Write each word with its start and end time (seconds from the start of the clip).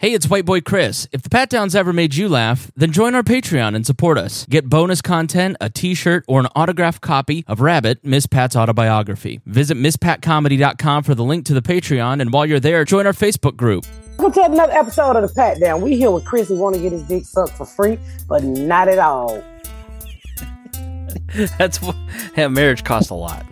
Hey, 0.00 0.14
it's 0.14 0.30
White 0.30 0.44
Boy 0.44 0.60
Chris. 0.60 1.08
If 1.10 1.22
the 1.22 1.28
Pat 1.28 1.50
Downs 1.50 1.74
ever 1.74 1.92
made 1.92 2.14
you 2.14 2.28
laugh, 2.28 2.70
then 2.76 2.92
join 2.92 3.16
our 3.16 3.24
Patreon 3.24 3.74
and 3.74 3.84
support 3.84 4.16
us. 4.16 4.46
Get 4.46 4.68
bonus 4.68 5.02
content, 5.02 5.56
a 5.60 5.68
t 5.68 5.92
shirt, 5.92 6.24
or 6.28 6.38
an 6.38 6.46
autographed 6.54 7.00
copy 7.00 7.44
of 7.48 7.60
Rabbit, 7.60 8.04
Miss 8.04 8.24
Pat's 8.24 8.54
autobiography. 8.54 9.40
Visit 9.44 9.76
MissPatComedy.com 9.76 11.02
for 11.02 11.16
the 11.16 11.24
link 11.24 11.46
to 11.46 11.52
the 11.52 11.62
Patreon, 11.62 12.20
and 12.20 12.32
while 12.32 12.46
you're 12.46 12.60
there, 12.60 12.84
join 12.84 13.08
our 13.08 13.12
Facebook 13.12 13.56
group. 13.56 13.86
Welcome 14.18 14.44
to 14.44 14.52
another 14.52 14.72
episode 14.72 15.16
of 15.16 15.28
the 15.28 15.34
Pat 15.34 15.58
Down. 15.58 15.80
We 15.80 15.96
here 15.96 16.12
with 16.12 16.24
Chris 16.24 16.46
who 16.46 16.60
want 16.60 16.76
to 16.76 16.80
get 16.80 16.92
his 16.92 17.02
dick 17.02 17.24
sucked 17.24 17.54
for 17.54 17.66
free, 17.66 17.98
but 18.28 18.44
not 18.44 18.86
at 18.86 19.00
all. 19.00 19.42
That's 21.58 21.82
what 21.82 21.96
yeah, 22.36 22.46
marriage 22.46 22.84
costs 22.84 23.10
a 23.10 23.14
lot. 23.14 23.44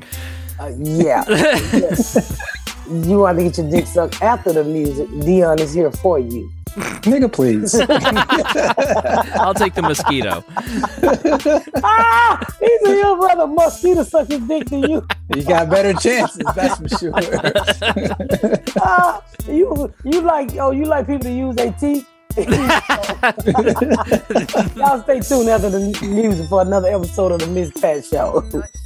Uh, 0.60 0.70
yeah. 0.78 1.24
you 2.88 3.18
want 3.20 3.38
to 3.38 3.44
get 3.44 3.58
your 3.58 3.70
dick 3.70 3.86
sucked 3.86 4.22
after 4.22 4.52
the 4.52 4.64
music, 4.64 5.08
Dion 5.20 5.58
is 5.58 5.72
here 5.74 5.90
for 5.90 6.18
you. 6.18 6.52
Nigga, 6.76 7.32
please. 7.32 7.74
I'll 9.40 9.54
take 9.54 9.74
the 9.74 9.82
mosquito. 9.82 10.44
ah, 11.82 12.54
he's 12.60 12.88
a 12.88 12.96
your 12.96 13.16
brother. 13.16 13.46
Mosquito 13.46 14.02
suck 14.02 14.28
his 14.28 14.40
dick 14.40 14.66
to 14.66 14.76
you. 14.76 15.06
You 15.34 15.42
got 15.42 15.70
better 15.70 15.94
chances, 15.94 16.44
that's 16.54 16.78
for 16.78 16.88
sure. 16.98 17.12
ah, 18.80 19.24
you 19.48 19.94
you 20.04 20.20
like 20.20 20.54
oh 20.56 20.72
you 20.72 20.84
like 20.84 21.06
people 21.06 21.24
to 21.24 21.32
use 21.32 21.56
their 21.56 21.72
teeth. 21.72 22.06
Y'all 24.76 25.00
stay 25.02 25.20
tuned 25.20 25.48
after 25.48 25.70
the 25.70 25.98
music 26.02 26.46
for 26.48 26.60
another 26.60 26.88
episode 26.88 27.32
of 27.32 27.40
the 27.40 27.46
Miss 27.46 27.70
Pat 27.70 28.04
Show. 28.04 28.44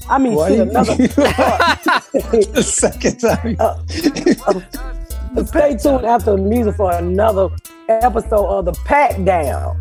I 0.09 0.19
mean, 0.19 0.35
What? 0.35 0.53
shit, 0.53 0.61
another. 0.69 0.95
the 2.55 2.63
second 2.63 3.19
time. 3.19 3.57
Uh, 3.59 3.83
stay 5.47 5.77
tuned 5.77 6.05
after 6.07 6.33
the 6.33 6.39
music 6.39 6.77
for 6.77 6.93
another 6.93 7.49
episode 7.89 8.47
of 8.47 8.67
the 8.67 8.73
Pat 8.85 9.25
Down. 9.25 9.81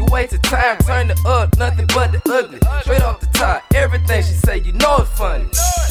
You 0.00 0.06
wasted 0.06 0.42
time, 0.42 0.78
turn 0.78 1.10
it 1.10 1.26
up, 1.26 1.58
nothing 1.58 1.86
but 1.88 2.10
the 2.10 2.22
ugly. 2.32 2.58
Straight 2.80 3.02
off 3.02 3.20
the 3.20 3.26
top, 3.34 3.62
everything 3.74 4.22
she 4.22 4.32
say, 4.32 4.56
you 4.60 4.72
know 4.72 4.96
it's 5.00 5.10
funny. 5.10 5.44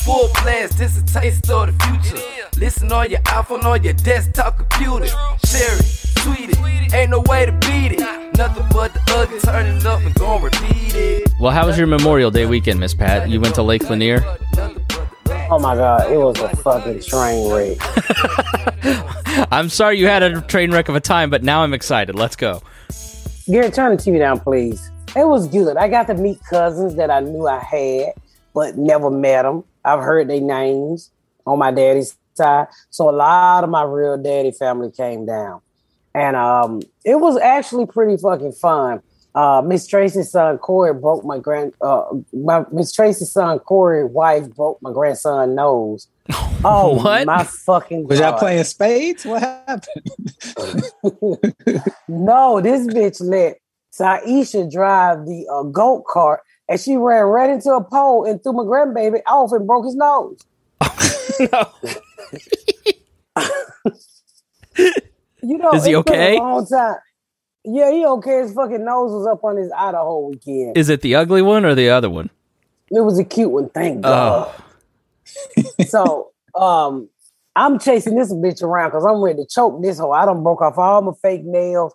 Full 0.03 0.30
blast, 0.42 0.80
this 0.80 0.97
a 0.97 1.06
taste 1.06 1.47
of 1.52 1.68
the 1.68 1.84
future. 1.86 2.19
Listen 2.59 2.92
on 2.92 3.12
your 3.12 3.19
iPhone, 3.19 3.64
on 3.66 3.84
your 3.84 3.94
desktop 3.94 4.58
computer. 4.58 5.06
Share 5.46 5.75
it, 5.78 6.02
tweet 6.16 6.50
it, 6.50 6.92
ain't 6.92 7.12
no 7.12 7.19
way 7.28 7.46
to 7.46 7.52
beat 7.52 7.92
it. 7.92 8.36
Nothing 8.36 8.66
but 8.72 8.96
the 8.96 9.02
ugly, 9.09 9.40
turn 9.42 9.68
it 9.68 9.86
up 9.86 10.02
and 10.02 10.16
gon' 10.16 10.42
repeat 10.42 10.96
it. 10.96 11.31
Well, 11.40 11.52
how 11.52 11.68
was 11.68 11.78
your 11.78 11.86
Memorial 11.86 12.31
Day 12.31 12.48
weekend, 12.48 12.80
Miss 12.80 12.96
Pat? 12.96 13.30
You 13.30 13.40
went 13.40 13.53
to 13.56 13.62
Lake 13.62 13.88
Lanier? 13.92 14.25
Oh 15.52 15.59
my 15.59 15.75
god, 15.75 16.12
it 16.12 16.18
was 16.18 16.40
a 16.40 16.50
fucking 16.58 17.03
train 17.03 17.52
wreck. 17.52 17.78
I'm 19.52 19.69
sorry 19.69 20.00
you 20.00 20.08
had 20.08 20.24
a 20.24 20.42
train 20.42 20.72
wreck 20.72 20.90
of 20.90 20.96
a 20.96 21.00
time, 21.00 21.30
but 21.30 21.44
now 21.44 21.62
I'm 21.62 21.75
excited. 21.75 22.16
Let's 22.16 22.36
go. 22.36 22.64
Gary, 23.50 23.72
turn 23.72 23.98
the 23.98 24.04
TV 24.04 24.20
down, 24.20 24.40
please. 24.40 24.92
It 25.16 25.26
was 25.26 25.48
good. 25.48 25.76
I 25.76 25.88
got 25.88 26.06
to 26.08 26.14
meet 26.14 26.40
cousins 26.52 26.94
that 26.96 27.10
I 27.10 27.22
knew 27.22 27.48
I 27.48 27.58
had, 27.58 28.14
but 28.54 28.78
never 28.78 29.10
met 29.10 29.42
them. 29.42 29.64
I've 29.84 30.02
heard 30.02 30.30
their 30.30 30.40
names 30.40 31.10
on 31.48 31.58
my 31.58 31.72
daddy's 31.72 32.16
side. 32.36 32.68
So 32.92 33.10
a 33.10 33.12
lot 33.12 33.64
of 33.64 33.72
my 33.72 33.82
real 33.82 34.22
daddy 34.22 34.52
family 34.52 34.92
came 34.92 35.26
down. 35.26 35.62
And 36.14 36.36
um, 36.36 36.84
it 37.04 37.20
was 37.20 37.38
actually 37.40 37.88
pretty 37.88 38.18
fucking 38.18 38.52
fun. 38.52 39.02
Uh, 39.34 39.64
Miss 39.66 39.88
Tracy's 39.88 40.30
son 40.30 40.60
Corey 40.60 40.94
broke 40.94 41.26
my 41.26 41.40
grand 41.40 41.74
uh, 41.81 42.06
my 42.34 42.66
Miss 42.72 42.92
Tracy's 42.92 43.31
son 43.31 43.58
Corey's 43.60 44.12
wife 44.12 44.50
broke 44.56 44.80
my 44.81 44.92
grandson 44.92 45.56
nose. 45.56 46.08
Oh 46.63 46.95
What? 47.03 47.25
my 47.25 47.44
fucking 47.44 48.07
Was 48.07 48.19
y'all 48.19 48.38
playing 48.38 48.63
spades? 48.63 49.25
What 49.25 49.41
happened? 49.41 50.13
No, 52.07 52.59
this 52.59 52.88
bitch 52.88 53.22
let 53.22 53.59
Saisha 53.94 54.72
drive 54.72 55.25
the 55.25 55.47
uh, 55.51 55.63
goat 55.63 56.06
cart 56.06 56.41
and 56.68 56.79
she 56.79 56.97
ran 56.97 57.25
right 57.25 57.50
into 57.50 57.72
a 57.72 57.84
pole 57.84 58.25
and 58.25 58.41
threw 58.41 58.53
my 58.53 58.63
grandbaby 58.63 59.22
off 59.28 59.51
and 59.51 59.68
broke 59.68 59.85
his 59.85 59.95
nose. 59.95 60.39
You 65.41 65.57
know, 65.57 65.73
Is 65.73 65.85
he 65.85 65.95
okay? 65.95 66.35
A 66.35 66.39
long 66.39 66.68
time. 66.68 66.95
Yeah, 67.63 67.91
he 67.91 68.06
okay. 68.06 68.41
His 68.41 68.53
fucking 68.53 68.84
nose 68.84 69.12
was 69.12 69.28
up 69.28 69.44
on 69.44 69.57
his 69.57 69.72
eye 69.72 69.91
the 69.91 69.97
whole 69.97 70.31
weekend. 70.31 70.78
Is 70.78 70.89
it 70.89 71.01
the 71.01 71.16
ugly 71.16 71.41
one 71.41 71.66
or 71.66 71.75
the 71.75 71.89
other 71.89 72.09
one? 72.09 72.29
It 72.91 73.01
was 73.01 73.19
a 73.19 73.23
cute 73.23 73.51
one, 73.51 73.69
thank 73.69 74.01
God. 74.01 74.50
Oh, 74.50 74.63
so 75.88 76.31
um 76.56 77.09
I'm 77.56 77.79
chasing 77.79 78.16
this 78.16 78.34
bitch 78.34 78.63
around 78.63 78.90
because 78.90 79.06
I'm 79.06 79.22
ready 79.22 79.44
to 79.44 79.47
choke 79.47 79.81
this 79.81 80.00
hoe. 80.00 80.12
I 80.12 80.25
done 80.25 80.44
broke 80.44 80.62
off 80.62 80.78
all 80.78 81.01
my 81.01 81.12
fake 81.22 81.44
nails. 81.44 81.94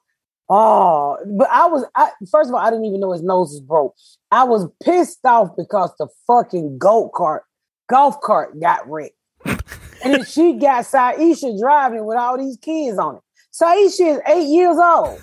Oh, 0.49 1.17
but 1.27 1.49
I 1.51 1.67
was 1.67 1.85
I, 1.95 2.11
first 2.31 2.51
of 2.51 2.55
all, 2.55 2.61
I 2.61 2.71
didn't 2.71 2.85
even 2.85 3.01
know 3.01 3.13
his 3.13 3.23
nose 3.23 3.51
was 3.51 3.61
broke. 3.61 3.95
I 4.31 4.45
was 4.45 4.69
pissed 4.83 5.25
off 5.25 5.57
because 5.57 5.91
the 5.99 6.09
fucking 6.27 6.79
goat 6.79 7.13
cart, 7.15 7.45
golf 7.89 8.21
cart 8.21 8.61
got 8.61 8.89
wrecked. 8.89 9.17
and 9.47 10.13
then 10.13 10.25
she 10.25 10.55
got 10.55 10.85
Saisha 10.85 11.59
driving 11.59 12.05
with 12.05 12.19
all 12.19 12.37
these 12.37 12.59
kids 12.59 12.99
on 12.99 13.17
it. 13.17 13.23
Saisha 13.53 14.17
is 14.17 14.21
eight 14.27 14.49
years 14.49 14.77
old. 14.77 15.19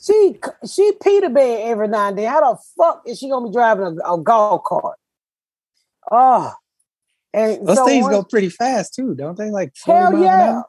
she 0.00 0.36
she 0.68 0.92
Peter 1.00 1.28
bed 1.28 1.68
every 1.68 1.86
now 1.86 2.08
and 2.08 2.18
then. 2.18 2.26
How 2.26 2.52
the 2.52 2.58
fuck 2.76 3.02
is 3.06 3.18
she 3.18 3.28
gonna 3.28 3.46
be 3.46 3.52
driving 3.52 3.84
a, 4.04 4.14
a 4.14 4.20
golf 4.20 4.64
cart? 4.64 4.98
Oh, 6.10 6.52
and 7.34 7.66
Those 7.66 7.76
so 7.76 7.86
things 7.86 8.04
one- 8.04 8.12
go 8.12 8.22
pretty 8.22 8.48
fast 8.48 8.94
too, 8.94 9.14
don't 9.14 9.36
they? 9.36 9.50
Like 9.50 9.74
Hell 9.84 10.18
yeah. 10.18 10.62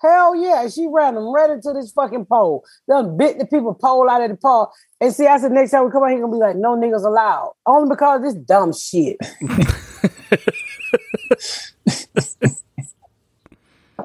Hell 0.00 0.34
yeah. 0.36 0.68
She 0.68 0.86
ran 0.86 1.14
them 1.14 1.32
right 1.32 1.50
into 1.50 1.72
this 1.72 1.92
fucking 1.92 2.26
pole. 2.26 2.64
Done 2.88 3.16
bit 3.16 3.38
the 3.38 3.46
people 3.46 3.74
pole 3.74 4.10
out 4.10 4.22
of 4.22 4.30
the 4.30 4.36
pole. 4.36 4.70
And 5.00 5.14
see, 5.14 5.26
I 5.26 5.38
said 5.38 5.52
next 5.52 5.70
time 5.70 5.86
we 5.86 5.90
come 5.90 6.02
out, 6.02 6.10
he 6.10 6.16
gonna 6.16 6.32
be 6.32 6.38
like, 6.38 6.56
no 6.56 6.76
niggas 6.76 7.06
allowed. 7.06 7.54
Only 7.64 7.88
because 7.88 8.20
this 8.22 8.34
dumb 8.34 8.74
shit. 8.74 9.16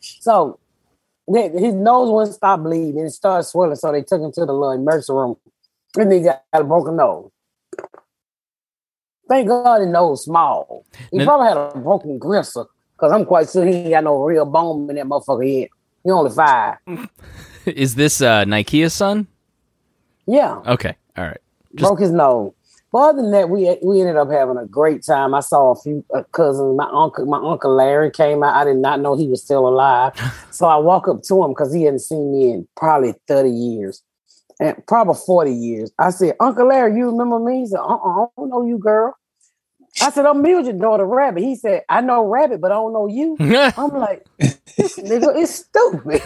so 0.00 0.58
his 1.26 1.74
nose 1.74 2.10
wouldn't 2.10 2.34
stop 2.34 2.62
bleeding. 2.62 3.04
It 3.04 3.10
started 3.10 3.44
swelling. 3.44 3.76
So 3.76 3.92
they 3.92 4.00
took 4.02 4.22
him 4.22 4.32
to 4.32 4.46
the 4.46 4.52
little 4.52 4.70
emergency 4.70 5.12
room. 5.12 5.36
And 5.96 6.12
he 6.12 6.20
got 6.20 6.42
a 6.52 6.64
broken 6.64 6.96
nose. 6.96 7.30
Thank 9.28 9.48
God 9.48 9.80
his 9.80 9.88
nose 9.90 10.24
small. 10.24 10.84
He 11.10 11.18
Now- 11.18 11.24
probably 11.26 11.48
had 11.48 11.56
a 11.56 11.78
broken 11.78 12.18
gristle. 12.18 12.68
Cause 12.96 13.12
I'm 13.12 13.24
quite 13.26 13.48
sure 13.48 13.64
he 13.64 13.74
ain't 13.74 13.90
got 13.90 14.02
no 14.04 14.20
real 14.24 14.44
bone 14.44 14.90
in 14.90 14.96
that 14.96 15.06
motherfucker 15.06 15.46
head. 15.60 15.68
He 16.02 16.10
only 16.10 16.30
five. 16.32 16.78
is 17.66 17.94
this 17.94 18.20
uh, 18.20 18.44
Nikea's 18.44 18.92
son? 18.92 19.28
Yeah, 20.26 20.60
Okay, 20.66 20.96
all 21.16 21.24
right. 21.24 21.38
broke 21.74 22.00
his 22.00 22.10
nose. 22.10 22.52
But 22.90 22.98
other 23.10 23.22
than 23.22 23.30
that, 23.32 23.50
we 23.50 23.76
we 23.82 24.00
ended 24.00 24.16
up 24.16 24.30
having 24.30 24.56
a 24.56 24.66
great 24.66 25.04
time. 25.04 25.34
I 25.34 25.40
saw 25.40 25.72
a 25.72 25.76
few 25.76 26.04
uh, 26.14 26.22
cousins. 26.32 26.76
My 26.76 26.88
uncle, 26.90 27.26
my 27.26 27.38
uncle 27.38 27.74
Larry 27.74 28.10
came 28.10 28.42
out. 28.42 28.54
I 28.56 28.64
did 28.64 28.78
not 28.78 29.00
know 29.00 29.14
he 29.14 29.28
was 29.28 29.42
still 29.42 29.68
alive. 29.68 30.12
so 30.50 30.66
I 30.66 30.76
walk 30.78 31.06
up 31.06 31.22
to 31.24 31.44
him 31.44 31.50
because 31.50 31.72
he 31.72 31.84
hadn't 31.84 32.00
seen 32.00 32.32
me 32.32 32.50
in 32.50 32.68
probably 32.76 33.14
30 33.28 33.50
years. 33.50 34.02
And 34.58 34.74
probably 34.88 35.14
40 35.24 35.52
years. 35.52 35.92
I 35.98 36.10
said, 36.10 36.34
Uncle 36.40 36.66
Larry, 36.66 36.96
you 36.96 37.10
remember 37.10 37.38
me? 37.38 37.60
He 37.60 37.66
said, 37.66 37.78
uh-uh, 37.78 38.24
I 38.24 38.26
don't 38.36 38.48
know 38.48 38.66
you, 38.66 38.78
girl. 38.78 39.14
I 40.02 40.10
said, 40.10 40.26
I'm 40.26 40.42
Mildred 40.42 40.80
daughter 40.80 41.04
Rabbit. 41.06 41.42
He 41.42 41.54
said, 41.56 41.82
I 41.88 42.00
know 42.00 42.24
Rabbit, 42.24 42.60
but 42.60 42.70
I 42.72 42.74
don't 42.74 42.92
know 42.92 43.06
you. 43.06 43.36
I'm 43.76 43.90
like, 43.90 44.26
this 44.38 44.98
nigga 44.98 45.36
is 45.36 45.54
stupid. 45.54 46.22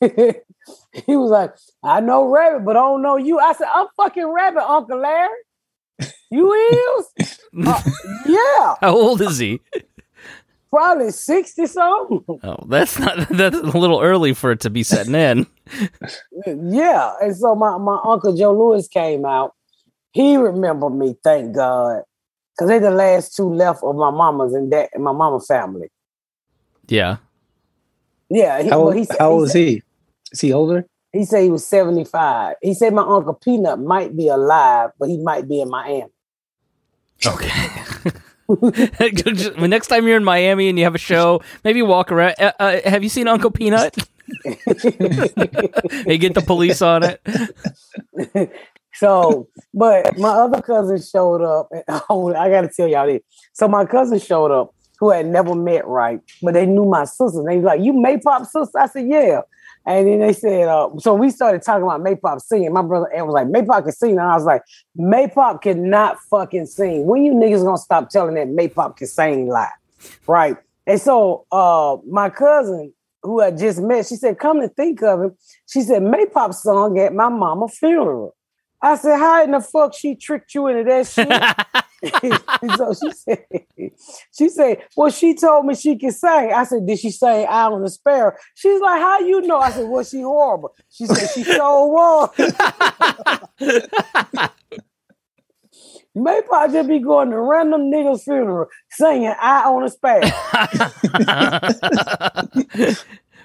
he 1.06 1.16
was 1.16 1.30
like, 1.30 1.52
I 1.82 2.00
know 2.00 2.26
Rabbit, 2.28 2.64
but 2.64 2.76
I 2.76 2.80
don't 2.80 3.02
know 3.02 3.16
you. 3.16 3.38
I 3.38 3.52
said, 3.52 3.68
I'm 3.74 3.86
fucking 3.96 4.26
Rabbit, 4.26 4.62
Uncle 4.62 5.00
Larry. 5.00 5.30
You 6.30 6.52
is? 6.52 7.38
Uh, 7.66 7.82
yeah, 8.26 8.74
How 8.80 8.96
old 8.96 9.20
is 9.20 9.38
he? 9.38 9.60
probably 10.70 11.10
60 11.10 11.66
something. 11.66 12.24
Oh, 12.44 12.64
that's 12.68 12.98
not 12.98 13.28
that's 13.28 13.56
a 13.56 13.76
little 13.76 14.00
early 14.00 14.32
for 14.32 14.52
it 14.52 14.60
to 14.60 14.70
be 14.70 14.82
setting 14.82 15.14
in. 15.14 15.46
Yeah. 16.46 17.14
And 17.20 17.36
so 17.36 17.54
my, 17.54 17.76
my 17.76 17.98
Uncle 18.04 18.36
Joe 18.36 18.56
Lewis 18.56 18.88
came 18.88 19.24
out. 19.24 19.54
He 20.12 20.36
remembered 20.36 20.90
me, 20.90 21.16
thank 21.22 21.54
God. 21.54 22.02
Because 22.56 22.68
they're 22.68 22.80
the 22.80 22.90
last 22.90 23.34
two 23.36 23.52
left 23.52 23.82
of 23.82 23.96
my 23.96 24.10
mama's 24.10 24.54
and 24.54 24.72
that 24.72 24.90
and 24.92 25.04
my 25.04 25.12
mama 25.12 25.40
family. 25.40 25.88
Yeah. 26.88 27.16
Yeah. 28.28 28.62
He, 28.62 28.68
How, 28.68 28.78
well, 28.78 28.86
old- 28.88 28.96
he, 28.96 29.04
said- 29.04 29.16
how 29.18 29.28
he 29.30 29.34
old 29.34 29.44
is 29.48 29.52
he? 29.52 29.82
Is 30.32 30.40
he 30.40 30.52
older? 30.52 30.86
He 31.12 31.24
said 31.24 31.42
he 31.42 31.50
was 31.50 31.66
75. 31.66 32.54
He 32.62 32.72
said 32.74 32.92
my 32.94 33.02
Uncle 33.02 33.34
Peanut 33.34 33.80
might 33.80 34.16
be 34.16 34.28
alive, 34.28 34.90
but 34.98 35.08
he 35.08 35.18
might 35.18 35.48
be 35.48 35.60
in 35.60 35.68
Miami. 35.68 36.04
Okay. 37.26 37.50
Next 39.66 39.88
time 39.88 40.06
you're 40.06 40.16
in 40.16 40.24
Miami 40.24 40.68
and 40.68 40.78
you 40.78 40.84
have 40.84 40.94
a 40.94 40.98
show, 40.98 41.42
maybe 41.64 41.82
walk 41.82 42.12
around. 42.12 42.34
Uh, 42.38 42.52
uh, 42.60 42.80
have 42.84 43.02
you 43.02 43.08
seen 43.08 43.26
Uncle 43.26 43.50
Peanut? 43.50 43.94
they 44.44 46.16
get 46.18 46.34
the 46.34 46.42
police 46.46 46.80
on 46.82 47.02
it. 47.02 48.52
So, 48.94 49.48
but 49.72 50.18
my 50.18 50.30
other 50.30 50.60
cousin 50.60 51.00
showed 51.00 51.42
up. 51.42 51.68
And, 51.70 51.84
oh, 52.10 52.34
I 52.34 52.50
got 52.50 52.62
to 52.62 52.68
tell 52.68 52.88
y'all 52.88 53.06
this. 53.06 53.22
So 53.52 53.68
my 53.68 53.84
cousin 53.84 54.18
showed 54.18 54.50
up 54.50 54.74
who 54.98 55.10
had 55.10 55.26
never 55.26 55.54
met 55.54 55.86
right, 55.86 56.20
but 56.42 56.54
they 56.54 56.66
knew 56.66 56.84
my 56.84 57.04
sister. 57.04 57.42
They 57.46 57.56
was 57.56 57.64
like, 57.64 57.80
"You 57.80 57.94
Maypop 57.94 58.46
sister?" 58.46 58.78
I 58.78 58.86
said, 58.86 59.08
"Yeah." 59.08 59.40
And 59.86 60.06
then 60.06 60.18
they 60.18 60.34
said, 60.34 60.68
uh, 60.68 60.90
so 60.98 61.14
we 61.14 61.30
started 61.30 61.62
talking 61.62 61.84
about 61.84 62.02
Maypop 62.02 62.42
singing. 62.42 62.70
My 62.70 62.82
brother 62.82 63.10
Ed 63.14 63.22
was 63.22 63.32
like, 63.32 63.46
Maypop 63.46 63.84
can 63.84 63.92
sing. 63.92 64.10
And 64.10 64.20
I 64.20 64.34
was 64.34 64.44
like, 64.44 64.62
"May 64.94 65.26
Maypop 65.26 65.62
cannot 65.62 66.18
fucking 66.30 66.66
sing. 66.66 67.06
When 67.06 67.24
you 67.24 67.32
niggas 67.32 67.64
gonna 67.64 67.78
stop 67.78 68.10
telling 68.10 68.34
that 68.34 68.48
Maypop 68.48 68.96
can 68.96 69.06
sing 69.06 69.48
live? 69.48 69.70
Right. 70.26 70.56
And 70.86 71.00
so 71.00 71.46
uh 71.50 71.96
my 72.06 72.28
cousin 72.28 72.92
who 73.22 73.40
I 73.40 73.50
just 73.50 73.80
met, 73.80 74.06
she 74.06 74.16
said, 74.16 74.38
come 74.38 74.60
to 74.60 74.68
think 74.68 75.02
of 75.02 75.22
it, 75.22 75.32
she 75.66 75.82
said, 75.82 76.02
Maypop 76.02 76.54
song 76.54 76.98
at 76.98 77.14
my 77.14 77.28
mama 77.28 77.68
funeral. 77.68 78.34
I 78.82 78.96
said, 78.96 79.18
how 79.18 79.44
in 79.44 79.50
the 79.50 79.60
fuck 79.60 79.94
she 79.94 80.14
tricked 80.14 80.54
you 80.54 80.68
into 80.68 80.84
that 80.84 81.06
shit? 81.06 81.84
so 82.76 82.94
she 82.94 83.12
said, 83.12 83.44
she 84.36 84.48
said, 84.48 84.82
well, 84.96 85.10
she 85.10 85.34
told 85.34 85.66
me 85.66 85.74
she 85.74 85.98
could 85.98 86.14
sing. 86.14 86.52
I 86.54 86.64
said, 86.64 86.86
did 86.86 86.98
she 86.98 87.10
sing 87.10 87.46
Island 87.48 87.84
of 87.84 87.92
Sparrow? 87.92 88.32
She's 88.54 88.80
like, 88.80 89.00
how 89.00 89.20
you 89.20 89.42
know? 89.42 89.58
I 89.58 89.70
said, 89.70 89.86
well, 89.86 90.02
she 90.02 90.22
horrible. 90.22 90.74
She 90.88 91.04
said, 91.06 91.28
she 91.34 91.44
so 91.44 91.86
was. 91.86 92.30
Maybe 96.14 96.46
I 96.52 96.68
just 96.68 96.88
be 96.88 96.98
going 97.00 97.30
to 97.30 97.40
random 97.40 97.82
niggas' 97.82 98.24
funeral 98.24 98.66
singing 98.90 99.34
I 99.38 99.62
on 99.64 99.84
a 99.84 99.90
Sparrow. 99.90 100.26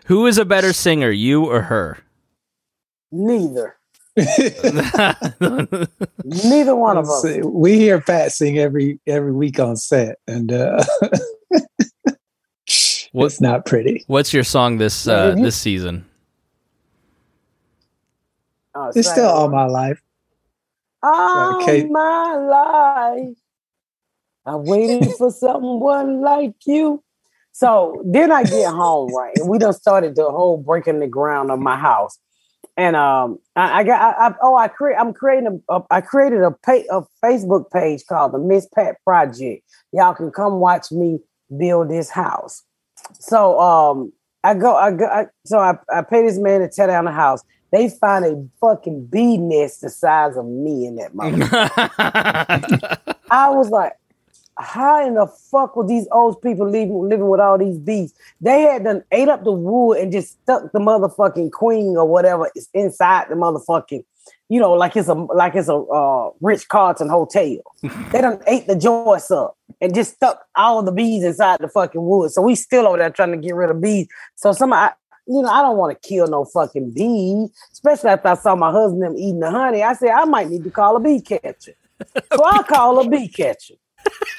Who 0.06 0.26
is 0.28 0.38
a 0.38 0.46
better 0.46 0.72
singer, 0.72 1.12
you 1.12 1.46
or 1.46 1.64
her? 1.64 2.00
Neither. 3.12 3.76
Neither 4.18 5.86
one 6.76 6.98
of 6.98 7.08
us. 7.10 7.26
We 7.44 7.78
hear 7.78 8.00
Pat 8.02 8.32
sing 8.32 8.58
every 8.58 9.00
every 9.08 9.34
week 9.34 9.60
on 9.60 9.76
set, 9.76 10.18
and 10.28 10.52
uh, 10.54 10.84
What- 13.12 13.26
it's 13.28 13.40
not 13.42 13.66
pretty. 13.66 14.04
What's 14.08 14.34
your 14.34 14.44
song 14.44 14.78
this 14.78 15.08
uh, 15.08 15.32
if 15.34 15.40
you- 15.40 15.46
this 15.46 15.56
season? 15.58 16.06
Oh, 18.78 18.92
It's 18.94 19.10
still 19.10 19.30
all 19.30 19.48
my 19.50 19.68
life. 19.68 20.02
all 21.02 21.62
Okay. 21.64 21.86
my 21.86 22.36
life. 22.36 23.38
I 24.46 24.56
waited 24.58 25.14
for 25.18 25.32
someone 25.32 26.20
like 26.22 26.56
you. 26.66 27.02
So 27.54 28.04
then 28.06 28.34
I 28.34 28.44
get 28.44 28.74
home, 28.74 29.16
right? 29.16 29.32
And 29.38 29.48
we 29.48 29.60
done 29.60 29.72
started 29.72 30.18
the 30.18 30.30
whole 30.30 30.58
breaking 30.58 31.00
the 31.00 31.08
ground 31.08 31.52
of 31.52 31.60
my 31.60 31.78
house. 31.78 32.20
And 32.78 32.96
um, 32.96 33.40
I, 33.56 33.80
I 33.80 33.84
got 33.84 34.02
I, 34.02 34.28
I, 34.28 34.36
oh 34.42 34.58
I 34.58 34.68
create 34.68 34.98
I'm 35.00 35.14
creating 35.14 35.62
a, 35.70 35.74
a 35.74 35.84
I 35.92 36.02
created 36.02 36.42
a 36.42 36.52
pay, 36.52 36.86
a 36.92 37.04
Facebook 37.24 37.72
page 37.72 38.04
called 38.08 38.34
the 38.34 38.40
Miss 38.40 38.68
Pat 38.74 38.98
Project. 39.04 39.64
Y'all 39.94 40.14
can 40.14 40.32
come 40.32 40.60
watch 40.60 40.92
me 40.92 41.20
build 41.58 41.90
this 41.90 42.10
house. 42.10 42.64
So 43.14 43.60
um, 43.60 44.12
I 44.44 44.56
go 44.56 44.76
I 44.76 44.92
go 44.92 45.06
I, 45.06 45.28
so 45.46 45.60
I, 45.60 45.78
I 45.94 46.02
pay 46.02 46.24
this 46.24 46.38
man 46.38 46.62
to 46.62 46.70
tear 46.70 46.88
down 46.88 47.06
the 47.06 47.12
house. 47.12 47.42
They 47.72 47.90
find 47.90 48.26
a 48.26 48.48
fucking 48.62 49.08
bee 49.08 49.38
nest 49.38 49.82
the 49.82 49.90
size 49.90 50.38
of 50.38 50.46
me 50.46 50.86
in 50.86 50.96
that 50.96 51.14
motherfucker. 51.14 53.16
I 53.32 53.50
was 53.50 53.70
like, 53.70 53.94
how 54.58 55.06
in 55.06 55.16
the 55.16 55.28
fuck 55.28 55.76
were 55.76 55.86
these 55.86 56.08
old 56.12 56.42
people 56.42 56.70
living, 56.70 57.10
living 57.10 57.28
with 57.28 57.40
all 57.40 57.58
these 57.58 57.78
bees? 57.78 58.14
They 58.40 58.62
had 58.62 58.86
done 58.86 59.04
ate 59.12 59.28
up 59.28 59.44
the 59.44 59.52
wood 59.52 59.98
and 59.98 60.12
just 60.12 60.42
stuck 60.42 60.72
the 60.72 60.80
motherfucking 60.80 61.52
queen 61.52 61.98
or 61.98 62.08
whatever 62.08 62.50
is 62.56 62.70
inside 62.74 63.28
the 63.30 63.36
motherfucking, 63.36 64.06
you 64.48 64.60
know, 64.60 64.72
like 64.74 64.96
it's 64.96 65.10
a 65.10 65.14
like 65.14 65.56
it's 65.56 65.68
a 65.68 65.76
uh, 65.76 66.30
Ritz-Carlton 66.40 67.10
hotel. 67.10 67.58
they 68.12 68.22
done 68.22 68.42
ate 68.48 68.68
the 68.68 68.76
joints 68.76 69.30
up 69.30 69.58
and 69.82 69.94
just 69.94 70.16
stuck 70.16 70.46
all 70.56 70.82
the 70.84 70.92
bees 70.92 71.24
inside 71.24 71.60
the 71.60 71.68
fucking 71.68 72.06
wood. 72.06 72.32
So 72.32 72.42
we 72.42 72.56
still 72.56 72.88
over 72.88 72.98
there 72.98 73.10
trying 73.10 73.32
to 73.32 73.38
get 73.38 73.56
rid 73.56 73.70
of 73.70 73.82
bees. 73.82 74.08
So 74.36 74.54
somebody, 74.54 74.94
you 75.28 75.42
know, 75.42 75.50
I 75.50 75.64
don't 75.64 75.78
want 75.78 76.02
to 76.02 76.08
kill 76.08 76.28
no 76.28 76.46
fucking 76.46 76.92
bee, 76.92 77.48
especially 77.74 78.12
after 78.12 78.30
I 78.30 78.36
saw 78.36 78.56
my 78.56 78.72
husband 78.72 79.04
them 79.04 79.18
eating 79.18 79.42
the 79.42 79.52
honey. 79.52 79.84
I 79.84 79.94
said 79.96 80.12
I 80.12 80.24
might 80.24 80.50
need 80.50 80.64
to 80.64 80.72
call 80.72 80.96
a 80.96 81.00
bee 81.02 81.20
catcher. 81.20 81.74
So 82.34 82.44
I 82.44 82.62
call 82.64 83.00
a 83.00 83.10
bee 83.10 83.30
catcher. 83.30 83.76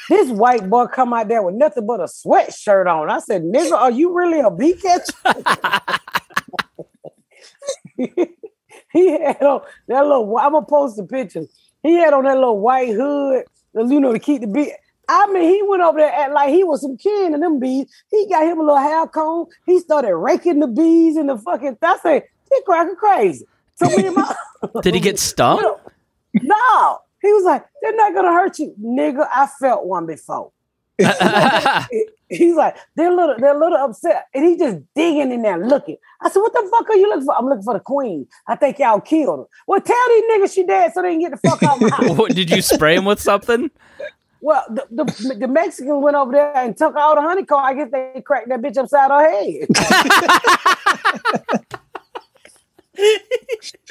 This 0.08 0.30
white 0.30 0.68
boy 0.70 0.86
come 0.86 1.12
out 1.12 1.28
there 1.28 1.42
with 1.42 1.56
nothing 1.56 1.84
but 1.86 2.00
a 2.00 2.04
sweatshirt 2.04 2.86
on. 2.86 3.10
I 3.10 3.18
said, 3.18 3.42
nigga, 3.42 3.72
are 3.72 3.90
you 3.90 4.14
really 4.14 4.38
a 4.40 4.50
bee 4.50 4.74
catcher? 4.74 5.12
he 8.92 9.10
had 9.10 9.42
on 9.42 9.62
that 9.88 10.06
little, 10.06 10.38
I'm 10.38 10.52
gonna 10.52 10.64
post 10.66 10.96
the 10.96 11.04
picture. 11.04 11.44
He 11.82 11.94
had 11.94 12.14
on 12.14 12.24
that 12.24 12.36
little 12.36 12.60
white 12.60 12.94
hood, 12.94 13.44
you 13.74 14.00
know, 14.00 14.12
to 14.12 14.18
keep 14.18 14.42
the 14.42 14.46
bee. 14.46 14.72
I 15.08 15.26
mean, 15.32 15.42
he 15.42 15.62
went 15.62 15.82
over 15.82 15.98
there 15.98 16.12
act 16.12 16.32
like 16.32 16.50
he 16.50 16.64
was 16.64 16.82
some 16.82 16.96
king 16.96 17.34
of 17.34 17.40
them 17.40 17.60
bees. 17.60 17.86
He 18.10 18.28
got 18.28 18.44
him 18.44 18.58
a 18.58 18.62
little 18.62 18.76
hair 18.76 19.06
comb. 19.06 19.46
He 19.64 19.78
started 19.78 20.16
raking 20.16 20.60
the 20.60 20.67
bees 20.67 21.17
in 21.17 21.29
the 21.29 21.38
fucking. 21.38 21.79
I 21.82 21.98
said, 21.98 22.24
he 22.50 22.62
cracking 22.64 22.96
crazy. 22.96 23.46
So 23.76 23.88
me 23.88 24.06
and 24.06 24.17
my 24.17 24.34
Did 24.82 24.94
he 24.94 25.00
get 25.00 25.19
stung? 25.20 25.76
no. 26.34 26.98
He 27.26 27.32
was 27.32 27.44
like, 27.44 27.64
they're 27.82 27.96
not 27.96 28.14
gonna 28.14 28.32
hurt 28.32 28.58
you, 28.58 28.74
nigga. 28.80 29.26
I 29.32 29.48
felt 29.58 29.84
one 29.86 30.06
before. 30.06 30.52
He's 32.28 32.56
like, 32.56 32.76
they're 32.96 33.12
a 33.12 33.14
little, 33.14 33.36
they're 33.38 33.54
a 33.54 33.58
little 33.58 33.78
upset, 33.78 34.26
and 34.34 34.44
he 34.44 34.56
just 34.56 34.78
digging 34.94 35.30
in 35.32 35.42
there 35.42 35.58
looking. 35.58 35.96
I 36.20 36.30
said, 36.30 36.40
what 36.40 36.52
the 36.52 36.68
fuck 36.70 36.88
are 36.88 36.96
you 36.96 37.08
looking 37.08 37.24
for? 37.24 37.36
I'm 37.36 37.46
looking 37.46 37.62
for 37.62 37.74
the 37.74 37.80
queen. 37.80 38.26
I 38.46 38.56
think 38.56 38.78
y'all 38.78 39.00
killed 39.00 39.40
her. 39.40 39.44
Well, 39.66 39.80
tell 39.80 39.96
these 40.08 40.24
niggas 40.24 40.54
she 40.54 40.64
dead 40.64 40.92
so 40.94 41.02
they 41.02 41.10
can 41.10 41.20
get 41.20 41.32
the 41.32 41.48
fuck 41.48 41.62
out 41.62 41.76
of 41.76 41.82
my 41.82 41.90
house. 41.96 42.16
What, 42.16 42.34
did 42.34 42.50
you 42.50 42.62
spray 42.62 42.96
him 42.96 43.04
with 43.04 43.20
something? 43.20 43.70
well, 44.40 44.64
the, 44.68 44.86
the 44.90 45.34
the 45.40 45.48
Mexican 45.48 46.00
went 46.00 46.16
over 46.16 46.32
there 46.32 46.56
and 46.56 46.76
took 46.76 46.94
all 46.96 47.14
the 47.14 47.20
honeycomb. 47.20 47.64
I 47.64 47.74
guess 47.74 47.90
they 47.90 48.22
cracked 48.22 48.48
that 48.48 48.60
bitch 48.62 48.76
upside 48.76 49.10
her 49.10 49.30
head. 49.30 49.68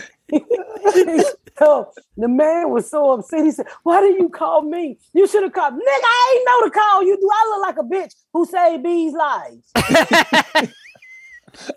so 1.58 1.92
the 2.18 2.28
man 2.28 2.72
was 2.72 2.90
so 2.90 3.12
upset. 3.12 3.44
He 3.46 3.52
said, 3.52 3.68
"Why 3.84 4.02
did 4.02 4.20
you 4.20 4.30
call 4.30 4.64
me? 4.64 4.98
You 5.14 5.28
should 5.28 5.44
have 5.44 5.54
called 5.54 5.74
nigga. 5.74 5.80
I 5.86 6.36
ain't 6.36 6.46
know 6.48 6.68
to 6.68 6.72
call 6.72 7.04
you. 7.04 7.18
Do 7.18 7.30
I 7.32 7.50
look 7.50 7.62
like 7.62 7.78
a 7.78 7.84
bitch 7.84 8.16
who 8.34 8.46
saved 8.46 8.84
bees' 8.84 9.14
lives? 9.14 9.72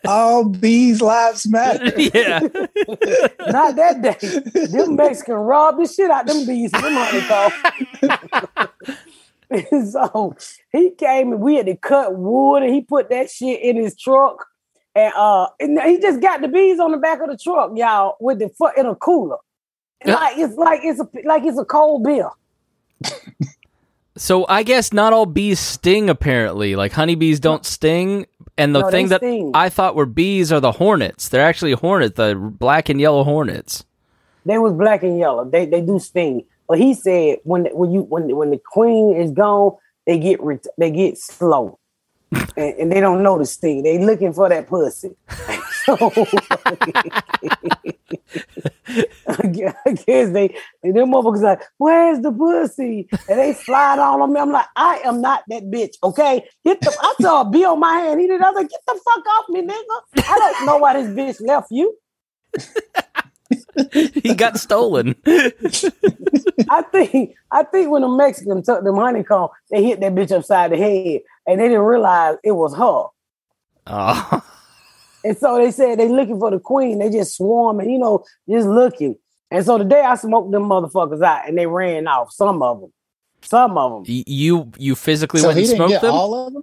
All 0.06 0.44
bees' 0.44 1.00
lives 1.00 1.46
matter. 1.48 1.92
yeah. 2.00 2.40
Not 3.48 3.76
that 3.76 4.02
day. 4.02 4.66
Them 4.66 4.96
Mexican 4.96 5.34
robbed 5.34 5.80
the 5.80 5.86
shit 5.86 6.10
out 6.10 6.26
them 6.26 6.46
bees. 6.46 6.72
Them 6.72 6.94
honeycomb. 6.94 7.52
so 9.90 10.36
he 10.72 10.90
came 10.90 11.32
and 11.32 11.40
we 11.40 11.56
had 11.56 11.66
to 11.66 11.76
cut 11.76 12.16
wood 12.16 12.62
and 12.62 12.74
he 12.74 12.80
put 12.80 13.10
that 13.10 13.30
shit 13.30 13.60
in 13.62 13.76
his 13.76 13.96
truck. 13.96 14.46
And 14.98 15.14
uh 15.16 15.48
and 15.60 15.80
he 15.82 16.00
just 16.00 16.20
got 16.22 16.42
the 16.42 16.48
bees 16.48 16.80
on 16.80 16.92
the 16.92 16.98
back 16.98 17.20
of 17.22 17.30
the 17.30 17.38
truck, 17.38 17.72
y'all, 17.76 18.16
with 18.20 18.40
the 18.40 18.50
foot 18.50 18.78
in 18.78 18.86
a 18.86 18.96
cooler. 18.96 19.38
Like 20.04 20.38
it's 20.38 20.56
like 20.56 20.80
it's 20.84 21.00
a 21.00 21.08
like 21.24 21.44
it's 21.44 21.58
a 21.58 21.64
cold 21.66 22.04
beer. 22.04 22.30
So 24.16 24.46
I 24.48 24.62
guess 24.64 24.92
not 24.92 25.12
all 25.12 25.26
bees 25.26 25.60
sting. 25.60 26.10
Apparently, 26.10 26.76
like 26.76 26.92
honeybees 26.92 27.40
don't 27.40 27.66
sting. 27.66 28.26
And 28.58 28.74
the 28.74 28.80
No, 28.80 28.90
thing 28.90 29.08
that 29.10 29.22
sting. 29.22 29.54
I 29.54 29.70
thought 29.70 29.96
were 29.96 30.06
bees 30.06 30.52
are 30.52 30.60
the 30.60 30.72
hornets. 30.72 31.28
They're 31.28 31.44
actually 31.46 31.72
hornets, 31.72 32.16
the 32.16 32.34
black 32.36 32.88
and 32.88 33.00
yellow 33.00 33.24
hornets. 33.24 33.84
They 34.46 34.58
was 34.58 34.74
black 34.74 35.02
and 35.04 35.18
yellow. 35.18 35.48
They 35.48 35.66
they 35.66 35.80
do 35.82 35.98
sting. 36.00 36.44
But 36.68 36.78
he 36.78 36.94
said 36.94 37.38
when 37.44 37.66
when 37.66 37.92
you 37.92 38.02
when 38.02 38.34
when 38.36 38.50
the 38.50 38.60
queen 38.72 39.16
is 39.16 39.30
gone, 39.32 39.76
they 40.06 40.18
get 40.18 40.40
they 40.78 40.90
get 40.90 41.18
slow, 41.18 41.78
and, 42.32 42.74
and 42.78 42.92
they 42.92 43.00
don't 43.00 43.22
know 43.22 43.36
notice 43.36 43.56
thing. 43.56 43.82
They 43.82 43.98
looking 43.98 44.32
for 44.32 44.48
that 44.48 44.68
pussy. 44.68 45.10
so 45.84 45.96
I 49.28 49.46
guess 49.46 50.30
they 50.32 50.54
and 50.82 50.96
them 50.96 51.10
motherfuckers 51.12 51.42
like, 51.42 51.62
where's 51.78 52.20
the 52.20 52.32
pussy? 52.32 53.08
And 53.28 53.38
they 53.38 53.52
slide 53.54 53.98
all 53.98 54.22
on 54.22 54.32
me. 54.32 54.40
I'm 54.40 54.50
like, 54.50 54.66
I 54.76 55.00
am 55.04 55.20
not 55.20 55.42
that 55.48 55.64
bitch. 55.64 55.96
Okay, 56.02 56.48
get 56.64 56.80
the. 56.80 56.96
I 57.00 57.14
saw 57.20 57.42
a 57.42 57.50
bee 57.50 57.64
on 57.64 57.80
my 57.80 57.98
hand. 57.98 58.20
He 58.20 58.26
did. 58.26 58.40
I 58.40 58.50
was 58.50 58.56
like, 58.56 58.70
get 58.70 58.80
the 58.86 59.00
fuck 59.04 59.26
off 59.26 59.48
me, 59.48 59.62
nigga. 59.62 60.24
I 60.28 60.38
don't 60.38 60.66
know 60.66 60.78
why 60.78 61.00
this 61.00 61.08
bitch 61.08 61.46
left 61.46 61.68
you. 61.70 61.96
he 64.22 64.34
got 64.34 64.58
stolen. 64.58 65.14
I 66.70 66.82
think 66.82 67.34
I 67.50 67.62
think 67.62 67.90
when 67.90 68.02
the 68.02 68.08
Mexicans 68.08 68.66
took 68.66 68.84
them 68.84 68.96
honeycomb, 68.96 69.48
they 69.70 69.82
hit 69.84 70.00
that 70.00 70.14
bitch 70.14 70.32
upside 70.32 70.72
the 70.72 70.76
head, 70.76 71.20
and 71.48 71.60
they 71.60 71.68
didn't 71.68 71.82
realize 71.82 72.36
it 72.44 72.52
was 72.52 72.76
her. 72.76 73.06
Oh. 73.88 74.42
And 75.24 75.36
so 75.36 75.58
they 75.58 75.72
said 75.72 75.98
they 75.98 76.08
looking 76.08 76.38
for 76.38 76.52
the 76.52 76.60
queen. 76.60 77.00
They 77.00 77.10
just 77.10 77.36
swarming, 77.36 77.90
you 77.90 77.98
know, 77.98 78.24
just 78.48 78.68
looking. 78.68 79.16
And 79.50 79.66
so 79.66 79.76
the 79.76 79.84
day 79.84 80.00
I 80.00 80.14
smoked 80.14 80.52
them 80.52 80.62
motherfuckers 80.62 81.22
out, 81.22 81.48
and 81.48 81.58
they 81.58 81.66
ran 81.66 82.06
off. 82.06 82.30
Some 82.32 82.62
of 82.62 82.80
them, 82.80 82.92
some 83.42 83.76
of 83.76 84.04
them. 84.04 84.04
You 84.26 84.70
you 84.78 84.94
physically 84.94 85.40
So 85.40 85.48
went 85.48 85.58
he 85.58 85.64
and 85.64 85.70
didn't 85.70 85.78
smoked 85.78 85.90
get 85.90 86.02
them? 86.02 86.12
all 86.14 86.46
of 86.46 86.52
them. 86.52 86.62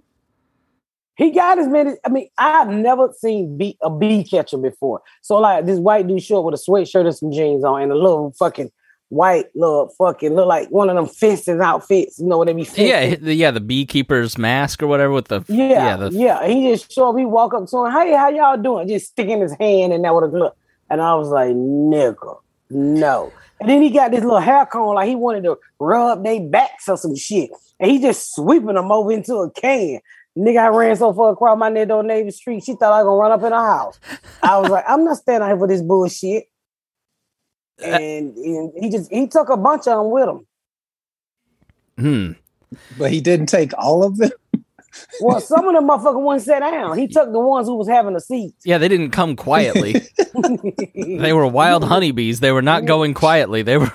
He 1.18 1.32
got 1.32 1.60
as 1.60 1.68
many. 1.68 1.96
I 2.06 2.10
mean, 2.10 2.30
I've 2.38 2.70
never 2.70 3.12
seen 3.20 3.58
bee, 3.58 3.78
a 3.82 3.90
bee 3.90 4.24
catcher 4.24 4.58
before. 4.58 5.02
So 5.22 5.38
like 5.38 5.66
this 5.66 5.78
white 5.78 6.08
dude 6.08 6.24
short 6.24 6.46
with 6.46 6.60
a 6.60 6.64
sweatshirt 6.64 7.06
and 7.06 7.16
some 7.16 7.32
jeans 7.34 7.66
on, 7.66 7.82
and 7.82 7.92
a 7.92 7.96
little 7.96 8.34
fucking 8.40 8.72
white 9.10 9.46
little 9.56 9.90
fucking 9.98 10.34
look 10.34 10.48
like 10.48 10.70
one 10.70 10.90
of 10.90 10.96
them 10.96 11.08
fencing 11.08 11.62
outfits. 11.62 12.20
You 12.20 12.28
know 12.28 12.38
what 12.38 12.48
they 12.48 12.54
be 12.54 12.64
fencing? 12.64 12.88
yeah, 12.88 13.16
the, 13.16 13.34
yeah, 13.34 13.52
the 13.52 13.60
beekeeper's 13.60 14.38
mask 14.38 14.82
or 14.82 14.88
whatever 14.88 15.14
with 15.14 15.28
the 15.28 15.44
Yeah, 15.48 15.98
the, 15.98 16.12
yeah. 16.12 16.46
He 16.48 16.70
just 16.70 16.92
show 16.92 17.10
up. 17.10 17.18
He 17.18 17.26
walk 17.26 17.54
up 17.54 17.68
to 17.70 17.86
him. 17.86 17.92
Hey, 17.92 18.14
how 18.14 18.30
y'all 18.30 18.58
doing? 18.58 18.88
Just 18.88 19.08
sticking 19.08 19.42
his 19.42 19.54
hand 19.54 19.94
in 19.94 20.02
there 20.02 20.14
with 20.14 20.26
a 20.26 20.28
glove. 20.28 20.54
And 20.90 21.02
I 21.02 21.16
was 21.16 21.30
like, 21.30 21.50
nigga, 21.50 22.40
no. 22.70 23.32
And 23.60 23.70
then 23.70 23.82
he 23.82 23.90
got 23.90 24.12
this 24.12 24.24
little 24.24 24.40
hair 24.40 24.66
cone 24.66 24.96
like 24.96 25.08
he 25.08 25.16
wanted 25.16 25.44
to 25.44 25.58
rub 25.80 26.24
their 26.24 26.42
backs 26.42 26.90
or 26.90 26.98
some 26.98 27.16
shit. 27.16 27.50
And 27.80 27.90
he 27.90 28.00
just 28.00 28.36
sweeping 28.36 28.76
them 28.76 28.92
over 28.92 29.12
into 29.12 29.36
a 29.36 29.52
can. 29.52 30.00
Nigga, 30.38 30.66
I 30.66 30.68
ran 30.68 30.96
so 30.98 31.14
far 31.14 31.32
across 31.32 31.58
my 31.58 31.70
neck 31.70 31.90
on 31.90 32.08
Navy 32.08 32.32
Street, 32.32 32.64
she 32.64 32.74
thought 32.76 32.92
I 32.92 33.04
was 33.04 33.06
gonna 33.06 33.18
run 33.18 33.32
up 33.32 33.44
in 33.44 33.54
her 33.54 33.58
house. 33.58 34.00
I 34.44 34.58
was 34.60 34.70
like, 34.70 34.84
I'm 34.86 35.06
not 35.06 35.18
standing 35.18 35.48
here 35.48 35.58
for 35.58 35.68
this 35.68 35.82
bullshit. 35.82 36.50
And, 37.84 38.36
and 38.36 38.72
he 38.80 38.90
just 38.90 39.12
he 39.12 39.28
took 39.28 39.50
a 39.50 39.58
bunch 39.58 39.88
of 39.88 39.98
them 39.98 40.12
with 40.12 40.30
him. 40.30 40.48
Hmm. 41.98 42.32
But 42.98 43.12
he 43.12 43.22
didn't 43.22 43.48
take 43.48 43.72
all 43.78 44.04
of 44.04 44.18
them. 44.18 44.32
Well, 45.22 45.40
some 45.42 45.68
of 45.68 45.74
them 45.74 45.88
motherfuckers 45.88 46.22
wouldn't 46.22 46.44
sit 46.44 46.60
down. 46.60 46.98
He 46.98 47.08
took 47.08 47.32
the 47.32 47.40
ones 47.40 47.68
who 47.68 47.76
was 47.76 47.88
having 47.88 48.16
a 48.16 48.22
seat. 48.22 48.54
Yeah, 48.64 48.78
they 48.78 48.88
didn't 48.88 49.12
come 49.12 49.36
quietly. 49.36 50.02
they 50.96 51.34
were 51.34 51.48
wild 51.48 51.84
honeybees. 51.84 52.40
They 52.40 52.52
were 52.52 52.62
not 52.62 52.86
going 52.86 53.14
quietly. 53.14 53.62
They 53.62 53.78
were. 53.78 53.92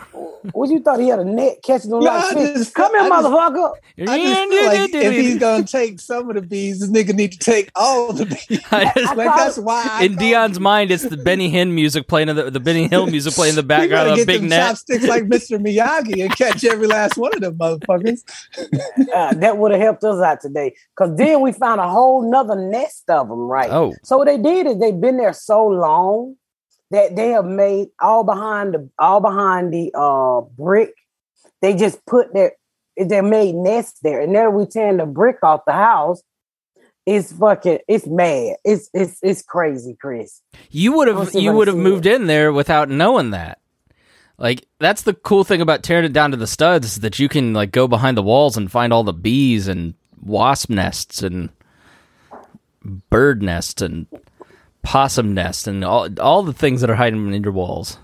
What 0.53 0.71
you 0.71 0.81
thought 0.81 1.01
he 1.01 1.09
had 1.09 1.19
a 1.19 1.25
net 1.25 1.59
catching 1.63 1.91
them 1.91 2.01
No, 2.01 2.07
like 2.07 2.35
fish? 2.37 2.57
just- 2.57 2.75
Come 2.75 2.93
here, 2.93 3.01
I 3.03 3.09
just- 3.09 3.25
motherfucker. 3.27 3.73
I 4.09 4.19
just 4.19 4.49
feel 4.51 4.67
like 4.67 4.95
if 4.95 5.13
he's 5.13 5.39
gonna 5.41 5.65
take 5.65 6.01
some 6.01 6.29
of 6.31 6.37
the 6.37 6.43
bees, 6.43 6.81
this 6.81 6.89
nigga 6.91 7.15
need 7.15 7.33
to 7.33 7.39
take 7.39 7.71
all 7.77 8.13
the 8.13 8.27
bees. 8.27 8.61
I 8.71 8.93
just- 8.97 9.17
like 9.17 9.29
that's 9.37 9.59
why 9.59 9.87
I 9.91 10.05
in 10.05 10.17
Dion's 10.17 10.57
him. 10.57 10.63
mind, 10.63 10.91
it's 10.91 11.03
the 11.07 11.17
Benny 11.17 11.51
Hinn 11.53 11.73
music 11.75 12.09
playing 12.09 12.29
in 12.31 12.37
the, 12.37 12.51
the 12.51 12.61
Benny 12.61 12.89
Hill 12.89 13.07
music 13.07 13.35
playing 13.35 13.51
in 13.51 13.57
the 13.57 13.63
background 13.77 14.09
of 14.09 14.15
a 14.15 14.17
get 14.17 14.27
big 14.27 14.41
them 14.41 14.49
net. 14.51 14.69
chopsticks 14.69 15.07
like 15.07 15.25
Mr. 15.25 15.59
Miyagi 15.59 16.23
and 16.25 16.35
catch 16.37 16.65
every 16.65 16.87
last 16.87 17.17
one 17.19 17.35
of 17.35 17.41
them 17.41 17.57
motherfuckers. 17.59 18.21
Uh, 19.15 19.35
that 19.35 19.59
would 19.59 19.73
have 19.73 19.81
helped 19.81 20.05
us 20.05 20.23
out 20.23 20.41
today. 20.41 20.75
Cause 20.97 21.17
then 21.17 21.41
we 21.41 21.53
found 21.53 21.81
a 21.81 21.89
whole 21.89 22.31
nother 22.31 22.57
nest 22.57 23.09
of 23.11 23.29
them, 23.29 23.41
right? 23.41 23.71
Oh, 23.71 23.95
So 24.03 24.19
what 24.19 24.27
they 24.27 24.39
did 24.39 24.67
is 24.67 24.79
they've 24.79 24.99
been 25.01 25.17
there 25.17 25.33
so 25.33 25.67
long 25.67 26.37
that 26.91 27.17
they 27.17 27.31
have 27.31 27.45
made 27.45 27.89
all 28.01 28.25
behind 28.25 28.75
the 28.75 28.89
all 28.99 29.21
behind 29.21 29.73
the 29.73 29.93
uh 29.95 30.43
brick. 30.57 30.95
They 31.63 31.75
just 31.75 32.05
put 32.07 32.33
their 32.33 32.53
they 32.97 33.21
made 33.21 33.55
nests 33.55 34.01
there, 34.03 34.21
and 34.21 34.35
then 34.35 34.55
we 34.55 34.67
tearing 34.67 34.99
the 34.99 35.07
brick 35.07 35.39
off 35.43 35.63
the 35.67 35.73
house. 35.73 36.23
It's 37.07 37.33
fucking 37.33 37.79
it's 37.89 38.07
mad. 38.07 38.57
It's 38.65 38.91
it's 38.93 39.19
it's 39.23 39.43
crazy, 39.43 39.97
Chris. 40.01 40.43
you 40.71 40.93
would 40.93 41.09
have 41.09 41.35
you 41.35 41.53
would 41.53 41.69
have 41.69 41.77
moved 41.77 42.07
in 42.07 42.27
there 42.27 42.53
without 42.53 42.89
knowing 42.89 43.31
that. 43.31 43.59
Like 44.39 44.67
that's 44.79 45.03
the 45.03 45.15
cool 45.15 45.45
thing 45.45 45.61
about 45.61 45.83
tearing 45.83 46.05
it 46.05 46.13
down 46.13 46.31
to 46.31 46.37
the 46.37 46.47
studs 46.47 46.87
is 46.87 47.01
that 47.01 47.19
you 47.19 47.29
can 47.29 47.53
like 47.53 47.73
go 47.73 47.87
behind 47.87 48.17
the 48.17 48.23
walls 48.23 48.57
and 48.57 48.71
find 48.73 48.93
all 48.93 49.05
the 49.05 49.13
bees 49.13 49.69
and 49.69 49.95
wasp 50.23 50.71
nests 50.71 51.23
and 51.23 51.51
bird 53.11 53.43
nests 53.43 53.83
and 53.83 54.07
possum 54.83 55.35
nest 55.35 55.67
and 55.67 55.85
all 55.85 56.09
all 56.21 56.43
the 56.43 56.53
things 56.53 56.81
that 56.81 56.91
are 56.91 56.95
hiding 56.97 57.33
in 57.33 57.43
your 57.43 57.53
walls. 57.53 57.99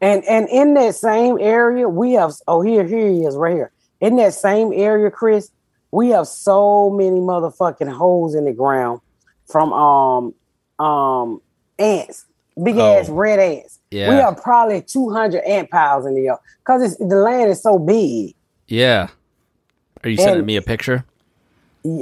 And 0.00 0.24
and 0.24 0.48
in 0.48 0.74
that 0.74 0.94
same 0.94 1.38
area, 1.40 1.88
we 1.88 2.12
have 2.12 2.32
oh 2.48 2.60
here 2.62 2.84
here 2.84 3.08
he 3.08 3.24
is 3.24 3.36
right 3.36 3.54
here. 3.54 3.72
In 4.00 4.16
that 4.16 4.34
same 4.34 4.72
area, 4.74 5.10
Chris, 5.10 5.50
we 5.90 6.10
have 6.10 6.26
so 6.28 6.90
many 6.90 7.18
motherfucking 7.20 7.90
holes 7.92 8.34
in 8.34 8.44
the 8.44 8.52
ground 8.52 9.00
from 9.46 9.72
um 9.72 10.34
um 10.78 11.40
ants, 11.78 12.26
big 12.62 12.76
Oh. 12.76 12.98
ass 12.98 13.08
red 13.08 13.38
ants. 13.38 13.78
Yeah. 13.90 14.10
We 14.10 14.16
have 14.16 14.36
probably 14.42 14.82
two 14.82 15.10
hundred 15.10 15.44
ant 15.44 15.70
piles 15.70 16.04
in 16.06 16.14
the 16.14 16.22
yard 16.22 16.40
because 16.58 16.82
it's 16.82 16.96
the 16.96 17.16
land 17.16 17.50
is 17.50 17.62
so 17.62 17.78
big. 17.78 18.34
Yeah. 18.68 19.08
Are 20.04 20.10
you 20.10 20.16
sending 20.18 20.38
And- 20.38 20.46
me 20.46 20.56
a 20.56 20.62
picture? 20.62 21.04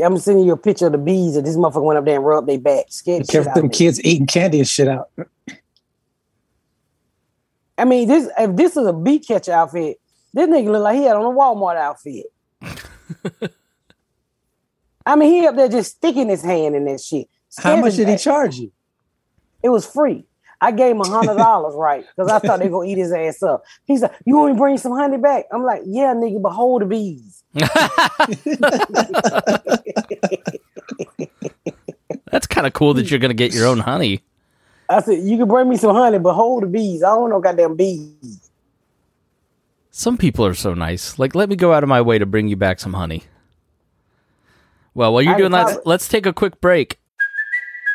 I'm 0.03 0.17
sending 0.19 0.45
you 0.47 0.53
a 0.53 0.57
picture 0.57 0.87
of 0.87 0.93
the 0.93 0.99
bees 0.99 1.35
that 1.35 1.45
this 1.45 1.57
motherfucker 1.57 1.85
went 1.85 1.99
up 1.99 2.05
there 2.05 2.17
and 2.17 2.25
rubbed 2.25 2.49
their 2.49 2.59
back. 2.59 2.87
Scared 2.91 3.29
Kept 3.29 3.55
them 3.55 3.69
kids 3.69 4.01
eating 4.05 4.27
candy 4.27 4.59
and 4.59 4.69
shit 4.69 4.89
out. 4.89 5.11
I 7.77 7.85
mean, 7.85 8.09
this 8.09 8.29
if 8.39 8.55
this 8.57 8.77
is 8.77 8.87
a 8.87 8.93
bee 8.93 9.19
catcher 9.19 9.53
outfit, 9.53 9.99
this 10.33 10.49
nigga 10.49 10.71
look 10.71 10.83
like 10.83 10.97
he 10.97 11.05
had 11.05 11.17
on 11.17 11.25
a 11.25 11.37
Walmart 11.37 11.77
outfit. 11.77 12.27
I 15.07 15.17
mean, 15.17 15.33
he 15.33 15.47
up 15.47 15.57
there 15.57 15.69
just 15.69 15.97
sticking 15.97 16.29
his 16.29 16.43
hand 16.43 16.75
in 16.77 16.85
that 16.87 17.01
shit. 17.01 17.29
How 17.59 17.77
much 17.77 17.97
did 17.97 18.09
he 18.09 18.17
charge 18.17 18.57
you? 18.57 18.73
It 19.63 19.69
was 19.69 19.87
free. 19.87 20.27
I 20.65 20.71
gave 20.71 20.93
him 20.93 21.01
a 21.03 21.09
hundred 21.09 21.37
dollars, 21.37 21.75
right? 21.77 22.05
Because 22.17 22.31
I 22.31 22.39
thought 22.39 22.59
they 22.61 22.69
gonna 22.69 22.89
eat 22.89 22.97
his 22.99 23.13
ass 23.13 23.43
up. 23.43 23.65
He's 23.85 24.01
like, 24.01 24.13
"You 24.25 24.37
want 24.39 24.53
me 24.53 24.57
to 24.57 24.61
bring 24.61 24.79
some 24.79 24.93
honey 24.93 25.19
back?" 25.19 25.45
I'm 25.53 25.63
like, 25.63 25.83
"Yeah, 25.85 26.15
nigga, 26.15 26.41
but 26.41 26.53
hold 26.53 26.83
the 26.83 26.87
bees." 26.87 27.43
That's 32.31 32.47
kind 32.47 32.67
of 32.67 32.73
cool 32.73 32.95
that 32.95 33.11
you're 33.11 33.21
going 33.21 33.31
to 33.31 33.35
get 33.35 33.55
your 33.55 33.67
own 33.67 33.79
honey. 33.79 34.23
I 34.89 35.01
said, 35.03 35.23
"You 35.23 35.37
can 35.39 35.49
bring 35.49 35.69
me 35.69 35.77
some 35.77 35.95
honey, 35.95 36.19
but 36.19 36.35
hold 36.35 36.63
the 36.63 36.67
bees. 36.67 37.03
I 37.03 37.09
don't 37.15 37.31
know 37.31 37.41
goddamn 37.41 37.77
bees." 37.77 38.51
Some 39.91 40.17
people 40.17 40.45
are 40.45 40.55
so 40.55 40.75
nice. 40.75 41.19
Like, 41.19 41.35
let 41.35 41.49
me 41.49 41.57
go 41.57 41.73
out 41.73 41.83
of 41.85 41.89
my 41.89 42.01
way 42.01 42.19
to 42.19 42.27
bring 42.27 42.49
you 42.49 42.57
back 42.57 42.81
some 42.81 42.95
honey. 42.95 43.23
Well, 44.95 45.13
while 45.13 45.23
you're 45.23 45.35
I 45.35 45.39
doing 45.39 45.53
that, 45.53 45.65
probably- 45.67 45.83
let's 45.87 46.09
take 46.09 46.27
a 46.27 46.33
quick 46.33 46.61
break. 46.61 46.99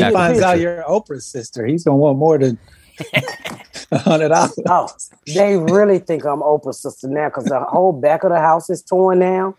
He 0.00 0.06
Yeah, 0.06 0.10
finds 0.12 0.40
out 0.40 0.58
you're 0.58 0.82
Oprah's 0.84 1.26
sister. 1.26 1.66
He's 1.66 1.84
gonna 1.84 1.96
want 1.96 2.18
more 2.18 2.38
than 2.38 2.58
a 3.92 3.98
hundred 3.98 4.28
dollars. 4.28 4.58
Oh, 4.66 4.88
they 5.26 5.56
really 5.56 5.98
think 5.98 6.24
I'm 6.24 6.40
Oprah's 6.40 6.80
sister 6.80 7.08
now 7.08 7.28
because 7.28 7.44
the 7.44 7.60
whole 7.60 7.92
back 7.92 8.24
of 8.24 8.30
the 8.30 8.38
house 8.38 8.70
is 8.70 8.82
torn 8.82 9.20
down, 9.20 9.54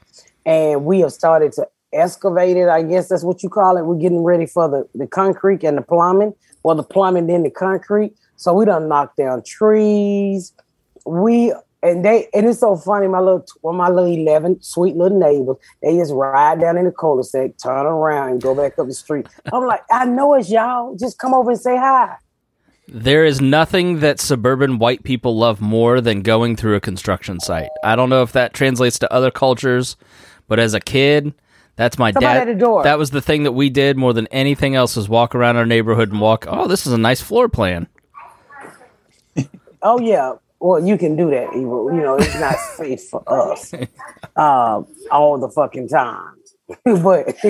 and 0.45 0.83
we 0.85 1.01
have 1.01 1.13
started 1.13 1.51
to 1.53 1.67
excavate 1.93 2.57
it. 2.57 2.69
I 2.69 2.81
guess 2.81 3.09
that's 3.09 3.23
what 3.23 3.43
you 3.43 3.49
call 3.49 3.77
it. 3.77 3.85
We're 3.85 3.95
getting 3.95 4.23
ready 4.23 4.45
for 4.47 4.67
the, 4.67 4.87
the 4.95 5.07
concrete 5.07 5.63
and 5.63 5.77
the 5.77 5.81
plumbing. 5.83 6.33
Well, 6.63 6.75
the 6.75 6.83
plumbing 6.83 7.27
then 7.27 7.43
the 7.43 7.49
concrete. 7.49 8.13
So 8.35 8.53
we 8.53 8.65
done 8.65 8.87
knocked 8.87 9.17
down 9.17 9.43
trees. 9.43 10.53
We 11.05 11.53
and 11.83 12.05
they 12.05 12.27
and 12.33 12.47
it's 12.47 12.59
so 12.59 12.75
funny. 12.75 13.07
My 13.07 13.19
little 13.19 13.45
well, 13.61 13.73
my 13.73 13.89
little 13.89 14.11
eleven 14.11 14.61
sweet 14.61 14.95
little 14.95 15.19
neighbors, 15.19 15.57
they 15.81 15.97
just 15.97 16.13
ride 16.13 16.59
down 16.59 16.77
in 16.77 16.85
the 16.85 16.91
cul-de-sac, 16.91 17.57
turn 17.57 17.85
around, 17.85 18.31
and 18.31 18.41
go 18.41 18.55
back 18.55 18.77
up 18.77 18.87
the 18.87 18.93
street. 18.93 19.27
I'm 19.51 19.65
like, 19.65 19.81
I 19.91 20.05
know 20.05 20.33
it's 20.35 20.49
y'all. 20.49 20.95
Just 20.95 21.17
come 21.17 21.33
over 21.33 21.51
and 21.51 21.59
say 21.59 21.77
hi. 21.77 22.15
There 22.87 23.23
is 23.23 23.39
nothing 23.39 23.99
that 23.99 24.19
suburban 24.19 24.77
white 24.77 25.03
people 25.03 25.37
love 25.37 25.61
more 25.61 26.01
than 26.01 26.21
going 26.21 26.57
through 26.57 26.75
a 26.75 26.81
construction 26.81 27.39
site. 27.39 27.69
I 27.83 27.95
don't 27.95 28.09
know 28.09 28.21
if 28.21 28.33
that 28.33 28.53
translates 28.53 28.99
to 28.99 29.13
other 29.13 29.31
cultures, 29.31 29.95
but 30.49 30.59
as 30.59 30.73
a 30.73 30.81
kid, 30.81 31.33
that's 31.77 31.97
my 31.97 32.11
Somebody 32.11 32.39
dad. 32.39 32.49
at 32.49 32.53
the 32.53 32.59
door. 32.59 32.83
That 32.83 32.97
was 32.97 33.11
the 33.11 33.21
thing 33.21 33.43
that 33.43 33.53
we 33.53 33.69
did 33.69 33.95
more 33.97 34.11
than 34.11 34.27
anything 34.27 34.75
else 34.75 34.97
was 34.97 35.07
walk 35.07 35.33
around 35.33 35.55
our 35.55 35.65
neighborhood 35.65 36.11
and 36.11 36.19
walk, 36.19 36.45
oh, 36.49 36.67
this 36.67 36.85
is 36.85 36.91
a 36.91 36.97
nice 36.97 37.21
floor 37.21 37.47
plan. 37.47 37.87
Oh 39.81 39.99
yeah. 39.99 40.33
Well, 40.61 40.85
you 40.85 40.95
can 40.95 41.15
do 41.15 41.31
that. 41.31 41.55
Evil. 41.55 41.91
You 41.91 42.01
know, 42.01 42.15
it's 42.15 42.39
not 42.39 42.55
safe 42.75 43.01
for 43.09 43.23
us 43.27 43.73
um, 44.35 44.85
all 45.09 45.39
the 45.39 45.49
fucking 45.49 45.87
time. 45.87 46.35
but 46.85 47.43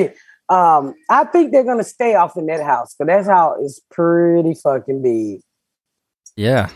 um, 0.48 0.96
I 1.10 1.26
think 1.26 1.52
they're 1.52 1.66
gonna 1.66 1.84
stay 1.84 2.16
off 2.16 2.38
in 2.38 2.46
that 2.46 2.64
house 2.64 2.96
because 2.96 3.08
that's 3.08 3.28
how 3.28 3.58
it's 3.60 3.82
pretty 3.92 4.54
fucking 4.54 5.02
big. 5.02 5.42
Yeah. 6.38 6.70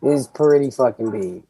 It's 0.00 0.28
pretty 0.28 0.70
fucking 0.70 1.10
big. 1.10 1.42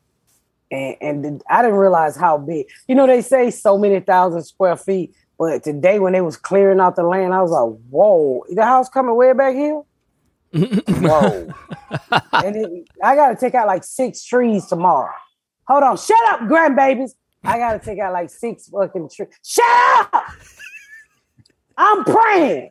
And 0.70 0.96
and 1.02 1.22
th- 1.22 1.42
I 1.50 1.60
didn't 1.60 1.76
realize 1.76 2.16
how 2.16 2.38
big. 2.38 2.66
You 2.88 2.94
know, 2.94 3.06
they 3.06 3.20
say 3.20 3.50
so 3.50 3.76
many 3.76 4.00
thousand 4.00 4.42
square 4.44 4.76
feet, 4.76 5.14
but 5.38 5.62
today 5.62 5.98
when 5.98 6.14
they 6.14 6.22
was 6.22 6.38
clearing 6.38 6.80
out 6.80 6.96
the 6.96 7.02
land, 7.02 7.34
I 7.34 7.42
was 7.42 7.50
like, 7.50 7.78
"Whoa, 7.90 8.44
the 8.48 8.64
house 8.64 8.88
coming 8.88 9.14
way 9.16 9.34
back 9.34 9.54
here." 9.54 9.82
Whoa! 10.52 11.52
and 12.32 12.56
it, 12.56 12.88
I 13.02 13.14
got 13.14 13.28
to 13.28 13.36
take 13.36 13.54
out 13.54 13.66
like 13.66 13.84
six 13.84 14.24
trees 14.24 14.66
tomorrow. 14.66 15.12
Hold 15.66 15.82
on, 15.82 15.96
shut 15.96 16.18
up, 16.28 16.40
grandbabies. 16.40 17.10
I 17.44 17.58
got 17.58 17.72
to 17.72 17.78
take 17.78 17.98
out 17.98 18.12
like 18.12 18.30
six 18.30 18.68
fucking 18.68 19.10
trees. 19.14 19.28
Shut 19.44 19.64
up! 20.12 20.24
I'm 21.76 22.04
praying. 22.04 22.70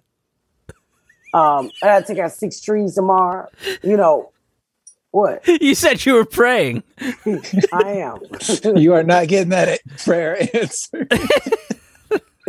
Um, 1.34 1.72
I 1.82 1.88
got 1.88 2.00
to 2.00 2.14
take 2.14 2.20
out 2.20 2.32
six 2.32 2.60
trees 2.62 2.96
tomorrow. 2.96 3.50
You 3.84 3.98
know 3.98 4.32
what? 5.12 5.48
you 5.48 5.76
said 5.76 6.06
you 6.06 6.14
were 6.14 6.26
praying. 6.26 6.84
I 7.00 7.84
am. 7.84 8.20
You 8.78 8.94
are 8.94 9.04
not 9.04 9.28
getting 9.28 9.50
that 9.50 9.80
prayer 9.98 10.38
answer. 10.54 11.08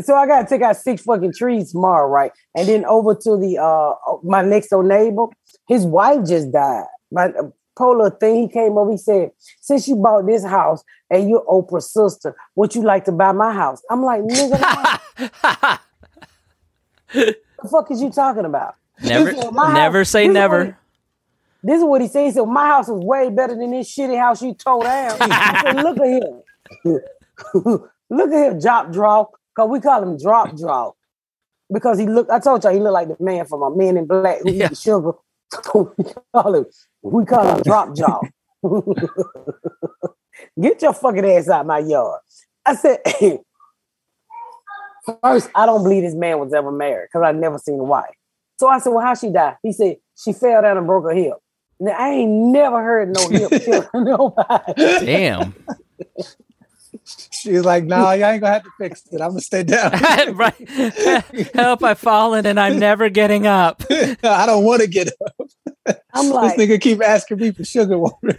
So 0.00 0.14
I 0.14 0.26
gotta 0.26 0.46
take 0.48 0.62
out 0.62 0.76
six 0.76 1.02
fucking 1.02 1.32
trees 1.34 1.72
tomorrow, 1.72 2.08
right? 2.08 2.32
And 2.56 2.68
then 2.68 2.84
over 2.84 3.14
to 3.14 3.36
the 3.36 3.58
uh 3.58 3.94
my 4.22 4.42
next 4.42 4.68
door 4.68 4.82
neighbor, 4.84 5.26
his 5.66 5.84
wife 5.84 6.26
just 6.26 6.52
died. 6.52 6.84
My 7.10 7.26
uh, 7.26 7.50
polar 7.76 8.10
thing, 8.10 8.42
he 8.42 8.48
came 8.48 8.76
over, 8.78 8.90
he 8.90 8.96
said, 8.98 9.30
Since 9.60 9.88
you 9.88 9.96
bought 9.96 10.26
this 10.26 10.44
house 10.44 10.82
and 11.10 11.28
you're 11.28 11.44
Oprah's 11.46 11.90
sister, 11.92 12.34
would 12.56 12.74
you 12.74 12.82
like 12.82 13.04
to 13.06 13.12
buy 13.12 13.32
my 13.32 13.52
house? 13.52 13.80
I'm 13.90 14.02
like, 14.02 14.22
nigga, 14.22 15.00
the 17.12 17.38
fuck 17.70 17.90
is 17.90 18.02
you 18.02 18.10
talking 18.10 18.44
about? 18.44 18.74
Never, 19.02 19.32
never 19.52 19.98
house- 20.00 20.08
say 20.08 20.22
this 20.24 20.30
is 20.30 20.34
never. 20.34 20.64
what- 20.66 20.74
This 21.62 21.78
is 21.78 21.84
what 21.84 22.00
he 22.02 22.08
said. 22.08 22.24
He 22.26 22.30
said, 22.32 22.44
My 22.46 22.66
house 22.66 22.88
is 22.88 22.94
way 22.98 23.30
better 23.30 23.54
than 23.54 23.70
this 23.70 23.88
shitty 23.94 24.18
house 24.18 24.42
you 24.42 24.54
tore 24.54 24.82
down. 24.82 25.16
I 25.20 25.62
said, 25.62 25.76
Look 25.82 25.98
at 25.98 26.06
him. 26.22 26.42
Look 28.10 28.32
at 28.32 28.52
him, 28.52 28.60
drop 28.60 28.92
draw. 28.92 29.26
Because 29.58 29.70
we 29.70 29.80
call 29.80 30.02
him 30.04 30.16
drop 30.16 30.56
draw. 30.56 30.92
Because 31.72 31.98
he 31.98 32.06
look, 32.06 32.30
I 32.30 32.38
told 32.38 32.62
y'all 32.62 32.72
he 32.72 32.78
looked 32.78 32.92
like 32.92 33.08
the 33.08 33.16
man 33.18 33.44
from 33.44 33.62
a 33.62 33.74
man 33.74 33.96
in 33.96 34.06
black 34.06 34.40
who 34.40 34.52
Yeah. 34.54 34.68
sugar. 34.72 35.12
we 35.74 36.04
call 36.32 36.54
him, 36.54 36.66
we 37.02 37.24
call 37.24 37.56
him 37.56 37.62
drop 37.62 37.96
jaw. 37.96 38.22
Get 40.60 40.80
your 40.82 40.92
fucking 40.92 41.24
ass 41.24 41.48
out 41.48 41.66
my 41.66 41.80
yard. 41.80 42.20
I 42.64 42.76
said, 42.76 43.00
first, 45.22 45.50
I 45.54 45.66
don't 45.66 45.82
believe 45.82 46.04
this 46.04 46.14
man 46.14 46.38
was 46.38 46.52
ever 46.54 46.70
married 46.70 47.08
because 47.12 47.26
I 47.26 47.32
never 47.32 47.58
seen 47.58 47.80
a 47.80 47.84
wife. 47.84 48.14
So 48.60 48.68
I 48.68 48.78
said, 48.78 48.90
well, 48.90 49.04
how 49.04 49.14
she 49.14 49.30
died? 49.30 49.56
He 49.62 49.72
said, 49.72 49.96
she 50.16 50.32
fell 50.32 50.62
down 50.62 50.76
and 50.76 50.86
broke 50.86 51.04
her 51.04 51.14
hip. 51.14 51.34
Now, 51.80 51.96
I 51.98 52.10
ain't 52.10 52.30
never 52.30 52.82
heard 52.82 53.10
no 53.10 53.28
hip 53.28 53.52
nobody. 53.94 54.72
Damn. 55.04 55.54
She 57.30 57.52
was 57.52 57.64
like, 57.64 57.84
"No, 57.84 58.10
you 58.12 58.24
ain't 58.24 58.40
gonna 58.40 58.54
have 58.54 58.64
to 58.64 58.70
fix 58.78 59.02
it. 59.10 59.20
I'm 59.20 59.30
gonna 59.30 59.40
stay 59.40 59.62
down. 59.62 59.92
right. 60.34 60.68
Help, 61.54 61.82
I've 61.82 61.98
fallen 61.98 62.44
and 62.46 62.60
I'm 62.60 62.78
never 62.78 63.08
getting 63.08 63.46
up. 63.46 63.82
I 63.90 64.44
don't 64.46 64.64
want 64.64 64.82
to 64.82 64.88
get 64.88 65.08
up. 65.24 65.96
I'm 66.12 66.28
like, 66.30 66.56
this 66.56 66.68
nigga 66.68 66.80
keep 66.80 67.02
asking 67.02 67.38
me 67.38 67.52
for 67.52 67.64
sugar 67.64 67.98
water. 67.98 68.38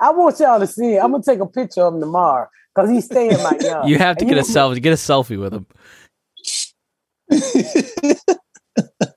I 0.00 0.10
want 0.10 0.38
y'all 0.40 0.60
to 0.60 0.66
see 0.66 0.94
it. 0.94 1.02
I'm 1.02 1.12
gonna 1.12 1.22
take 1.22 1.40
a 1.40 1.46
picture 1.46 1.82
of 1.82 1.94
him 1.94 2.00
tomorrow 2.00 2.48
because 2.74 2.90
he's 2.90 3.06
staying 3.06 3.32
in 3.32 3.42
my 3.42 3.56
yard. 3.60 3.88
You 3.88 3.98
have 3.98 4.16
to 4.18 4.24
And 4.24 4.34
get 4.34 4.38
a 4.38 4.52
know- 4.52 4.70
selfie. 4.70 4.82
Get 4.82 4.92
a 4.92 4.96
selfie 4.96 5.38
with 5.38 5.54
him. 5.54 5.66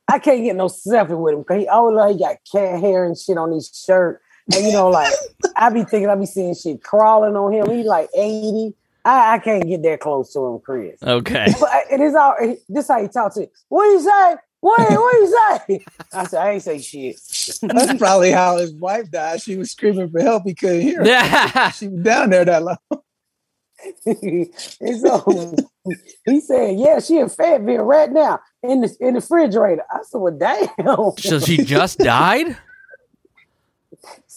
I 0.08 0.20
can't 0.20 0.44
get 0.44 0.56
no 0.56 0.68
selfie 0.68 1.20
with 1.20 1.34
him 1.34 1.42
because 1.42 1.62
he 1.62 1.68
oh, 1.68 1.72
always 1.72 1.96
like 1.96 2.14
he 2.14 2.20
got 2.20 2.38
cat 2.50 2.80
hair 2.80 3.06
and 3.06 3.18
shit 3.18 3.38
on 3.38 3.52
his 3.52 3.70
shirt. 3.86 4.22
And 4.54 4.66
you 4.66 4.72
know, 4.72 4.90
like 4.90 5.14
I 5.56 5.70
be 5.70 5.84
thinking 5.84 6.10
I 6.10 6.16
be 6.16 6.26
seeing 6.26 6.56
shit 6.56 6.84
crawling 6.84 7.36
on 7.36 7.52
him. 7.52 7.70
He's 7.76 7.86
like 7.86 8.10
80. 8.16 8.74
I, 9.04 9.36
I 9.36 9.40
can't 9.40 9.68
get 9.68 9.84
that 9.84 10.00
close 10.00 10.34
to 10.34 10.46
him, 10.46 10.60
Chris. 10.60 11.02
Okay. 11.02 11.48
But 11.60 11.70
it 11.92 12.00
is 12.00 12.16
all 12.16 12.36
this 12.70 12.88
how 12.88 13.02
he 13.02 13.08
talks 13.08 13.36
to 13.36 13.42
you. 13.42 13.48
What 13.70 13.86
you 13.86 14.02
say? 14.02 14.36
What 14.62 14.80
what 14.80 15.12
do 15.14 15.18
you 15.20 15.28
say? 15.68 15.86
I 16.14 16.26
said, 16.26 16.42
I 16.42 16.52
ain't 16.54 16.64
say 16.64 16.80
shit. 16.80 17.20
That's 17.62 18.00
probably 18.00 18.32
how 18.32 18.58
his 18.58 18.74
wife 18.74 19.12
died. 19.12 19.42
She 19.42 19.58
was 19.58 19.72
screaming 19.72 20.10
for 20.10 20.22
help. 20.22 20.44
He 20.44 20.56
couldn't 20.56 20.82
hear. 20.82 21.00
her. 21.00 21.08
Yeah. 21.08 21.72
She 21.76 21.88
was 21.88 22.02
down 22.02 22.32
there 22.32 22.46
that 22.46 22.64
long. 22.64 22.78
and 24.06 25.00
so 25.00 25.56
he 26.26 26.40
said, 26.42 26.80
Yeah, 26.80 27.00
she 27.00 27.20
in 27.20 27.30
Fayetteville 27.30 27.84
right 27.84 28.12
now 28.12 28.40
in 28.64 28.82
the 28.82 28.96
in 29.00 29.14
the 29.14 29.20
refrigerator. 29.20 29.84
I 29.92 30.00
said, 30.04 30.18
Well, 30.18 30.36
damn. 30.36 31.12
So 31.18 31.40
she 31.40 31.58
just 31.58 32.00
died? 32.00 32.58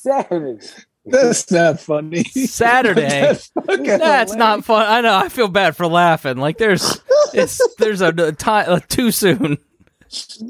Saturday. 0.02 0.66
That's 1.06 1.50
not 1.50 1.80
funny. 1.80 2.24
Saturday. 2.24 3.08
That's 3.30 3.50
That's 3.54 4.34
not 4.34 4.64
fun. 4.64 4.84
I 4.86 5.00
know. 5.00 5.14
I 5.16 5.28
feel 5.30 5.48
bad 5.48 5.74
for 5.76 5.86
laughing. 5.86 6.36
Like 6.36 6.58
there's, 6.58 7.00
it's 7.32 7.60
there's 7.76 8.02
a, 8.02 8.08
a 8.08 8.32
time 8.32 8.66
uh, 8.68 8.80
too 8.88 9.10
soon. 9.10 9.56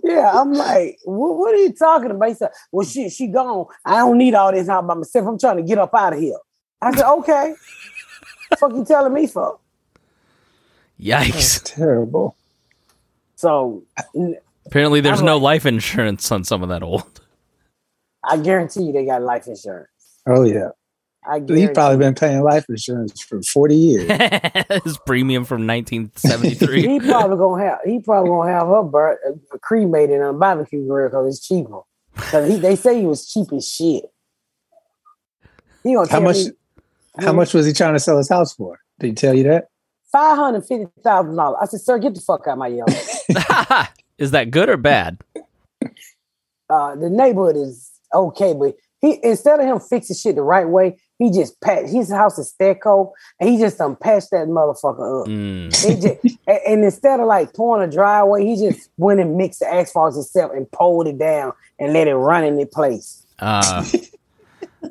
Yeah, 0.04 0.32
I'm 0.34 0.52
like, 0.52 0.98
what, 1.04 1.37
what 1.38 1.54
are 1.54 1.58
you 1.58 1.72
talking 1.72 2.11
about? 2.11 2.28
He 2.28 2.34
said, 2.34 2.50
Well, 2.72 2.87
she 2.87 3.08
she 3.08 3.28
gone. 3.28 3.66
I 3.84 3.96
don't 3.98 4.18
need 4.18 4.34
all 4.34 4.50
this 4.52 4.68
out 4.68 4.87
by 4.87 4.94
myself. 4.94 5.26
I'm 5.28 5.38
trying 5.38 5.58
to 5.58 5.62
get 5.62 5.78
up 5.78 5.94
out 5.94 6.12
of 6.14 6.18
here. 6.18 6.38
I 6.82 6.92
said, 6.94 7.08
Okay. 7.08 7.54
fuck 8.58 8.72
you 8.72 8.84
telling 8.84 9.12
me 9.12 9.26
for? 9.28 9.58
Yikes! 11.00 11.62
terrible. 11.64 12.37
So 13.37 13.84
Apparently, 14.66 15.00
there's 15.00 15.20
I'm 15.20 15.26
no 15.26 15.37
like- 15.37 15.62
life 15.62 15.66
insurance 15.66 16.30
on 16.32 16.42
some 16.44 16.62
of 16.62 16.68
that 16.70 16.82
old. 16.82 17.17
I 18.24 18.37
guarantee 18.37 18.85
you 18.85 18.92
they 18.92 19.04
got 19.07 19.22
life 19.22 19.46
insurance. 19.46 19.88
Oh 20.26 20.44
yeah. 20.44 20.68
I 21.26 21.40
guarantee 21.40 21.61
He's 21.66 21.70
probably 21.74 21.98
been 21.98 22.14
paying 22.14 22.42
life 22.42 22.64
insurance 22.68 23.20
for 23.20 23.42
40 23.42 23.74
years. 23.74 24.11
His 24.85 24.98
premium 25.07 25.44
from 25.44 25.66
1973. 25.66 26.83
he 26.83 27.00
probably 27.00 27.37
gonna 27.37 27.64
have 27.64 27.78
he 27.85 28.00
probably 28.00 28.31
gonna 28.31 28.50
have 28.52 28.66
her 28.68 28.83
bur- 28.83 29.18
uh, 29.28 29.59
cremated 29.59 30.20
on 30.22 30.35
a 30.35 30.38
barbecue 30.38 30.87
grill 30.87 31.09
because 31.09 31.37
it's 31.37 31.46
cheaper. 31.46 31.81
Because 32.14 32.61
they 32.61 32.76
say 32.76 33.00
he 33.00 33.07
was 33.07 33.31
cheap 33.31 33.52
as 33.52 33.68
shit. 33.68 34.04
He 35.83 35.94
gonna 35.94 36.09
How 36.09 36.18
tell 36.18 36.22
much 36.22 36.37
me 36.37 36.50
how 37.20 37.33
much 37.33 37.52
was 37.52 37.66
he 37.66 37.72
trying 37.72 37.94
to 37.94 38.00
sell 38.00 38.16
his 38.16 38.28
house 38.28 38.54
for? 38.54 38.78
Did 39.00 39.07
he 39.09 39.12
tell 39.14 39.35
you 39.35 39.44
that? 39.44 39.68
five 40.11 40.37
hundred 40.38 40.62
fifty 40.62 40.87
thousand 41.02 41.37
dollars. 41.37 41.59
I 41.61 41.66
said, 41.66 41.81
sir, 41.81 41.98
get 41.98 42.14
the 42.14 42.20
fuck 42.20 42.46
out 42.46 42.52
of 42.52 42.59
my 42.59 42.68
yard. 42.68 43.88
Is 44.18 44.31
that 44.33 44.50
good 44.50 44.68
or 44.68 44.76
bad? 44.76 45.18
uh, 46.70 46.96
the 46.96 47.09
neighborhood 47.11 47.57
is 47.57 47.88
okay, 48.12 48.54
but 48.54 48.74
he 49.00 49.18
instead 49.22 49.60
of 49.60 49.66
him 49.66 49.80
fixing 49.80 50.16
shit 50.16 50.34
the 50.34 50.42
right 50.42 50.68
way, 50.68 50.98
he 51.18 51.30
just 51.30 51.60
patched 51.60 51.90
his 51.90 52.10
house 52.10 52.38
is 52.38 52.50
stucco, 52.50 53.12
and 53.40 53.48
he 53.48 53.58
just 53.58 53.78
done 53.78 53.96
patched 53.96 54.30
that 54.32 54.48
motherfucker 54.48 55.22
up. 55.22 55.28
Mm. 55.28 55.70
Just, 55.70 56.38
and, 56.46 56.58
and 56.66 56.84
instead 56.84 57.20
of 57.20 57.26
like 57.26 57.54
pouring 57.54 57.88
a 57.88 57.92
driveway, 57.92 58.44
he 58.44 58.56
just 58.56 58.90
went 58.96 59.20
and 59.20 59.36
mixed 59.36 59.60
the 59.60 59.72
asphalt 59.72 60.14
himself 60.14 60.52
and 60.52 60.70
pulled 60.70 61.06
it 61.06 61.18
down 61.18 61.52
and 61.78 61.92
let 61.92 62.08
it 62.08 62.14
run 62.14 62.44
in 62.44 62.58
its 62.58 62.74
place. 62.74 63.24
Uh, 63.38 63.84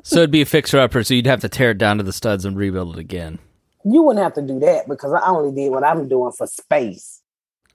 so 0.02 0.18
it'd 0.18 0.30
be 0.30 0.42
a 0.42 0.46
fixer 0.46 0.78
upper. 0.78 1.04
So 1.04 1.14
you'd 1.14 1.26
have 1.26 1.40
to 1.40 1.48
tear 1.48 1.70
it 1.72 1.78
down 1.78 1.98
to 1.98 2.02
the 2.02 2.12
studs 2.12 2.44
and 2.44 2.56
rebuild 2.56 2.96
it 2.96 3.00
again. 3.00 3.38
You 3.84 4.02
wouldn't 4.02 4.22
have 4.22 4.34
to 4.34 4.42
do 4.42 4.58
that 4.60 4.88
because 4.88 5.12
I 5.12 5.26
only 5.28 5.54
did 5.54 5.70
what 5.70 5.84
I'm 5.84 6.08
doing 6.08 6.32
for 6.32 6.46
space. 6.46 7.22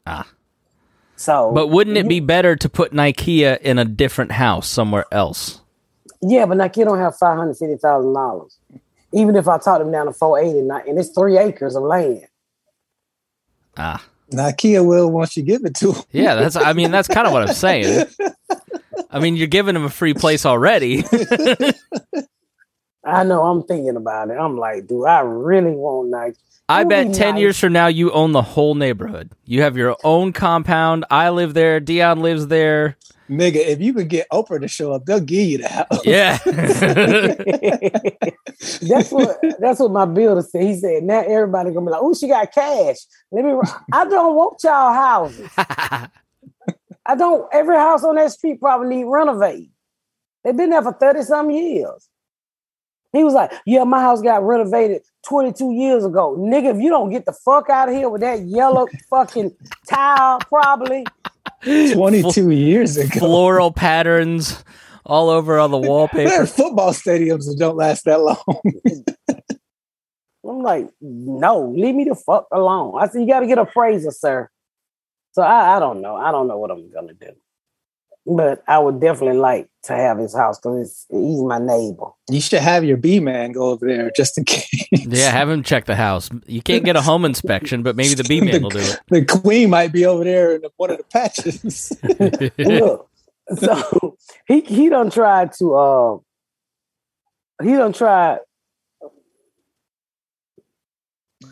Ah. 0.05 0.27
So, 1.23 1.53
But 1.53 1.67
wouldn't 1.67 1.95
it 1.95 2.09
be 2.09 2.19
better 2.19 2.57
to 2.57 2.67
put 2.67 2.91
Nikea 2.91 3.61
in 3.61 3.79
a 3.79 3.85
different 3.85 4.33
house 4.33 4.67
somewhere 4.67 5.05
else? 5.09 5.61
yeah, 6.21 6.45
but 6.45 6.57
like 6.57 6.75
you 6.75 6.83
don't 6.83 6.99
have 6.99 7.15
five 7.15 7.37
hundred 7.37 7.55
fifty 7.55 7.77
thousand 7.77 8.13
dollars. 8.13 8.57
Even 9.13 9.35
if 9.37 9.47
I 9.47 9.57
talk 9.57 9.79
them 9.79 9.89
down 9.91 10.07
to 10.07 10.13
four 10.13 10.37
eighty, 10.37 10.59
and 10.59 10.99
it's 10.99 11.09
three 11.09 11.37
acres 11.37 11.75
of 11.77 11.83
land. 11.83 12.27
Ah, 13.77 14.03
Nikea 14.33 14.85
will 14.85 15.09
once 15.11 15.37
you 15.37 15.43
give 15.43 15.63
it 15.63 15.75
to 15.75 15.93
him. 15.93 16.03
yeah. 16.11 16.35
That's. 16.35 16.57
I 16.57 16.73
mean, 16.73 16.91
that's 16.91 17.07
kind 17.07 17.25
of 17.25 17.31
what 17.31 17.47
I'm 17.47 17.53
saying. 17.55 18.05
I 19.09 19.19
mean, 19.19 19.37
you're 19.37 19.47
giving 19.47 19.75
him 19.77 19.85
a 19.85 19.89
free 19.89 20.13
place 20.13 20.45
already. 20.45 21.03
I 23.05 23.23
know 23.23 23.43
I'm 23.43 23.63
thinking 23.63 23.95
about 23.95 24.29
it. 24.29 24.33
I'm 24.33 24.57
like, 24.57 24.87
do 24.87 25.05
I 25.05 25.21
really 25.21 25.71
want 25.71 26.09
Nike? 26.09 26.37
I 26.69 26.81
It 26.81 26.85
would 26.85 26.89
bet 26.89 27.07
be 27.07 27.13
10 27.13 27.33
nice. 27.33 27.41
years 27.41 27.59
from 27.59 27.73
now, 27.73 27.87
you 27.87 28.11
own 28.11 28.31
the 28.31 28.41
whole 28.41 28.75
neighborhood. 28.75 29.31
You 29.45 29.61
have 29.63 29.75
your 29.75 29.97
own 30.03 30.31
compound. 30.31 31.05
I 31.11 31.29
live 31.29 31.53
there. 31.53 31.79
Dion 31.81 32.21
lives 32.21 32.47
there. 32.47 32.97
Nigga, 33.29 33.55
if 33.55 33.81
you 33.81 33.93
could 33.93 34.09
get 34.09 34.27
Oprah 34.31 34.59
to 34.61 34.67
show 34.67 34.91
up, 34.93 35.05
they'll 35.05 35.19
give 35.19 35.47
you 35.47 35.57
the 35.59 35.67
house. 35.67 36.05
Yeah. 36.05 36.37
that's 38.81 39.11
what 39.11 39.37
that's 39.59 39.79
what 39.79 39.91
my 39.91 40.05
builder 40.05 40.41
said. 40.41 40.63
He 40.63 40.75
said, 40.75 41.03
now 41.03 41.21
everybody 41.21 41.71
gonna 41.71 41.85
be 41.85 41.91
like, 41.91 42.01
oh, 42.01 42.13
she 42.13 42.27
got 42.27 42.51
cash. 42.51 42.97
Let 43.31 43.45
me 43.45 43.53
I 43.91 44.05
don't 44.05 44.35
want 44.35 44.61
y'all 44.63 44.93
houses. 44.93 45.49
I 45.57 47.15
don't 47.17 47.47
every 47.53 47.75
house 47.75 48.03
on 48.03 48.15
that 48.15 48.31
street 48.31 48.59
probably 48.59 48.95
need 48.97 49.05
renovate. 49.05 49.71
They've 50.43 50.55
been 50.55 50.69
there 50.69 50.81
for 50.83 50.93
30 50.93 51.23
some 51.23 51.49
years. 51.49 52.09
He 53.13 53.23
was 53.23 53.33
like, 53.33 53.51
Yeah, 53.65 53.83
my 53.85 54.01
house 54.01 54.21
got 54.21 54.43
renovated 54.43 55.03
22 55.27 55.71
years 55.73 56.03
ago. 56.03 56.35
Nigga, 56.37 56.75
if 56.75 56.81
you 56.81 56.89
don't 56.89 57.09
get 57.09 57.25
the 57.25 57.33
fuck 57.33 57.69
out 57.69 57.87
of 57.87 57.95
here 57.95 58.09
with 58.09 58.21
that 58.21 58.41
yellow 58.41 58.87
fucking 59.09 59.55
tile, 59.87 60.39
probably. 60.39 61.05
22 61.63 62.51
years 62.51 62.97
ago. 62.97 63.19
Floral 63.19 63.71
patterns 63.71 64.63
all 65.05 65.29
over 65.29 65.59
on 65.59 65.71
the 65.71 65.77
wallpaper. 65.77 66.29
There 66.29 66.41
are 66.41 66.45
wallpaper. 66.45 66.55
football 66.55 66.91
stadiums 66.91 67.45
that 67.45 67.55
don't 67.57 67.77
last 67.77 68.03
that 68.05 68.19
long. 68.19 68.61
I'm 70.45 70.59
like, 70.61 70.89
no, 70.99 71.69
leave 71.69 71.95
me 71.95 72.03
the 72.03 72.15
fuck 72.15 72.47
alone. 72.51 72.95
I 72.99 73.07
said, 73.07 73.21
you 73.21 73.27
got 73.27 73.41
to 73.41 73.47
get 73.47 73.57
a 73.57 73.61
appraiser, 73.61 74.11
sir. 74.11 74.49
So 75.31 75.41
I, 75.41 75.77
I 75.77 75.79
don't 75.79 76.01
know. 76.01 76.15
I 76.15 76.31
don't 76.31 76.47
know 76.47 76.57
what 76.57 76.69
I'm 76.69 76.89
gonna 76.91 77.13
do, 77.13 77.31
but 78.25 78.63
I 78.67 78.79
would 78.79 79.01
definitely 79.01 79.37
like 79.39 79.67
to 79.83 79.93
have 79.93 80.17
his 80.17 80.33
house 80.35 80.57
because 80.59 81.05
he's 81.09 81.41
my 81.41 81.59
neighbor. 81.59 82.05
You 82.29 82.39
should 82.39 82.61
have 82.61 82.83
your 82.85 82.95
B 82.97 83.19
man 83.19 83.51
go 83.51 83.69
over 83.71 83.85
there 83.87 84.11
just 84.15 84.37
in 84.37 84.45
case. 84.45 84.87
Yeah, 84.91 85.29
have 85.29 85.49
him 85.49 85.61
check 85.63 85.85
the 85.85 85.95
house. 85.95 86.29
You 86.47 86.61
can't 86.61 86.85
get 86.85 86.95
a 86.95 87.01
home 87.01 87.25
inspection, 87.25 87.83
but 87.83 87.95
maybe 87.95 88.13
the 88.13 88.23
B 88.23 88.39
man 88.41 88.63
will 88.63 88.69
do 88.69 88.79
it. 88.79 88.99
The 89.09 89.25
queen 89.25 89.69
might 89.69 89.91
be 89.91 90.05
over 90.05 90.23
there 90.23 90.55
in 90.55 90.61
one 90.77 90.91
of 90.91 90.97
the 90.99 91.03
patches. 91.05 91.91
Look, 92.59 93.09
so 93.57 94.17
he 94.47 94.61
he 94.61 94.89
don't 94.89 95.11
try 95.11 95.45
to 95.59 95.75
uh 95.75 96.17
he 97.61 97.73
done 97.73 97.91
tried 97.93 98.39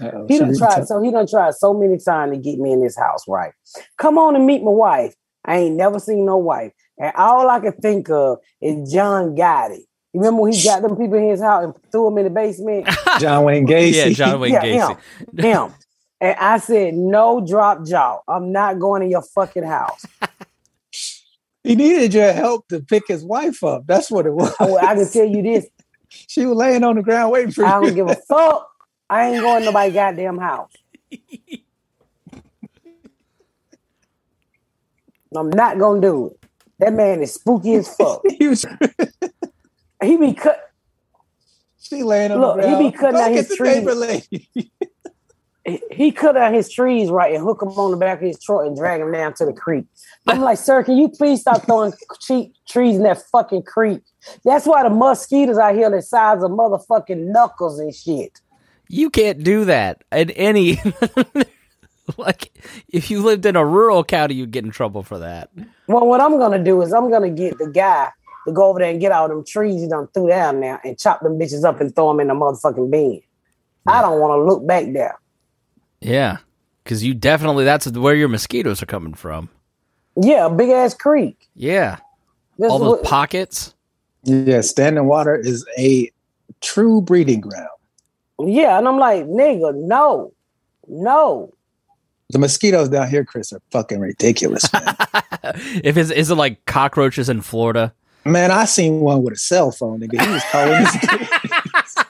Uh-oh, 0.02 0.26
he 0.28 0.40
done 0.40 0.54
she- 0.54 0.58
tried 0.58 0.88
so 0.88 1.02
he 1.02 1.12
done 1.12 1.28
tried 1.28 1.54
so 1.54 1.74
many 1.74 1.98
times 1.98 2.32
to 2.32 2.38
get 2.42 2.60
me 2.60 2.72
in 2.72 2.82
this 2.82 2.98
house, 2.98 3.26
right? 3.28 3.52
Come 3.98 4.18
on 4.18 4.36
and 4.38 4.46
meet 4.46 4.64
my 4.64 4.72
wife. 4.72 5.14
I 5.45 5.58
ain't 5.58 5.75
never 5.75 5.99
seen 5.99 6.25
no 6.25 6.38
wife. 6.38 6.71
And 6.97 7.12
all 7.15 7.49
I 7.49 7.60
can 7.60 7.73
think 7.73 8.10
of 8.10 8.39
is 8.62 8.91
John 8.91 9.36
Gotti. 9.36 9.80
You 10.13 10.19
remember 10.19 10.41
when 10.43 10.54
he 10.54 10.63
got 10.63 10.82
them 10.82 10.95
people 10.97 11.15
in 11.15 11.30
his 11.30 11.41
house 11.41 11.63
and 11.63 11.73
threw 11.91 12.06
them 12.06 12.17
in 12.19 12.25
the 12.25 12.30
basement? 12.30 12.88
John 13.19 13.43
Wayne 13.45 13.65
Gacy. 13.65 13.93
Yeah, 13.95 14.10
John 14.10 14.39
Wayne 14.41 14.54
Yeah, 14.54 14.62
Gacy. 14.63 14.97
him. 15.38 15.45
him. 15.45 15.73
And 16.19 16.36
I 16.39 16.60
said, 16.60 16.93
no 16.93 17.45
drop 17.45 17.86
jaw. 17.86 18.19
I'm 18.27 18.51
not 18.51 18.77
going 18.80 19.01
in 19.04 19.10
your 19.10 19.23
fucking 19.23 19.63
house. 19.63 20.06
He 21.63 21.75
needed 21.75 22.13
your 22.13 22.34
help 22.34 22.67
to 22.67 22.80
pick 22.82 23.08
his 23.08 23.23
wife 23.23 23.63
up. 23.63 23.84
That's 23.88 24.12
what 24.12 24.25
it 24.25 24.34
was. 24.34 24.54
Well, 24.60 24.77
I 24.77 24.95
can 24.95 25.10
tell 25.10 25.25
you 25.25 25.41
this. 25.41 25.67
She 26.27 26.45
was 26.45 26.58
laying 26.58 26.84
on 26.84 26.97
the 26.97 27.01
ground 27.04 27.32
waiting 27.32 27.51
for 27.51 27.63
I 27.65 27.80
you. 27.80 27.86
don't 27.86 27.95
give 27.95 28.08
a 28.10 28.15
fuck. 28.27 28.69
I 29.10 29.30
ain't 29.30 29.41
going 29.41 29.62
to 29.62 29.65
nobody's 29.67 29.93
goddamn 29.93 30.38
house. 30.39 30.69
I'm 35.36 35.50
not 35.50 35.80
gonna 35.80 36.02
do 36.02 36.28
it. 36.28 36.46
That 36.80 36.94
man 36.94 37.22
is 37.22 37.34
spooky 37.36 37.76
as 37.76 37.94
fuck. 37.96 38.22
He 38.38 38.48
was, 38.48 38.65
He 40.04 40.17
be 40.17 40.34
cut. 40.34 40.60
she 41.80 42.04
laying 42.04 42.32
on 42.32 42.41
Look, 42.41 42.62
the 42.62 42.70
he 42.78 42.89
be 42.89 42.91
cutting 42.98 43.15
Go 43.17 43.24
out 43.26 43.32
his 43.32 43.56
trees. 43.56 43.76
neighbor 43.78 43.96
lady. 43.96 44.50
He 45.91 46.12
cut 46.12 46.36
out 46.36 46.54
his 46.56 46.72
trees 46.72 47.12
right 47.12 47.36
and 47.36 47.44
hook 47.44 47.60
them 47.60 47.70
on 47.70 47.91
the 47.91 47.98
back 47.98 48.17
of 48.20 48.28
his 48.28 48.39
truck 48.44 48.65
and 48.65 48.76
drag 48.76 49.00
them 49.00 49.12
down 49.12 49.36
to 49.36 49.46
the 49.46 49.54
creek. 49.54 49.86
I'm 50.26 50.41
like, 50.41 50.58
sir, 50.58 50.84
can 50.84 50.98
you 50.98 51.08
please 51.08 51.41
stop 51.41 51.65
throwing 51.67 51.94
cheap 52.20 52.54
trees 52.67 52.96
in 52.96 53.04
that 53.04 53.22
fucking 53.32 53.62
creek? 53.63 54.02
That's 54.44 54.65
why 54.65 54.82
the 54.82 54.89
mosquitoes 54.89 55.60
out 55.60 55.76
here 55.76 55.89
the 55.91 56.02
size 56.02 56.41
of 56.41 56.50
motherfucking 56.50 57.32
knuckles 57.32 57.78
and 57.80 57.94
shit. 57.94 58.41
You 58.89 59.12
can't 59.12 59.44
do 59.44 59.65
that 59.65 60.04
at 60.12 60.32
any. 60.36 60.80
like, 62.17 62.52
if 62.89 63.10
you 63.12 63.21
lived 63.21 63.45
in 63.45 63.56
a 63.56 63.65
rural 63.65 64.04
county, 64.04 64.36
you'd 64.36 64.52
get 64.52 64.65
in 64.65 64.71
trouble 64.71 65.04
for 65.04 65.19
that. 65.19 65.50
Well, 65.88 66.08
what 66.08 66.21
I'm 66.21 66.38
gonna 66.38 66.63
do 66.63 66.82
is 66.82 66.93
I'm 66.93 67.10
gonna 67.10 67.30
get 67.30 67.58
the 67.58 67.67
guy 67.69 68.10
to 68.47 68.52
go 68.54 68.65
over 68.69 68.80
there 68.80 68.89
and 68.89 69.00
get 69.00 69.12
all 69.12 69.28
them 69.28 69.43
trees 69.45 69.82
he 69.82 69.88
done 69.88 70.08
threw 70.13 70.28
down 70.30 70.60
there 70.62 70.80
and 70.84 70.97
chop 70.97 71.21
them 71.21 71.38
bitches 71.38 71.63
up 71.63 71.80
and 71.82 71.95
throw 71.95 72.10
them 72.10 72.19
in 72.21 72.28
the 72.28 72.34
motherfucking 72.34 72.89
bin. 72.89 73.21
I 73.88 74.02
don't 74.02 74.19
want 74.19 74.32
to 74.39 74.43
look 74.43 74.65
back 74.65 74.91
there. 74.93 75.17
Yeah, 76.02 76.38
because 76.84 77.04
you 77.04 77.13
definitely 77.13 77.65
that's 77.65 77.88
where 77.91 78.15
your 78.15 78.30
mosquitoes 78.30 78.82
are 78.82 78.88
coming 78.88 79.13
from. 79.13 79.50
Yeah, 80.15 80.50
big 80.50 80.69
ass 80.69 80.93
creek. 80.93 81.50
Yeah, 81.56 81.97
This 82.58 82.71
all 82.71 82.78
is 82.78 82.82
those 82.84 82.91
what- 83.00 83.04
pockets. 83.04 83.74
Yeah, 84.24 84.62
standing 84.62 85.06
water 85.08 85.36
is 85.36 85.65
a 85.80 86.12
true 86.62 87.02
breeding 87.02 87.41
ground. 87.41 87.69
yeah, 88.39 88.78
and 88.78 88.88
I'm 88.88 88.97
like, 89.00 89.26
nigga, 89.26 89.74
no, 89.76 90.32
no. 90.88 91.54
The 92.32 92.39
mosquitoes 92.39 92.89
down 92.89 93.10
here, 93.10 93.24
Chris, 93.26 93.52
are 93.54 93.62
fucking 93.72 94.00
ridiculous, 94.00 94.72
man. 94.74 94.96
if 95.84 95.98
it's 95.98 96.12
is 96.12 96.32
it 96.32 96.36
like 96.36 96.65
cockroaches 96.65 97.30
in 97.30 97.41
Florida? 97.41 97.94
man, 98.24 98.52
I 98.52 98.65
seen 98.65 99.00
one 99.00 99.24
with 99.24 99.34
a 99.34 99.38
cell 99.38 99.72
phone, 99.72 100.02
nigga. 100.02 100.22
He 100.24 100.32
was 100.32 100.44
calling 100.52 100.78
his 100.78 100.94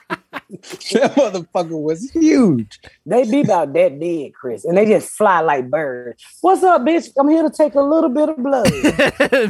That 0.92 1.14
motherfucker 1.14 1.80
was 1.82 2.10
huge. 2.10 2.78
They 3.06 3.24
be 3.28 3.40
about 3.40 3.72
that 3.72 3.98
big, 3.98 4.34
Chris, 4.34 4.66
and 4.66 4.76
they 4.76 4.84
just 4.84 5.08
fly 5.10 5.40
like 5.40 5.70
birds. 5.70 6.22
What's 6.42 6.62
up, 6.62 6.82
bitch? 6.82 7.08
I'm 7.18 7.28
here 7.30 7.42
to 7.42 7.48
take 7.50 7.74
a 7.74 7.80
little 7.80 8.10
bit 8.10 8.28
of 8.28 8.36
blood. 8.36 8.66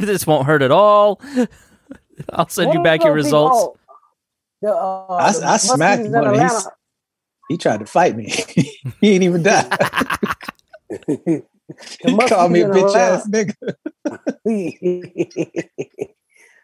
this 0.01 0.25
won't 0.25 0.47
hurt 0.47 0.61
at 0.61 0.71
all. 0.71 1.19
I'll 2.31 2.47
send 2.47 2.73
you 2.73 2.81
back 2.81 3.03
your 3.03 3.13
results. 3.13 3.59
people- 3.59 3.77
The, 4.61 4.73
uh, 4.73 5.05
I- 5.15 5.53
I 5.53 5.57
smacked 5.57 6.03
mosquitoes 6.03 6.11
one 6.13 6.27
of 6.27 6.35
his- 6.53 6.67
He 7.49 7.57
tried 7.57 7.81
to 7.81 7.85
fight 7.85 8.15
me. 8.15 8.29
he 9.01 9.13
ain't 9.15 9.23
even 9.23 9.43
die. 9.43 9.67
The 11.07 11.43
he 12.05 12.17
called 12.27 12.51
me 12.51 12.61
a 12.61 12.69
bitch 12.69 12.87
Atlanta- 12.87 12.99
ass 12.99 13.27
nigga. 13.29 13.55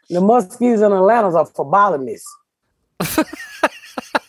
the 0.10 0.22
mosquitoes 0.22 0.82
in 0.82 0.92
Atlanta 0.92 1.36
are 1.36 1.46
phlebotomists. 1.46 2.24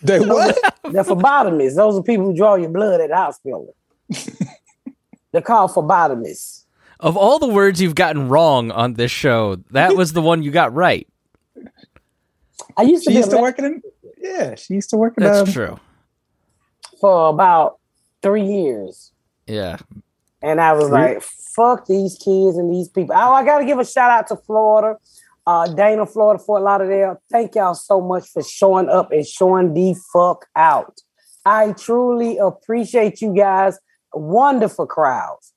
They 0.03 0.21
what? 0.21 0.59
They're 0.91 1.05
phlebotomists. 1.05 1.77
Those 1.77 1.99
are 1.99 2.03
people 2.03 2.27
who 2.27 2.37
draw 2.37 2.55
your 2.55 2.71
blood 2.71 3.01
at 3.01 3.11
the 3.11 3.17
hospital. 3.17 3.75
They're 5.33 5.43
called 5.43 5.73
phlebotomists. 5.73 6.65
Of 6.99 7.17
all 7.17 7.39
the 7.39 7.49
words 7.49 7.81
you've 7.81 7.95
gotten 7.95 8.29
wrong 8.29 8.71
on 8.71 8.95
this 8.95 9.11
show, 9.11 9.57
that 9.71 9.97
was 9.97 10.13
the 10.13 10.21
one 10.21 10.43
you 10.43 10.51
got 10.51 10.75
right. 10.75 11.07
I 12.77 12.83
used 12.83 13.05
to 13.05 13.11
She 13.11 13.15
be 13.15 13.19
used 13.19 13.31
to 13.31 13.39
work 13.39 13.59
in. 13.59 13.83
Yeah, 14.19 14.55
she 14.55 14.75
used 14.75 14.91
to 14.91 14.97
work 14.97 15.15
in. 15.17 15.25
That's 15.25 15.49
um, 15.49 15.53
true. 15.53 15.81
for 17.01 17.29
about 17.29 17.79
three 18.23 18.45
years. 18.45 19.10
Yeah. 19.51 19.79
And 20.43 20.61
I 20.61 20.73
was 20.73 20.89
like, 20.91 21.23
fuck 21.23 21.87
these 21.87 22.17
kids 22.17 22.57
and 22.57 22.73
these 22.73 22.89
people. 22.89 23.15
Oh, 23.15 23.33
I 23.33 23.45
got 23.45 23.59
to 23.59 23.65
give 23.65 23.79
a 23.79 23.85
shout 23.85 24.11
out 24.11 24.29
to 24.29 24.37
Florida, 24.37 24.99
uh, 25.47 25.67
Dana, 25.75 26.07
Florida, 26.07 26.43
Fort 26.43 26.63
Lauderdale. 26.63 27.21
Thank 27.31 27.57
y'all 27.57 27.75
so 27.75 28.01
much 28.01 28.29
for 28.29 28.43
showing 28.43 28.89
up 28.89 29.13
and 29.13 29.27
showing 29.27 29.75
the 29.75 29.95
fuck 30.13 30.47
out. 30.57 31.01
I 31.45 31.73
truly 31.73 32.39
appreciate 32.39 33.21
you 33.21 33.35
guys. 33.35 33.79
Wonderful 34.15 34.87
crowds. 34.87 35.53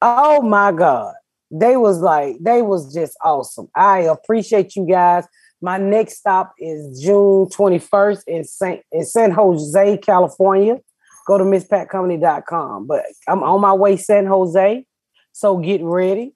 Oh 0.00 0.40
my 0.40 0.72
God. 0.72 1.14
They 1.50 1.76
was 1.76 1.98
like, 1.98 2.36
they 2.40 2.62
was 2.62 2.94
just 2.94 3.16
awesome. 3.22 3.68
I 3.74 4.00
appreciate 4.00 4.76
you 4.76 4.86
guys. 4.86 5.26
My 5.60 5.76
next 5.76 6.18
stop 6.18 6.54
is 6.58 7.00
June 7.02 7.46
21st 7.46 8.22
in 8.26 8.44
St. 8.44 8.82
in 8.90 9.04
San 9.04 9.30
Jose, 9.30 9.98
California 9.98 10.80
go 11.26 11.38
to 11.38 11.44
misspatcomedy.com. 11.44 12.86
But 12.86 13.04
I'm 13.28 13.42
on 13.42 13.60
my 13.60 13.72
way 13.72 13.96
San 13.96 14.26
Jose, 14.26 14.86
so 15.32 15.56
get 15.58 15.82
ready. 15.82 16.34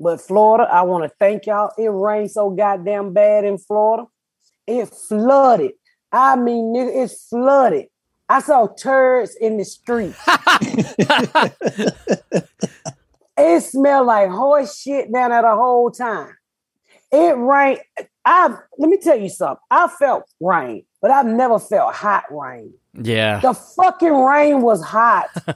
But 0.00 0.20
Florida, 0.20 0.64
I 0.70 0.82
want 0.82 1.04
to 1.04 1.10
thank 1.18 1.46
y'all. 1.46 1.70
It 1.78 1.88
rained 1.88 2.30
so 2.30 2.50
goddamn 2.50 3.12
bad 3.12 3.44
in 3.44 3.58
Florida. 3.58 4.06
It 4.66 4.86
flooded. 4.86 5.72
I 6.10 6.36
mean, 6.36 6.74
nigga, 6.74 7.04
it's 7.04 7.28
flooded. 7.28 7.86
I 8.28 8.40
saw 8.40 8.66
turds 8.66 9.36
in 9.40 9.58
the 9.58 9.64
street. 9.64 10.14
it 13.36 13.62
smelled 13.62 14.06
like 14.06 14.30
horse 14.30 14.80
shit 14.80 15.12
down 15.12 15.30
there 15.30 15.42
the 15.42 15.54
whole 15.54 15.90
time. 15.90 16.34
It 17.12 17.36
rained. 17.36 17.80
I 18.24 18.56
let 18.78 18.88
me 18.88 18.98
tell 18.98 19.18
you 19.18 19.28
something. 19.28 19.60
I 19.70 19.88
felt 19.88 20.24
rain, 20.40 20.84
but 21.04 21.10
I've 21.10 21.26
never 21.26 21.58
felt 21.58 21.92
hot 21.94 22.24
rain. 22.30 22.72
Yeah. 22.94 23.38
The 23.40 23.52
fucking 23.52 24.10
rain 24.10 24.62
was 24.62 24.82
hot. 24.82 25.26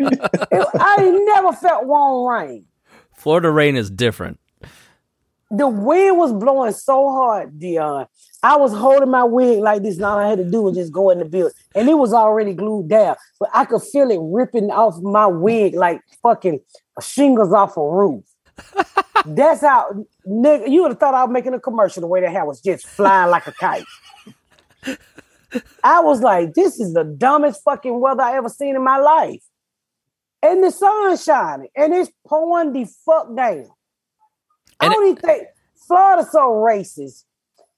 It- 0.00 0.68
I 0.80 0.96
ain't 1.00 1.26
never 1.26 1.52
felt 1.54 1.86
warm 1.86 2.32
rain. 2.32 2.64
Florida 3.16 3.50
rain 3.50 3.74
is 3.74 3.90
different. 3.90 4.38
The 5.50 5.66
wind 5.66 6.18
was 6.18 6.32
blowing 6.32 6.70
so 6.70 7.10
hard, 7.10 7.58
Dion. 7.58 8.06
I 8.44 8.56
was 8.58 8.72
holding 8.72 9.10
my 9.10 9.24
wig 9.24 9.58
like 9.58 9.82
this, 9.82 9.96
and 9.96 10.04
all 10.04 10.18
I 10.18 10.28
had 10.28 10.38
to 10.38 10.48
do 10.48 10.62
was 10.62 10.76
just 10.76 10.92
go 10.92 11.10
in 11.10 11.18
the 11.18 11.24
building. 11.24 11.52
And 11.74 11.88
it 11.88 11.94
was 11.94 12.12
already 12.12 12.54
glued 12.54 12.86
down, 12.86 13.16
but 13.40 13.48
I 13.52 13.64
could 13.64 13.82
feel 13.82 14.08
it 14.08 14.20
ripping 14.22 14.70
off 14.70 15.00
my 15.02 15.26
wig 15.26 15.74
like 15.74 16.00
fucking 16.22 16.60
shingles 17.02 17.52
off 17.52 17.76
a 17.76 17.82
roof. 17.82 18.22
That's 19.26 19.62
how 19.62 20.04
nigga. 20.26 20.68
You 20.70 20.82
would 20.82 20.92
have 20.92 21.00
thought 21.00 21.14
I 21.14 21.24
was 21.24 21.32
making 21.32 21.54
a 21.54 21.60
commercial. 21.60 22.02
The 22.02 22.06
way 22.06 22.20
that 22.20 22.30
hair 22.30 22.44
was 22.44 22.60
just 22.60 22.86
flying 22.86 23.30
like 23.32 23.48
a 23.48 23.52
kite. 23.52 23.84
I 25.84 26.00
was 26.00 26.20
like, 26.20 26.54
this 26.54 26.78
is 26.78 26.92
the 26.92 27.04
dumbest 27.04 27.62
fucking 27.64 28.00
weather 28.00 28.22
I 28.22 28.36
ever 28.36 28.48
seen 28.48 28.76
in 28.76 28.84
my 28.84 28.98
life. 28.98 29.42
And 30.42 30.62
the 30.62 30.70
sun's 30.70 31.24
shining, 31.24 31.68
and 31.74 31.92
it's 31.92 32.12
pouring 32.26 32.72
the 32.72 32.86
fuck 33.04 33.34
down. 33.34 33.68
I 34.78 34.88
don't 34.88 35.08
even 35.08 35.16
think 35.16 35.48
Florida's 35.86 36.30
so 36.30 36.50
racist. 36.50 37.24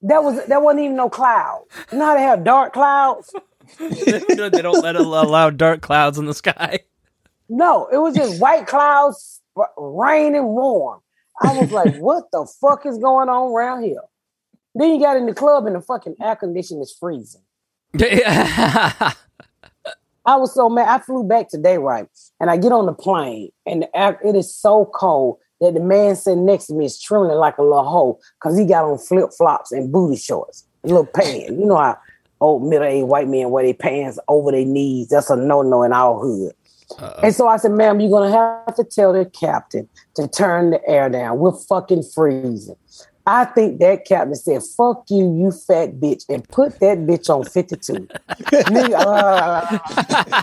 That 0.02 0.22
was 0.22 0.44
there 0.46 0.60
wasn't 0.60 0.84
even 0.84 0.96
no 0.96 1.08
clouds. 1.08 1.64
You 1.90 1.98
know 1.98 2.06
how 2.06 2.16
they 2.16 2.22
have 2.22 2.44
dark 2.44 2.72
clouds? 2.72 3.32
they 3.78 4.48
don't 4.48 4.82
let 4.82 4.96
allow 4.96 5.50
dark 5.50 5.80
clouds 5.80 6.18
in 6.18 6.26
the 6.26 6.34
sky. 6.34 6.80
No, 7.48 7.88
it 7.92 7.98
was 7.98 8.14
just 8.14 8.40
white 8.40 8.66
clouds, 8.66 9.40
rain 9.76 10.34
and 10.34 10.46
warm. 10.46 11.00
I 11.42 11.58
was 11.58 11.72
like, 11.72 11.96
what 11.98 12.30
the 12.30 12.46
fuck 12.60 12.86
is 12.86 12.98
going 12.98 13.28
on 13.28 13.52
around 13.52 13.82
here? 13.82 14.02
Then 14.74 14.94
you 14.94 15.00
got 15.00 15.16
in 15.16 15.26
the 15.26 15.34
club 15.34 15.66
and 15.66 15.76
the 15.76 15.80
fucking 15.80 16.16
air 16.20 16.36
conditioning 16.36 16.82
is 16.82 16.96
freezing. 16.98 17.42
I 20.26 20.36
was 20.36 20.54
so 20.54 20.68
mad. 20.68 20.88
I 20.88 20.98
flew 21.02 21.24
back 21.24 21.48
today, 21.48 21.78
right? 21.78 22.06
And 22.38 22.50
I 22.50 22.56
get 22.56 22.72
on 22.72 22.86
the 22.86 22.92
plane, 22.92 23.50
and 23.66 23.82
the 23.82 23.96
air, 23.96 24.20
it 24.24 24.36
is 24.36 24.54
so 24.54 24.90
cold 24.94 25.38
that 25.60 25.74
the 25.74 25.80
man 25.80 26.14
sitting 26.16 26.46
next 26.46 26.66
to 26.66 26.74
me 26.74 26.84
is 26.84 27.00
trembling 27.00 27.36
like 27.38 27.58
a 27.58 27.62
little 27.62 27.84
hoe 27.84 28.20
because 28.38 28.58
he 28.58 28.64
got 28.64 28.84
on 28.84 28.98
flip 28.98 29.30
flops 29.36 29.72
and 29.72 29.92
booty 29.92 30.16
shorts, 30.16 30.66
a 30.84 30.88
little 30.88 31.06
pants. 31.06 31.50
You 31.50 31.66
know 31.66 31.76
how 31.76 31.98
old 32.40 32.68
middle 32.68 32.86
aged 32.86 33.08
white 33.08 33.28
men 33.28 33.50
wear 33.50 33.64
their 33.64 33.74
pants 33.74 34.18
over 34.28 34.52
their 34.52 34.64
knees. 34.64 35.08
That's 35.08 35.30
a 35.30 35.36
no 35.36 35.62
no 35.62 35.82
in 35.82 35.92
our 35.92 36.18
hood. 36.18 36.54
And 37.22 37.34
so 37.34 37.46
I 37.46 37.56
said, 37.56 37.70
ma'am, 37.72 38.00
you're 38.00 38.10
going 38.10 38.30
to 38.30 38.36
have 38.36 38.74
to 38.74 38.84
tell 38.84 39.12
the 39.12 39.24
captain 39.24 39.88
to 40.14 40.26
turn 40.26 40.70
the 40.70 40.88
air 40.88 41.08
down. 41.08 41.38
We're 41.38 41.52
fucking 41.52 42.02
freezing. 42.02 42.74
I 43.32 43.44
think 43.44 43.78
that 43.78 44.04
captain 44.04 44.34
said, 44.34 44.60
fuck 44.76 45.04
you, 45.08 45.32
you 45.38 45.52
fat 45.52 46.00
bitch, 46.00 46.24
and 46.28 46.42
put 46.48 46.80
that 46.80 46.98
bitch 46.98 47.30
on 47.30 47.44
52. 47.44 47.92
Nigga, 48.50 48.94
uh, 48.94 49.78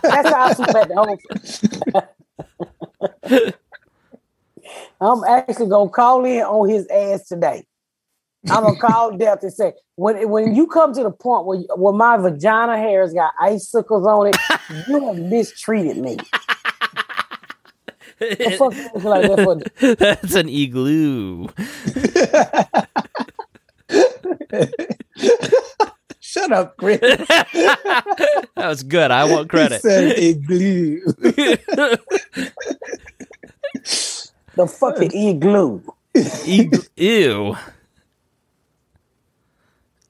that's 0.01 0.29
how 0.29 0.45
I 0.45 0.53
flew 0.53 0.65
back 0.67 0.87
to 0.87 0.95
home. 0.95 1.17
I'm 5.01 5.23
actually 5.25 5.67
going 5.67 5.89
to 5.89 5.93
call 5.93 6.23
in 6.23 6.43
on 6.43 6.69
his 6.69 6.87
ass 6.87 7.27
today. 7.27 7.65
I'm 8.49 8.63
going 8.63 8.75
to 8.75 8.81
call 8.81 9.17
Death 9.17 9.43
and 9.43 9.51
say, 9.51 9.73
when, 9.95 10.29
when 10.29 10.55
you 10.55 10.65
come 10.67 10.93
to 10.93 11.03
the 11.03 11.11
point 11.11 11.45
where, 11.45 11.59
where 11.75 11.93
my 11.93 12.15
vagina 12.15 12.77
hairs 12.77 13.13
got 13.13 13.33
icicles 13.37 14.07
on 14.07 14.27
it, 14.27 14.37
you 14.87 15.05
have 15.07 15.17
mistreated 15.29 15.97
me. 15.97 16.15
The 16.15 16.25
fuck 16.25 16.37
you 16.37 16.37
look 16.37 16.37
like 16.37 16.45
that 17.47 18.05
for? 18.05 18.06
That's 19.79 20.35
an 20.35 20.49
igloo. 20.49 21.47
Shut 26.19 26.51
up, 26.51 26.77
Chris. 26.77 26.99
That 28.57 28.69
was 28.69 28.83
good. 28.83 29.11
I 29.11 29.25
want 29.25 29.43
He 29.43 29.49
credit. 29.49 29.81
said 29.81 30.17
igloo. 30.17 31.01
The 34.55 34.67
fucking 34.67 35.11
igloo. 35.13 35.81
Ig- 36.15 36.75
Ew. 36.97 37.55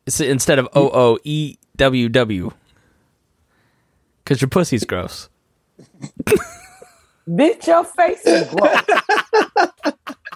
It's 0.05 0.21
instead 0.21 0.59
of 0.59 0.69
O 0.73 0.89
O 0.93 1.19
E 1.25 1.57
W 1.75 2.07
W. 2.09 2.51
Because 4.23 4.41
your 4.41 4.47
pussy's 4.49 4.85
gross. 4.85 5.27
Bitch, 7.29 7.67
your 7.67 7.85
face 7.85 8.27
is 8.27 8.43
gross. 8.49 8.81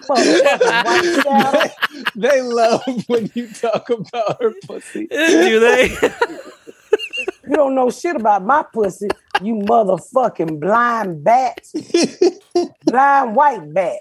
Motherfucking 0.08 1.72
they 2.16 2.42
love 2.42 2.82
when 3.08 3.30
you 3.34 3.48
talk 3.52 3.90
about 3.90 4.42
her 4.42 4.54
pussy. 4.66 5.08
Do 5.26 5.60
they? 5.60 5.96
You 7.46 7.56
don't 7.56 7.74
know 7.74 7.90
shit 7.90 8.14
about 8.16 8.44
my 8.44 8.64
pussy, 8.72 9.08
you 9.40 9.56
motherfucking 9.56 10.60
blind 10.60 11.24
bat. 11.24 11.66
blind 12.84 13.34
white 13.34 13.74
bat. 13.74 13.96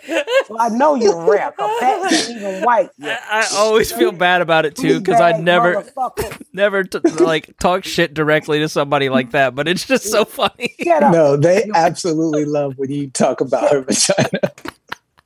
So 0.45 0.59
I 0.59 0.69
know 0.69 0.95
you're 0.95 1.29
rare, 1.29 1.51
because 1.51 1.79
bats 1.79 2.29
ain't 2.29 2.37
even 2.37 2.63
white 2.63 2.89
yet. 2.97 3.21
I 3.29 3.47
always 3.55 3.91
feel 3.91 4.11
bad 4.11 4.41
about 4.41 4.65
it 4.65 4.75
too 4.75 4.99
because 4.99 5.19
I 5.19 5.39
never, 5.39 5.83
never 6.53 6.83
t- 6.83 6.99
like 7.19 7.57
talk 7.57 7.83
shit 7.83 8.13
directly 8.13 8.59
to 8.59 8.69
somebody 8.69 9.09
like 9.09 9.31
that. 9.31 9.55
But 9.55 9.67
it's 9.67 9.85
just 9.85 10.05
so 10.11 10.23
funny. 10.25 10.75
No, 11.11 11.35
they 11.37 11.69
absolutely 11.73 12.45
love 12.45 12.77
when 12.77 12.91
you 12.91 13.09
talk 13.09 13.41
about 13.41 13.71
her 13.71 13.81
vagina. 13.81 14.39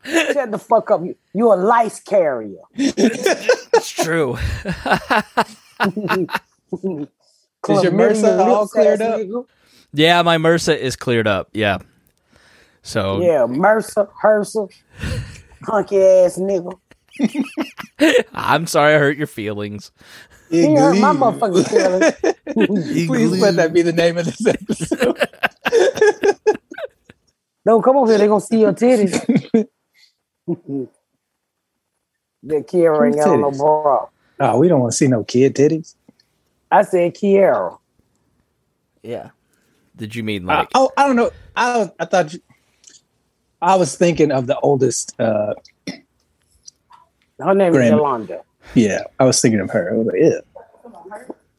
Shut 0.33 0.51
the 0.51 0.59
fuck 0.59 0.91
up. 0.91 1.03
You, 1.03 1.15
you 1.33 1.51
a 1.51 1.55
lice 1.55 1.99
carrier. 1.99 2.61
It's 2.75 3.89
true. 3.89 4.37
Is 7.69 7.83
your 7.83 7.91
MRSA 7.91 8.39
all 8.39 8.67
cleared 8.67 9.01
up? 9.01 9.19
nigga. 9.19 9.45
Yeah, 9.93 10.21
my 10.21 10.37
MRSA 10.37 10.77
is 10.77 10.95
cleared 10.95 11.27
up. 11.27 11.49
Yeah. 11.53 11.77
So 12.83 13.19
Yeah, 13.21 13.45
Mercer, 13.47 14.07
Herser, 14.21 14.67
hunky 15.63 16.01
ass 16.01 16.37
nigga. 16.37 16.77
I'm 18.33 18.67
sorry 18.67 18.95
I 18.95 18.97
hurt 18.99 19.17
your 19.17 19.27
feelings. 19.27 19.91
He 20.49 20.75
hurt 20.75 20.97
my 20.97 21.11
Igloo. 21.11 21.31
motherfucking 21.31 21.69
feelings. 21.69 23.07
Please 23.07 23.41
let 23.41 23.55
that 23.55 23.73
be 23.73 23.81
the 23.81 23.93
name 23.93 24.17
of 24.17 24.25
this 24.25 24.45
episode. 24.45 25.17
Don't 27.65 27.81
come 27.81 27.97
over 27.97 28.11
here. 28.11 28.19
They're 28.19 28.27
gonna 28.27 28.41
see 28.41 28.59
your 28.61 28.73
titties. 28.73 29.11
that 32.43 32.67
Kiara 32.67 33.07
ain't 33.07 33.15
got 33.15 33.29
on 33.29 33.41
no 33.41 33.49
Titties? 33.51 33.57
bra. 33.57 34.07
Oh, 34.39 34.59
we 34.59 34.67
don't 34.67 34.81
want 34.81 34.91
to 34.91 34.97
see 34.97 35.07
no 35.07 35.23
kid 35.23 35.55
titties. 35.55 35.95
I 36.71 36.81
said 36.83 37.13
Kiara. 37.15 37.77
Yeah. 39.03 39.29
Did 39.95 40.15
you 40.15 40.23
mean 40.23 40.43
Uh, 40.49 40.57
like? 40.57 40.67
oh, 40.75 40.91
I 40.97 41.07
don't 41.07 41.15
know. 41.15 41.31
I 41.55 41.89
I 41.99 42.05
thought 42.05 42.33
you, 42.33 42.39
I 43.61 43.75
was 43.75 43.95
thinking 43.95 44.31
of 44.31 44.47
the 44.47 44.59
oldest. 44.59 45.19
Uh, 45.19 45.53
Her 47.39 47.53
name 47.53 47.73
Grammy. 47.73 47.85
is 47.85 47.91
Yolanda. 47.91 48.41
yeah, 48.73 49.03
I 49.19 49.25
was 49.25 49.39
thinking 49.41 49.59
of 49.61 49.69
her. 49.71 49.91
I 49.93 49.97
was 49.97 50.07
like, 50.07 50.15
yeah, 50.19 50.39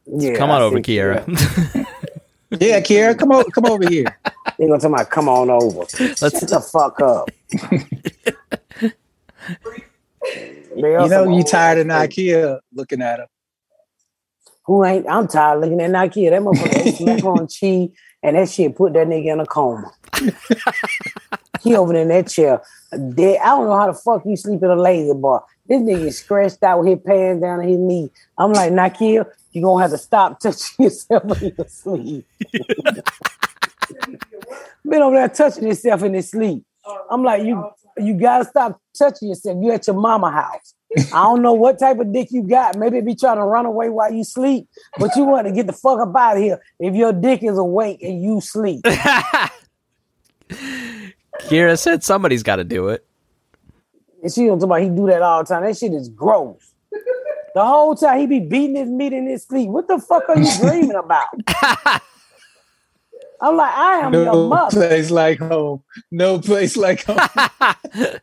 Yeah, 0.05 0.35
Come 0.37 0.51
I 0.51 0.55
on 0.55 0.61
over, 0.61 0.77
said 0.77 0.83
Kiera. 0.85 1.25
yeah, 2.59 2.79
Kiera, 2.81 3.17
come 3.17 3.31
on, 3.31 3.43
come 3.51 3.65
over 3.65 3.87
here. 3.87 4.05
They 4.57 4.65
gonna 4.65 4.79
tell 4.79 4.89
me, 4.89 4.97
come 5.09 5.29
on 5.29 5.51
over. 5.51 5.79
Let's 5.99 6.19
Shut 6.19 6.33
the 6.49 6.59
fuck 6.61 6.99
up. 7.01 7.29
You 10.75 11.07
know, 11.09 11.35
you 11.37 11.43
tired 11.43 11.79
of 11.79 11.87
Ikea 11.87 12.59
looking 12.73 13.01
at 13.01 13.19
him. 13.19 13.27
Who 14.67 14.83
ain't? 14.83 15.09
I'm 15.09 15.27
tired 15.27 15.55
of 15.55 15.61
looking 15.63 15.81
at 15.81 15.91
Nike. 15.91 16.29
That 16.29 16.41
motherfucker 16.41 17.05
macaroni 17.05 17.47
cheese, 17.47 17.89
and 18.21 18.35
that 18.35 18.49
shit 18.49 18.75
put 18.75 18.93
that 18.93 19.07
nigga 19.07 19.31
in 19.31 19.39
a 19.39 19.45
coma. 19.45 19.93
he 21.61 21.73
over 21.75 21.93
there 21.93 22.01
in 22.01 22.09
that 22.09 22.27
chair, 22.27 22.61
dead. 22.91 23.39
I 23.41 23.45
don't 23.45 23.67
know 23.67 23.77
how 23.77 23.87
the 23.87 23.93
fuck 23.93 24.23
you 24.25 24.35
sleep 24.35 24.61
in 24.61 24.69
a 24.69 24.75
lazy 24.75 25.13
bar. 25.13 25.45
This 25.67 25.81
nigga 25.81 26.07
is 26.07 26.19
scratched 26.19 26.61
out 26.63 26.79
with 26.79 26.89
his 26.89 26.99
pants 27.05 27.41
down 27.41 27.59
to 27.59 27.65
his 27.65 27.77
knee. 27.77 28.11
I'm 28.37 28.51
like, 28.51 28.73
Nike, 28.73 29.19
you 29.51 29.61
gonna 29.61 29.81
have 29.81 29.91
to 29.91 29.97
stop 29.97 30.39
touching 30.41 30.83
yourself 30.83 31.41
in 31.41 31.53
your 31.57 31.67
sleep. 31.67 32.27
Been 34.83 35.01
over 35.01 35.15
there 35.15 35.29
touching 35.29 35.65
yourself 35.65 36.03
in 36.03 36.13
his 36.13 36.29
sleep. 36.29 36.65
I'm 37.09 37.23
like, 37.23 37.43
you 37.43 37.71
you 37.97 38.15
gotta 38.15 38.43
stop 38.43 38.81
touching 38.97 39.29
yourself. 39.29 39.57
You 39.61 39.71
at 39.71 39.87
your 39.87 39.95
mama 39.95 40.29
house. 40.29 40.73
I 40.95 41.23
don't 41.23 41.41
know 41.41 41.53
what 41.53 41.79
type 41.79 41.99
of 41.99 42.13
dick 42.13 42.29
you 42.31 42.43
got. 42.43 42.77
Maybe 42.77 43.01
be 43.01 43.13
trying 43.15 43.37
to 43.37 43.43
run 43.43 43.65
away 43.65 43.89
while 43.89 44.11
you 44.11 44.23
sleep, 44.23 44.67
but 44.97 45.15
you 45.15 45.23
want 45.25 45.45
to 45.47 45.53
get 45.53 45.67
the 45.67 45.73
fuck 45.73 45.99
up 45.99 46.15
out 46.15 46.37
of 46.37 46.43
here 46.43 46.61
if 46.79 46.95
your 46.95 47.11
dick 47.13 47.43
is 47.43 47.57
awake 47.57 48.01
and 48.01 48.21
you 48.23 48.39
sleep. 48.41 48.81
Kira 50.49 51.77
said 51.77 52.03
somebody's 52.03 52.43
got 52.43 52.55
to 52.57 52.63
do 52.63 52.87
it. 52.89 53.05
And 54.23 54.31
she 54.33 54.45
don't 54.47 54.59
talk 54.59 54.65
about 54.67 54.81
he 54.81 54.89
do 54.89 55.05
that 55.07 55.21
all 55.21 55.43
the 55.43 55.47
time. 55.47 55.63
That 55.63 55.77
shit 55.77 55.93
is 55.93 56.09
gross. 56.09 56.71
The 57.53 57.65
whole 57.65 57.95
time 57.95 58.19
he 58.19 58.27
be 58.27 58.39
beating 58.39 58.75
his 58.75 58.89
meat 58.89 59.13
in 59.13 59.27
his 59.27 59.43
sleep. 59.43 59.69
What 59.69 59.87
the 59.87 59.99
fuck 59.99 60.29
are 60.29 60.39
you 60.39 60.49
dreaming 60.59 60.95
about? 60.95 61.27
I'm 63.39 63.55
like, 63.55 63.71
I 63.73 63.97
am 63.99 64.13
your 64.13 64.25
No 64.25 64.47
mother. 64.47 64.71
place 64.71 65.11
like 65.11 65.39
home. 65.39 65.83
No 66.11 66.39
place 66.39 66.75
like 66.77 67.03
home. 67.05 67.19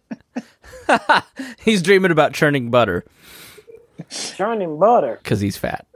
He's 1.64 1.82
dreaming 1.82 2.10
about 2.10 2.32
churning 2.34 2.70
butter 2.70 3.04
Churning 4.10 4.78
butter. 4.78 5.18
because 5.22 5.40
he's 5.40 5.56
fat. 5.56 5.86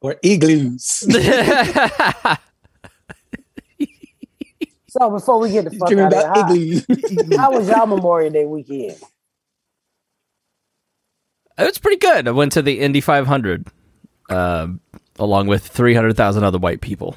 or 0.00 0.16
igloos. 0.22 1.04
So 4.88 5.08
before 5.08 5.38
we 5.40 5.50
get 5.50 5.64
the 5.64 5.70
fuck 5.70 5.88
Dreaming 5.88 6.12
out 6.12 6.50
of 6.50 6.54
here, 6.54 6.82
how, 7.32 7.36
how 7.38 7.52
was 7.58 7.66
y'all 7.66 7.86
Memorial 7.86 8.30
Day 8.30 8.44
weekend? 8.44 8.98
It 11.58 11.64
was 11.64 11.78
pretty 11.78 11.96
good. 11.96 12.28
I 12.28 12.30
went 12.32 12.52
to 12.52 12.60
the 12.62 12.78
Indy 12.78 13.00
500 13.00 13.68
um, 14.28 14.80
along 15.18 15.46
with 15.46 15.66
300,000 15.66 16.44
other 16.44 16.58
white 16.58 16.82
people. 16.82 17.16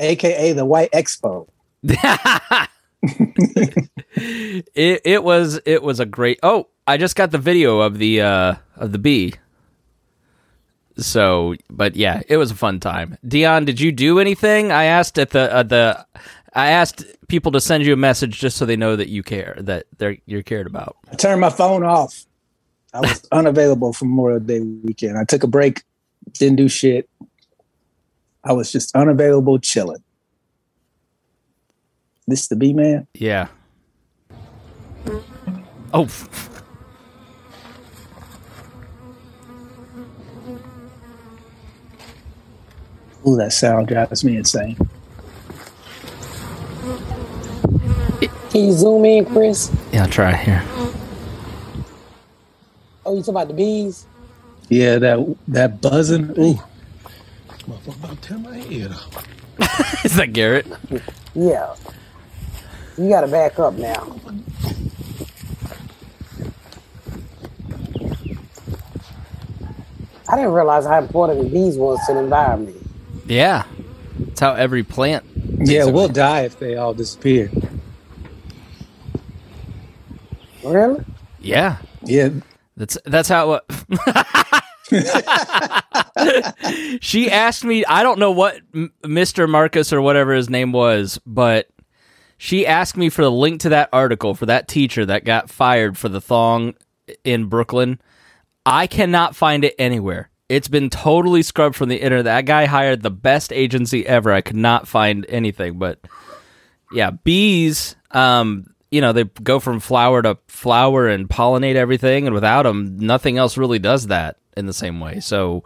AKA 0.00 0.52
the 0.54 0.64
White 0.64 0.90
Expo. 0.90 1.46
it 3.02 5.00
it 5.04 5.24
was 5.24 5.60
it 5.66 5.82
was 5.82 6.00
a 6.00 6.06
great. 6.06 6.38
Oh, 6.42 6.68
I 6.86 6.96
just 6.96 7.16
got 7.16 7.30
the 7.30 7.38
video 7.38 7.80
of 7.80 7.98
the 7.98 8.20
uh 8.20 8.54
of 8.76 8.92
the 8.92 8.98
bee. 8.98 9.34
So, 10.98 11.54
but 11.70 11.96
yeah, 11.96 12.22
it 12.28 12.36
was 12.36 12.50
a 12.50 12.54
fun 12.54 12.78
time. 12.78 13.16
Dion, 13.26 13.64
did 13.64 13.80
you 13.80 13.92
do 13.92 14.18
anything? 14.18 14.70
I 14.70 14.84
asked 14.84 15.18
at 15.18 15.30
the 15.30 15.52
uh, 15.52 15.62
the 15.62 16.06
I 16.54 16.70
asked 16.70 17.04
people 17.28 17.52
to 17.52 17.60
send 17.60 17.84
you 17.84 17.92
a 17.92 17.96
message 17.96 18.38
just 18.38 18.56
so 18.56 18.66
they 18.66 18.76
know 18.76 18.94
that 18.96 19.08
you 19.08 19.22
care, 19.22 19.56
that 19.60 19.86
they're 19.98 20.18
you're 20.26 20.42
cared 20.42 20.66
about. 20.66 20.96
I 21.10 21.16
turned 21.16 21.40
my 21.40 21.50
phone 21.50 21.84
off. 21.84 22.26
I 22.92 23.00
was 23.00 23.26
unavailable 23.32 23.92
for 23.92 24.04
Memorial 24.04 24.40
Day 24.40 24.60
weekend. 24.60 25.18
I 25.18 25.24
took 25.24 25.42
a 25.42 25.46
break, 25.46 25.82
didn't 26.34 26.56
do 26.56 26.68
shit. 26.68 27.08
I 28.44 28.52
was 28.52 28.70
just 28.70 28.94
unavailable, 28.94 29.58
chilling. 29.58 30.02
This 32.32 32.48
the 32.48 32.56
B 32.56 32.72
man. 32.72 33.06
Yeah. 33.12 33.48
Oh. 35.92 36.08
Ooh, 43.26 43.36
that 43.36 43.52
sound 43.52 43.88
drives 43.88 44.24
me 44.24 44.38
insane. 44.38 44.78
Can 48.48 48.64
you 48.64 48.72
zoom 48.72 49.04
in, 49.04 49.26
Chris? 49.26 49.70
Yeah, 49.92 50.04
I'll 50.04 50.08
try 50.08 50.34
here. 50.34 50.62
Oh, 53.04 53.14
you 53.14 53.20
talking 53.20 53.28
about 53.28 53.48
the 53.48 53.54
bees? 53.54 54.06
Yeah, 54.70 54.96
that 54.96 55.36
that 55.48 55.82
buzzing. 55.82 56.30
Ooh, 56.38 56.58
Motherfucker 57.68 57.96
about 57.98 58.22
to 58.22 58.28
tear 58.28 58.38
my 58.38 58.56
head 58.56 58.92
off. 58.92 60.04
Is 60.06 60.16
that 60.16 60.32
Garrett? 60.32 60.66
Yeah. 61.34 61.74
You 62.98 63.08
gotta 63.08 63.28
back 63.28 63.58
up 63.58 63.74
now. 63.74 64.16
I 70.28 70.36
didn't 70.36 70.52
realize 70.52 70.86
how 70.86 70.98
important 70.98 71.42
the 71.42 71.48
bees 71.50 71.76
was 71.76 71.98
to 72.06 72.14
the 72.14 72.20
environment. 72.20 72.76
Yeah. 73.26 73.64
it's 74.28 74.40
how 74.40 74.54
every 74.54 74.82
plant. 74.82 75.24
yeah, 75.58 75.84
we'll 75.84 76.08
die 76.08 76.42
if 76.42 76.58
they 76.58 76.76
all 76.76 76.94
disappear. 76.94 77.50
Really? 80.64 81.04
Yeah. 81.40 81.78
Yeah, 82.04 82.30
That's 82.76 82.98
that's 83.04 83.28
how 83.28 83.52
it. 83.54 83.62
Uh, 84.92 86.50
she 87.00 87.30
asked 87.30 87.64
me. 87.64 87.84
I 87.84 88.02
don't 88.02 88.18
know 88.18 88.32
what 88.32 88.60
M- 88.74 88.92
Mr. 89.04 89.48
Marcus 89.48 89.92
or 89.92 90.00
whatever 90.02 90.34
his 90.34 90.50
name 90.50 90.72
was, 90.72 91.20
but 91.24 91.68
she 92.42 92.66
asked 92.66 92.96
me 92.96 93.08
for 93.08 93.22
the 93.22 93.30
link 93.30 93.60
to 93.60 93.68
that 93.68 93.88
article 93.92 94.34
for 94.34 94.46
that 94.46 94.66
teacher 94.66 95.06
that 95.06 95.24
got 95.24 95.48
fired 95.48 95.96
for 95.96 96.08
the 96.08 96.20
thong 96.20 96.74
in 97.22 97.44
Brooklyn. 97.44 98.00
I 98.66 98.88
cannot 98.88 99.36
find 99.36 99.64
it 99.64 99.76
anywhere. 99.78 100.28
It's 100.48 100.66
been 100.66 100.90
totally 100.90 101.44
scrubbed 101.44 101.76
from 101.76 101.88
the 101.88 102.02
internet. 102.02 102.24
That 102.24 102.46
guy 102.46 102.64
hired 102.64 103.02
the 103.02 103.12
best 103.12 103.52
agency 103.52 104.04
ever. 104.04 104.32
I 104.32 104.40
could 104.40 104.56
not 104.56 104.88
find 104.88 105.24
anything, 105.28 105.78
but 105.78 106.00
yeah, 106.90 107.12
bees. 107.12 107.94
Um, 108.10 108.74
you 108.90 109.00
know, 109.00 109.12
they 109.12 109.22
go 109.22 109.60
from 109.60 109.78
flower 109.78 110.20
to 110.22 110.36
flower 110.48 111.06
and 111.06 111.28
pollinate 111.28 111.76
everything, 111.76 112.26
and 112.26 112.34
without 112.34 112.64
them, 112.64 112.96
nothing 112.98 113.38
else 113.38 113.56
really 113.56 113.78
does 113.78 114.08
that 114.08 114.38
in 114.56 114.66
the 114.66 114.72
same 114.72 114.98
way. 114.98 115.20
So, 115.20 115.62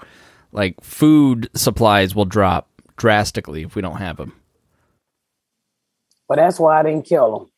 like, 0.52 0.78
food 0.82 1.48
supplies 1.54 2.14
will 2.14 2.26
drop 2.26 2.68
drastically 2.98 3.62
if 3.62 3.74
we 3.74 3.80
don't 3.80 3.96
have 3.96 4.18
them. 4.18 4.34
But 6.28 6.36
that's 6.36 6.58
why 6.58 6.80
I 6.80 6.82
didn't 6.82 7.04
kill 7.04 7.38
them. 7.38 7.50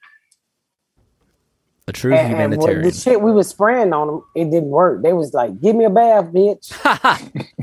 A 1.87 1.93
true 1.93 2.13
And, 2.13 2.21
and 2.21 2.53
humanitarian. 2.53 2.83
the 2.83 2.93
shit 2.93 3.23
we 3.23 3.33
was 3.33 3.49
spraying 3.49 3.93
on 3.95 4.07
them, 4.09 4.23
it 4.35 4.51
didn't 4.51 4.69
work. 4.69 5.03
They 5.03 5.15
was 5.15 5.33
like, 5.33 5.59
"Give 5.59 5.75
me 5.75 5.87
a 5.87 5.91
bath, 5.91 6.27
bitch." 6.27 6.71
it 7.35 7.55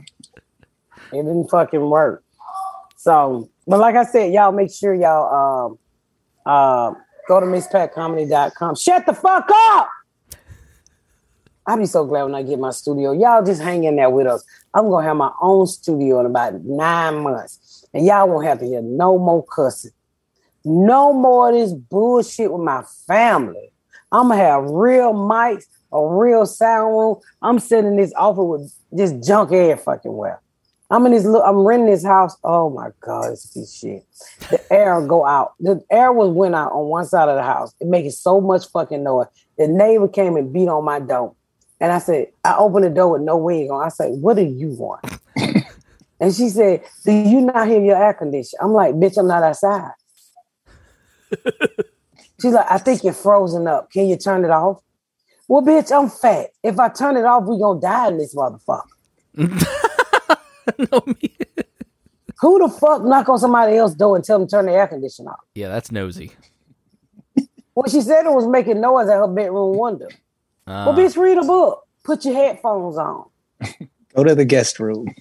didn't 1.12 1.48
fucking 1.50 1.90
work. 1.90 2.24
So, 2.98 3.50
but 3.68 3.80
like 3.80 3.96
I 3.96 4.04
said, 4.04 4.34
y'all 4.34 4.52
make 4.52 4.72
sure 4.72 4.96
y'all 4.96 5.68
um 5.68 5.80
uh 6.46 6.94
go 7.28 7.40
to 7.40 7.46
misspatcomedy.com. 7.46 8.76
Shut 8.76 9.06
the 9.06 9.14
fuck 9.14 9.48
up. 9.52 9.90
I'll 11.68 11.78
be 11.78 11.86
so 11.86 12.06
glad 12.06 12.24
when 12.24 12.36
I 12.36 12.44
get 12.44 12.60
my 12.60 12.72
studio. 12.72 13.12
Y'all 13.12 13.44
just 13.44 13.62
hang 13.62 13.84
in 13.84 13.96
there 13.96 14.10
with 14.10 14.28
us. 14.28 14.44
I'm 14.74 14.90
gonna 14.90 15.06
have 15.06 15.18
my 15.18 15.32
own 15.42 15.68
studio 15.68 16.20
in 16.20 16.26
about 16.26 16.64
nine 16.64 17.22
months, 17.22 17.86
and 17.94 18.06
y'all 18.06 18.28
won't 18.28 18.46
have 18.46 18.60
to 18.60 18.66
hear 18.66 18.82
no 18.82 19.18
more 19.18 19.44
cussing, 19.46 19.92
no 20.66 21.14
more 21.14 21.50
of 21.50 21.56
this 21.56 21.74
bullshit 21.74 22.52
with 22.52 22.62
my 22.62 22.84
family. 23.08 23.72
I'm 24.12 24.30
gonna 24.30 24.42
have 24.42 24.64
real 24.66 25.14
mics, 25.14 25.66
a 25.92 26.06
real 26.06 26.46
sound 26.46 26.98
room. 26.98 27.18
I'm 27.42 27.60
sending 27.60 27.96
this 27.96 28.14
offer 28.16 28.44
with 28.44 28.74
this 28.92 29.12
junk 29.26 29.52
air 29.52 29.78
fucking 29.78 30.16
well. 30.16 30.40
I'm 30.90 31.06
in 31.06 31.12
this 31.12 31.26
look. 31.26 31.44
I'm 31.46 31.58
renting 31.58 31.88
this 31.90 32.06
house. 32.06 32.38
Oh 32.44 32.70
my 32.70 32.90
god, 33.02 33.32
this 33.32 33.78
shit. 33.80 34.06
The 34.50 34.62
air 34.72 35.02
go 35.02 35.26
out. 35.26 35.54
The 35.60 35.84
air 35.92 36.12
was 36.12 36.30
went 36.30 36.56
out 36.56 36.72
on 36.72 36.86
one 36.86 37.06
side 37.06 37.30
of 37.30 37.36
the 37.36 37.44
house. 37.44 37.74
It 37.80 37.88
making 37.88 38.12
so 38.12 38.40
much 38.40 38.68
fucking 38.68 39.04
noise. 39.04 39.28
The 39.58 39.68
neighbor 39.68 40.08
came 40.08 40.36
and 40.36 40.54
beat 40.54 40.68
on 40.68 40.84
my 40.84 41.00
door, 41.00 41.36
and 41.80 41.92
I 41.92 42.00
said, 42.00 42.28
I 42.44 42.56
opened 42.58 42.86
the 42.86 42.90
door 42.90 43.14
with 43.14 43.22
no 43.22 43.38
wing 43.38 43.72
on. 43.72 43.84
I 43.84 43.90
said, 43.90 44.12
What 44.22 44.36
do 44.36 44.44
you 44.44 44.70
want? 44.70 45.04
and 46.20 46.34
she 46.34 46.50
said, 46.50 46.84
Do 47.04 47.12
you 47.12 47.42
not 47.42 47.68
hear 47.68 47.82
your 47.82 48.02
air 48.02 48.14
conditioner? 48.14 48.64
I'm 48.64 48.74
like, 48.74 48.96
Bitch, 48.96 49.18
I'm 49.18 49.28
not 49.28 49.44
outside. 49.44 49.92
She's 52.42 52.54
like, 52.54 52.66
I 52.70 52.78
think 52.78 53.04
you're 53.04 53.14
frozen 53.14 53.66
up. 53.68 53.92
Can 53.92 54.08
you 54.08 54.18
turn 54.18 54.44
it 54.44 54.52
off? 54.52 54.82
Well, 55.48 55.62
bitch, 55.62 55.92
I'm 55.92 56.10
fat. 56.10 56.50
If 56.64 56.80
I 56.80 56.90
turn 56.90 57.16
it 57.18 57.24
off, 57.26 57.46
we 57.48 57.60
gonna 57.60 57.80
die 57.80 58.08
in 58.10 58.18
this 58.18 58.36
motherfucker. 58.36 58.82
No, 60.92 61.04
me- 61.06 61.38
Who 62.42 62.58
the 62.60 62.68
fuck 62.68 63.04
knock 63.04 63.30
on 63.30 63.38
somebody 63.38 63.78
else's 63.78 63.96
door 63.98 64.16
and 64.16 64.26
tell 64.26 64.40
them 64.40 64.48
to 64.48 64.52
turn 64.52 64.66
the 64.66 64.72
air 64.74 64.88
conditioner 64.88 65.30
off? 65.32 65.40
yeah, 65.54 65.68
that's 65.70 65.92
nosy. 65.92 66.32
Well, 67.76 67.88
she 67.88 68.02
said 68.02 68.26
it 68.26 68.32
was 68.32 68.48
making 68.48 68.82
noise 68.82 69.08
at 69.08 69.18
her 69.18 69.28
bedroom 69.28 69.78
window. 69.78 70.08
Uh, 70.66 70.86
well, 70.88 70.94
bitch, 70.96 71.16
read 71.18 71.38
a 71.38 71.44
book. 71.44 71.86
Put 72.04 72.26
your 72.26 72.34
headphones 72.34 72.98
on. 72.98 73.26
go 74.16 74.24
to 74.24 74.34
the 74.34 74.44
guest 74.44 74.80
room. 74.80 75.14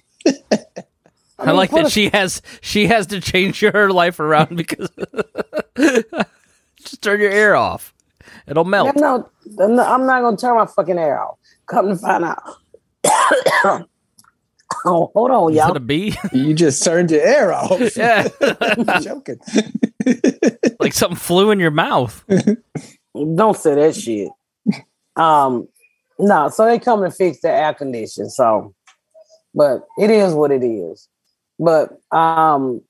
I 1.37 1.51
like 1.51 1.69
that 1.71 1.85
a- 1.85 1.89
she 1.91 2.09
has 2.09 2.41
she 2.61 2.87
has 2.87 3.05
to 3.07 3.21
change 3.21 3.59
her 3.59 3.91
life 3.91 4.19
around 4.19 4.55
because 4.57 4.89
just 6.77 7.01
turn 7.01 7.19
your 7.19 7.31
air 7.31 7.55
off. 7.55 7.93
It'll 8.47 8.65
melt. 8.65 8.95
No, 8.95 9.29
no, 9.45 9.67
no, 9.67 9.83
I'm 9.83 10.05
not 10.05 10.21
gonna 10.21 10.37
turn 10.37 10.55
my 10.55 10.65
fucking 10.65 10.97
air 10.97 11.21
off. 11.21 11.37
Come 11.67 11.89
to 11.89 11.95
find 11.95 12.25
out. 12.25 12.41
oh, 14.85 15.11
hold 15.13 15.31
on, 15.31 15.51
Is 15.51 15.57
y'all. 15.57 15.71
it 15.71 15.77
a 15.77 15.79
bee? 15.79 16.15
You 16.31 16.53
just 16.53 16.83
turned 16.83 17.11
your 17.11 17.21
air 17.21 17.53
off. 17.53 17.79
yeah, 17.97 18.27
I'm 18.61 19.01
joking. 19.01 19.39
like 20.79 20.93
something 20.93 21.17
flew 21.17 21.51
in 21.51 21.59
your 21.59 21.71
mouth. 21.71 22.23
Don't 23.13 23.57
say 23.57 23.75
that 23.75 23.95
shit. 23.95 24.29
Um, 25.15 25.67
no, 26.19 26.49
so 26.49 26.65
they 26.65 26.79
come 26.79 27.03
to 27.03 27.11
fix 27.11 27.41
the 27.41 27.49
air 27.49 27.73
condition. 27.73 28.29
So, 28.29 28.73
but 29.53 29.85
it 29.97 30.09
is 30.09 30.33
what 30.33 30.51
it 30.51 30.63
is. 30.63 31.07
But 31.59 31.97
um, 32.11 32.81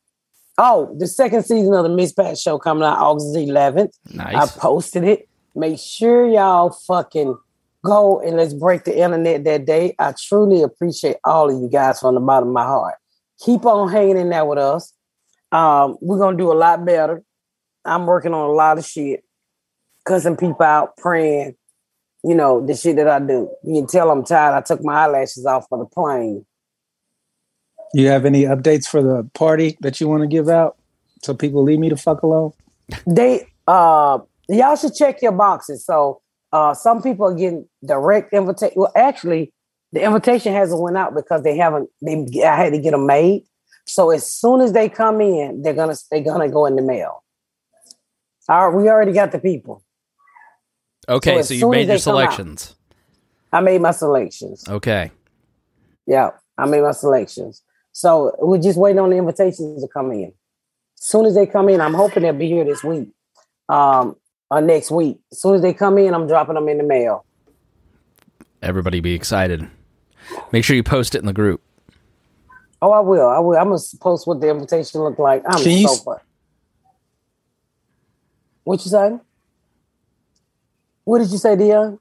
oh, 0.57 0.95
the 0.97 1.07
second 1.07 1.43
season 1.43 1.73
of 1.73 1.83
the 1.83 1.89
Ms. 1.89 2.13
Pat 2.13 2.37
Show 2.37 2.57
coming 2.57 2.83
out 2.83 2.97
August 2.97 3.35
11th. 3.35 3.93
Nice. 4.13 4.35
I 4.35 4.59
posted 4.59 5.03
it. 5.03 5.27
Make 5.55 5.79
sure 5.79 6.27
y'all 6.27 6.71
fucking 6.71 7.37
go 7.85 8.19
and 8.19 8.35
let's 8.35 8.53
break 8.53 8.83
the 8.83 8.97
internet 8.97 9.43
that 9.45 9.65
day. 9.65 9.95
I 9.97 10.13
truly 10.19 10.63
appreciate 10.63 11.17
all 11.23 11.49
of 11.49 11.61
you 11.61 11.69
guys 11.69 11.99
from 11.99 12.15
the 12.15 12.21
bottom 12.21 12.49
of 12.49 12.53
my 12.53 12.65
heart. 12.65 12.95
Keep 13.39 13.65
on 13.65 13.91
hanging 13.91 14.17
in 14.17 14.29
there 14.29 14.45
with 14.45 14.57
us. 14.57 14.93
Um, 15.51 15.97
we're 16.01 16.17
gonna 16.17 16.37
do 16.37 16.51
a 16.51 16.53
lot 16.53 16.85
better. 16.85 17.23
I'm 17.85 18.05
working 18.05 18.33
on 18.33 18.49
a 18.49 18.53
lot 18.53 18.77
of 18.77 18.85
shit, 18.85 19.23
cussing 20.05 20.35
people 20.35 20.65
out, 20.65 20.97
praying. 20.97 21.55
You 22.23 22.33
know 22.33 22.65
the 22.65 22.75
shit 22.75 22.95
that 22.95 23.07
I 23.07 23.19
do. 23.19 23.49
You 23.63 23.81
can 23.81 23.87
tell 23.87 24.09
I'm 24.09 24.25
tired. 24.25 24.55
I 24.55 24.61
took 24.61 24.83
my 24.83 25.03
eyelashes 25.03 25.45
off 25.45 25.67
for 25.69 25.77
the 25.77 25.85
plane. 25.85 26.45
You 27.93 28.07
have 28.07 28.25
any 28.25 28.43
updates 28.43 28.87
for 28.87 29.01
the 29.01 29.29
party 29.33 29.77
that 29.81 30.01
you 30.01 30.07
want 30.07 30.21
to 30.21 30.27
give 30.27 30.49
out 30.49 30.77
so 31.23 31.33
people 31.33 31.63
leave 31.63 31.79
me 31.79 31.89
the 31.89 31.97
fuck 31.97 32.23
alone? 32.23 32.51
they 33.07 33.47
uh 33.67 34.19
y'all 34.47 34.75
should 34.75 34.93
check 34.93 35.21
your 35.21 35.31
boxes. 35.31 35.85
So 35.85 36.21
uh 36.51 36.73
some 36.73 37.01
people 37.01 37.25
are 37.27 37.33
getting 37.33 37.67
direct 37.85 38.33
invitation. 38.33 38.73
Well, 38.75 38.91
actually, 38.95 39.51
the 39.91 40.03
invitation 40.03 40.53
hasn't 40.53 40.81
went 40.81 40.97
out 40.97 41.15
because 41.15 41.43
they 41.43 41.57
haven't. 41.57 41.89
They 42.01 42.25
I 42.43 42.55
had 42.55 42.73
to 42.73 42.79
get 42.79 42.91
them 42.91 43.07
made. 43.07 43.43
So 43.85 44.11
as 44.11 44.31
soon 44.31 44.61
as 44.61 44.73
they 44.73 44.89
come 44.89 45.21
in, 45.21 45.61
they're 45.61 45.73
gonna 45.73 45.95
they're 46.11 46.21
gonna 46.23 46.49
go 46.49 46.65
in 46.65 46.75
the 46.75 46.81
mail. 46.81 47.23
All 48.49 48.69
right, 48.69 48.75
we 48.75 48.89
already 48.89 49.13
got 49.13 49.31
the 49.31 49.39
people. 49.39 49.83
Okay, 51.07 51.37
so 51.37 51.41
so 51.43 51.53
you 51.53 51.69
made 51.69 51.87
your 51.87 51.97
come 51.99 52.17
out- 52.17 52.33
selections. 52.33 52.75
I 53.53 53.61
made 53.61 53.81
my 53.81 53.91
selections. 53.91 54.67
Okay. 54.67 55.11
Yeah, 56.05 56.31
I 56.57 56.65
made 56.65 56.81
my 56.81 56.91
selections. 56.91 57.61
So 57.95 58.35
we're 58.39 58.57
just 58.57 58.77
waiting 58.77 58.99
on 58.99 59.09
the 59.09 59.15
invitations 59.15 59.81
to 59.81 59.87
come 59.87 60.11
in. 60.11 60.33
As 60.99 61.05
soon 61.05 61.25
as 61.25 61.33
they 61.33 61.47
come 61.47 61.69
in, 61.69 61.79
I'm 61.79 61.93
hoping 61.93 62.23
they'll 62.23 62.33
be 62.33 62.49
here 62.49 62.65
this 62.65 62.83
week. 62.83 63.07
Um, 63.69 64.17
uh, 64.51 64.59
next 64.59 64.91
week. 64.91 65.17
As 65.31 65.39
soon 65.41 65.55
as 65.55 65.61
they 65.61 65.73
come 65.73 65.97
in, 65.97 66.13
I'm 66.13 66.27
dropping 66.27 66.55
them 66.55 66.67
in 66.67 66.77
the 66.77 66.83
mail. 66.83 67.25
Everybody 68.61 68.99
be 68.99 69.13
excited. 69.13 69.69
Make 70.51 70.65
sure 70.65 70.75
you 70.75 70.83
post 70.83 71.15
it 71.15 71.19
in 71.19 71.25
the 71.25 71.31
group. 71.31 71.61
Oh, 72.81 72.91
I 72.91 72.99
will. 72.99 73.29
I 73.29 73.39
will. 73.39 73.57
I'm 73.57 73.69
gonna 73.69 73.79
post 74.01 74.27
what 74.27 74.41
the 74.41 74.49
invitation 74.49 74.99
look 74.99 75.17
like. 75.17 75.43
I'm 75.47 75.55
Can 75.55 75.71
you 75.71 75.87
so 75.87 75.93
s- 75.93 76.03
fun. 76.03 76.17
What 78.65 78.83
you 78.83 78.91
say? 78.91 79.11
What 81.05 81.19
did 81.19 81.29
you 81.31 81.37
say, 81.37 81.55
Dion? 81.55 81.97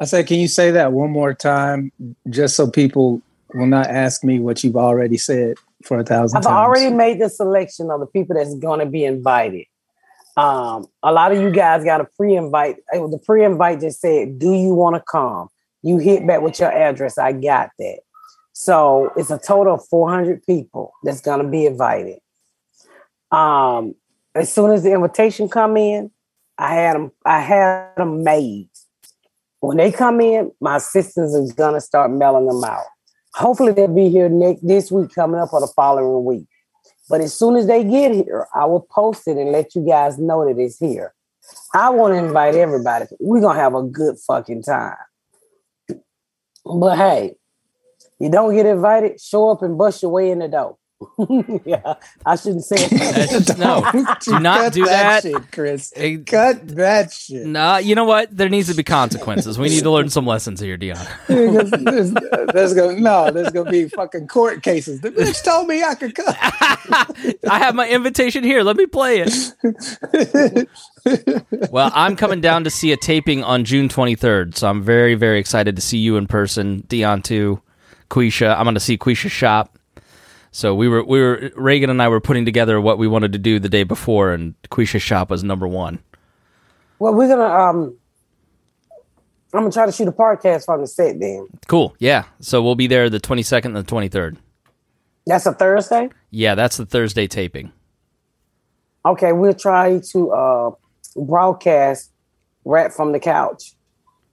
I 0.00 0.06
said, 0.06 0.26
can 0.26 0.38
you 0.38 0.48
say 0.48 0.70
that 0.70 0.92
one 0.92 1.10
more 1.10 1.34
time, 1.34 1.92
just 2.30 2.56
so 2.56 2.70
people 2.70 3.20
will 3.54 3.66
not 3.66 3.86
ask 3.88 4.24
me 4.24 4.38
what 4.40 4.62
you've 4.64 4.76
already 4.76 5.16
said 5.16 5.56
for 5.84 5.94
a 5.96 5.98
1000 5.98 6.36
I've 6.36 6.44
times? 6.44 6.52
already 6.54 6.94
made 6.94 7.20
the 7.20 7.28
selection 7.28 7.90
of 7.90 8.00
the 8.00 8.06
people 8.06 8.36
that's 8.36 8.54
going 8.56 8.80
to 8.80 8.86
be 8.86 9.04
invited. 9.04 9.66
Um, 10.36 10.86
a 11.02 11.12
lot 11.12 11.32
of 11.32 11.40
you 11.40 11.50
guys 11.50 11.84
got 11.84 12.00
a 12.00 12.04
pre-invite. 12.16 12.76
Uh, 12.94 13.06
The 13.08 13.18
pre-invite 13.18 13.80
just 13.80 14.00
said, 14.00 14.38
"Do 14.38 14.52
you 14.54 14.74
want 14.74 14.96
to 14.96 15.02
come?" 15.10 15.48
You 15.82 15.98
hit 15.98 16.26
back 16.26 16.42
with 16.42 16.60
your 16.60 16.70
address. 16.70 17.18
I 17.18 17.32
got 17.32 17.70
that. 17.78 18.00
So 18.52 19.10
it's 19.16 19.30
a 19.30 19.38
total 19.38 19.74
of 19.74 19.84
400 19.88 20.44
people 20.44 20.92
that's 21.02 21.20
going 21.20 21.42
to 21.42 21.48
be 21.48 21.66
invited. 21.66 22.18
Um, 23.30 23.94
as 24.34 24.52
soon 24.52 24.70
as 24.70 24.82
the 24.82 24.92
invitation 24.92 25.48
come 25.48 25.76
in, 25.76 26.10
I 26.58 26.74
had 26.74 26.94
them. 26.96 27.12
I 27.24 27.40
had 27.40 27.96
them 27.96 28.22
made. 28.22 28.68
When 29.60 29.76
they 29.76 29.92
come 29.92 30.20
in, 30.20 30.52
my 30.60 30.76
assistants 30.76 31.34
is 31.34 31.52
going 31.52 31.74
to 31.74 31.80
start 31.80 32.10
mailing 32.10 32.46
them 32.46 32.62
out. 32.64 32.84
Hopefully, 33.34 33.72
they'll 33.72 33.88
be 33.88 34.08
here 34.08 34.28
next 34.28 34.66
this 34.66 34.90
week, 34.90 35.14
coming 35.14 35.40
up, 35.40 35.52
or 35.52 35.60
the 35.60 35.68
following 35.68 36.24
week. 36.24 36.46
But 37.08 37.20
as 37.20 37.34
soon 37.34 37.56
as 37.56 37.66
they 37.66 37.82
get 37.84 38.12
here, 38.12 38.46
I 38.54 38.64
will 38.66 38.86
post 38.90 39.26
it 39.26 39.36
and 39.36 39.50
let 39.50 39.74
you 39.74 39.86
guys 39.86 40.18
know 40.18 40.46
that 40.46 40.60
it's 40.60 40.78
here. 40.78 41.14
I 41.74 41.90
want 41.90 42.14
to 42.14 42.18
invite 42.18 42.54
everybody. 42.54 43.06
We're 43.18 43.40
gonna 43.40 43.58
have 43.58 43.74
a 43.74 43.82
good 43.82 44.16
fucking 44.18 44.62
time. 44.62 44.96
But 46.64 46.96
hey, 46.96 47.34
you 48.18 48.30
don't 48.30 48.54
get 48.54 48.66
invited, 48.66 49.20
show 49.20 49.50
up 49.50 49.62
and 49.62 49.78
bust 49.78 50.02
your 50.02 50.12
way 50.12 50.30
in 50.30 50.40
the 50.40 50.48
door. 50.48 50.76
yeah, 51.64 51.94
I 52.26 52.36
shouldn't 52.36 52.64
say 52.64 52.76
it. 52.78 53.58
no, 53.58 53.84
do 54.20 54.38
not 54.38 54.72
do 54.72 54.84
that. 54.84 55.22
shit, 55.22 55.50
Chris. 55.50 55.92
Hey, 55.96 56.18
Cut 56.18 56.68
that 56.76 57.12
shit. 57.12 57.46
Nah, 57.46 57.78
you 57.78 57.94
know 57.94 58.04
what? 58.04 58.36
There 58.36 58.48
needs 58.48 58.68
to 58.68 58.74
be 58.74 58.82
consequences. 58.82 59.58
We 59.58 59.68
need 59.70 59.82
to 59.82 59.90
learn 59.90 60.10
some 60.10 60.26
lessons 60.26 60.60
here, 60.60 60.76
Dion. 60.76 60.98
there's, 61.26 61.70
there's, 61.70 62.12
there's 62.52 62.74
gonna 62.74 63.00
no, 63.00 63.30
there's 63.30 63.50
gonna 63.50 63.70
be 63.70 63.88
fucking 63.88 64.28
court 64.28 64.62
cases. 64.62 65.00
The 65.00 65.10
bitch 65.10 65.42
told 65.42 65.68
me 65.68 65.82
I 65.82 65.94
could 65.94 66.14
cut. 66.14 66.36
I 66.38 67.58
have 67.58 67.74
my 67.74 67.88
invitation 67.88 68.44
here. 68.44 68.62
Let 68.62 68.76
me 68.76 68.86
play 68.86 69.24
it. 69.26 70.68
well, 71.70 71.90
I'm 71.94 72.16
coming 72.16 72.40
down 72.40 72.64
to 72.64 72.70
see 72.70 72.92
a 72.92 72.96
taping 72.96 73.42
on 73.42 73.64
June 73.64 73.88
23rd, 73.88 74.56
so 74.56 74.68
I'm 74.68 74.82
very, 74.82 75.14
very 75.14 75.38
excited 75.38 75.76
to 75.76 75.82
see 75.82 75.98
you 75.98 76.16
in 76.16 76.26
person, 76.26 76.84
Dion 76.88 77.22
too, 77.22 77.62
Quisha. 78.10 78.54
I'm 78.56 78.64
going 78.64 78.74
to 78.74 78.80
see 78.80 78.98
Quisha 78.98 79.30
shop. 79.30 79.78
So 80.52 80.74
we 80.74 80.88
were, 80.88 81.04
we 81.04 81.20
were, 81.20 81.50
Reagan 81.54 81.90
and 81.90 82.02
I 82.02 82.08
were 82.08 82.20
putting 82.20 82.44
together 82.44 82.80
what 82.80 82.98
we 82.98 83.06
wanted 83.06 83.32
to 83.32 83.38
do 83.38 83.58
the 83.60 83.68
day 83.68 83.84
before, 83.84 84.32
and 84.32 84.54
Quisha 84.70 85.00
shop 85.00 85.30
was 85.30 85.44
number 85.44 85.68
one. 85.68 86.00
well, 86.98 87.14
we're 87.14 87.28
gonna 87.28 87.44
um 87.44 87.96
I'm 89.54 89.60
gonna 89.62 89.72
try 89.72 89.86
to 89.86 89.92
shoot 89.92 90.08
a 90.08 90.12
podcast 90.12 90.64
from 90.64 90.80
the 90.80 90.86
set 90.86 91.18
then. 91.20 91.46
Cool. 91.66 91.94
Yeah. 91.98 92.24
So 92.40 92.62
we'll 92.62 92.74
be 92.76 92.86
there 92.86 93.08
the 93.10 93.20
22nd 93.20 93.64
and 93.66 93.76
the 93.76 93.82
23rd. 93.84 94.36
That's 95.26 95.46
a 95.46 95.52
Thursday? 95.52 96.10
Yeah, 96.30 96.54
that's 96.54 96.76
the 96.76 96.86
Thursday 96.86 97.26
taping. 97.26 97.72
Okay, 99.04 99.32
we'll 99.32 99.54
try 99.54 100.00
to 100.12 100.30
uh 100.30 100.70
broadcast 101.16 102.10
right 102.64 102.92
from 102.92 103.12
the 103.12 103.20
Couch. 103.20 103.74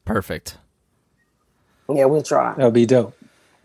Perfect. 0.06 0.58
Yeah, 1.90 2.06
we'll 2.06 2.22
try. 2.22 2.54
That'll 2.56 2.72
be 2.72 2.86
dope. 2.86 3.17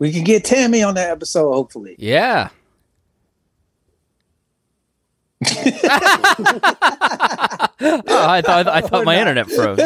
We 0.03 0.11
can 0.11 0.25
get 0.25 0.43
Tammy 0.43 0.83
on 0.83 0.95
that 0.95 1.11
episode, 1.11 1.53
hopefully. 1.53 1.95
Yeah. 1.97 2.49
oh, 5.47 5.53
I 7.79 8.41
thought 8.41 8.67
I 8.67 8.81
thought 8.81 9.05
my 9.05 9.17
internet 9.17 9.49
froze. 9.49 9.79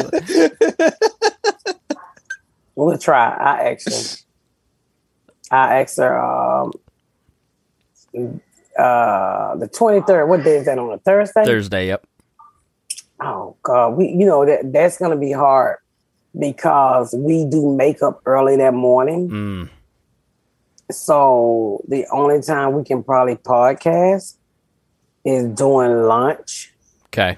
We'll 2.73 2.97
try. 2.97 3.27
I 3.29 3.73
ask 3.73 3.87
her. 5.51 5.55
I 5.55 5.81
asked 5.81 5.97
her 5.97 6.17
um 6.19 6.71
uh 8.79 9.55
the 9.57 9.69
23rd. 9.71 10.27
What 10.27 10.43
day 10.43 10.57
is 10.57 10.65
that 10.65 10.79
on 10.79 10.93
a 10.93 10.97
Thursday? 10.97 11.45
Thursday, 11.45 11.85
yep. 11.89 12.07
Oh 13.21 13.55
God, 13.61 13.89
we 13.89 14.07
you 14.07 14.25
know 14.25 14.47
that 14.47 14.73
that's 14.73 14.97
gonna 14.97 15.15
be 15.15 15.31
hard 15.31 15.77
because 16.39 17.13
we 17.15 17.45
do 17.45 17.71
makeup 17.75 18.23
early 18.25 18.57
that 18.57 18.73
morning. 18.73 19.29
Mm. 19.29 19.69
So 20.89 21.83
the 21.87 22.05
only 22.11 22.41
time 22.41 22.73
we 22.73 22.83
can 22.83 23.03
probably 23.03 23.35
podcast 23.35 24.35
is 25.25 25.45
during 25.49 26.03
lunch. 26.03 26.73
Okay. 27.07 27.37